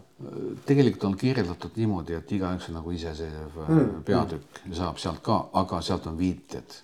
tegelikult 0.67 1.05
on 1.05 1.17
kirjeldatud 1.19 1.77
niimoodi, 1.77 2.15
et 2.15 2.33
igaüks 2.33 2.69
on 2.71 2.79
nagu 2.79 2.91
iseseisev 2.91 3.59
mm. 3.67 4.03
peatükk 4.07 4.63
ja 4.69 4.79
saab 4.85 5.01
sealt 5.03 5.23
ka, 5.25 5.39
aga 5.53 5.81
sealt 5.83 6.07
on 6.07 6.19
viited. 6.19 6.79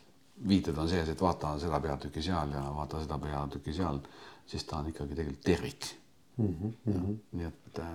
viited 0.49 0.77
on 0.79 0.89
sees, 0.89 1.09
et 1.09 1.21
vaata 1.21 1.57
seda 1.59 1.81
peatükki 1.81 2.23
seal 2.23 2.53
ja 2.55 2.63
vaata 2.75 3.03
seda 3.03 3.19
peatükki 3.19 3.73
seal, 3.73 4.01
siis 4.47 4.65
ta 4.65 4.79
on 4.79 4.91
ikkagi 4.91 5.15
tegelikult 5.15 5.45
tervik 5.45 5.93
mm. 6.39 6.73
-hmm. 6.87 7.17
nii 7.33 7.47
et 7.47 7.79
äh, 7.79 7.87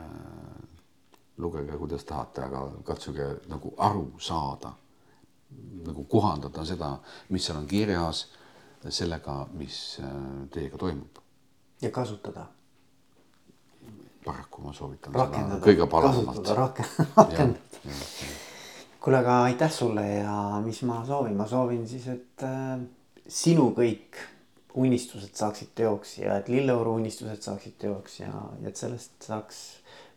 lugege, 1.38 1.78
kuidas 1.78 2.04
tahate, 2.04 2.44
aga 2.44 2.72
katsuge 2.84 3.28
nagu 3.48 3.74
aru 3.78 4.14
saada, 4.20 4.74
nagu 5.86 6.04
kohandada 6.04 6.66
seda, 6.66 6.98
mis 7.30 7.46
seal 7.46 7.58
on 7.58 7.68
kirjas, 7.68 8.28
sellega, 8.90 9.48
mis 9.54 10.00
äh, 10.04 10.12
teiega 10.52 10.78
toimub. 10.78 11.18
ja 11.82 11.92
kasutada. 11.92 12.46
Paraku 14.26 14.66
ma 14.66 14.74
soovitan 14.74 15.16
rakendada, 15.16 15.60
seda 15.60 15.70
kõige 15.70 15.90
palavamalt. 15.92 16.52
rakendada. 17.20 17.60
kuule, 19.04 19.20
aga 19.20 19.40
aitäh 19.50 19.72
sulle 19.72 20.06
ja 20.10 20.36
mis 20.66 20.84
ma 20.88 21.02
soovin, 21.08 21.36
ma 21.38 21.48
soovin 21.48 21.88
siis, 21.88 22.08
et 22.14 22.46
äh, 22.48 22.78
sinu 23.28 23.72
kõik 23.78 24.22
unistused 24.74 25.36
saaksid 25.38 25.74
teoks 25.78 26.18
ja 26.18 26.38
et 26.42 26.50
Lilleoru 26.50 26.96
unistused 26.98 27.46
saaksid 27.46 27.78
teoks 27.82 28.20
ja, 28.24 28.32
ja 28.62 28.72
et 28.72 28.80
sellest 28.80 29.28
saaks 29.28 29.60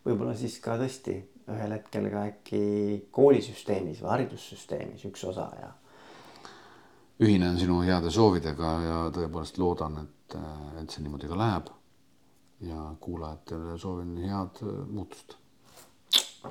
võib-olla 0.07 0.33
siis 0.37 0.57
ka 0.63 0.77
tõesti 0.79 1.19
ühel 1.47 1.75
hetkel 1.77 2.09
ka 2.11 2.23
äkki 2.27 2.61
koolisüsteemis 3.15 4.01
või 4.03 4.11
haridussüsteemis 4.15 5.05
üks 5.07 5.23
osa 5.29 5.47
ja. 5.61 5.71
ühinen 7.23 7.59
sinu 7.59 7.79
heade 7.85 8.11
soovidega 8.11 8.73
ja 8.83 8.99
tõepoolest 9.15 9.59
loodan, 9.61 10.01
et, 10.03 10.37
et 10.81 10.91
see 10.91 11.05
niimoodi 11.05 11.29
ka 11.29 11.39
läheb. 11.39 11.71
Ja 12.61 12.95
kuulajatele 12.99 13.77
soovin 13.77 14.17
head 14.17 14.85
muutust. 14.89 15.33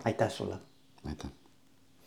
aitäh 0.04 0.30
sulle. 0.30 0.58
aitäh 1.04 1.30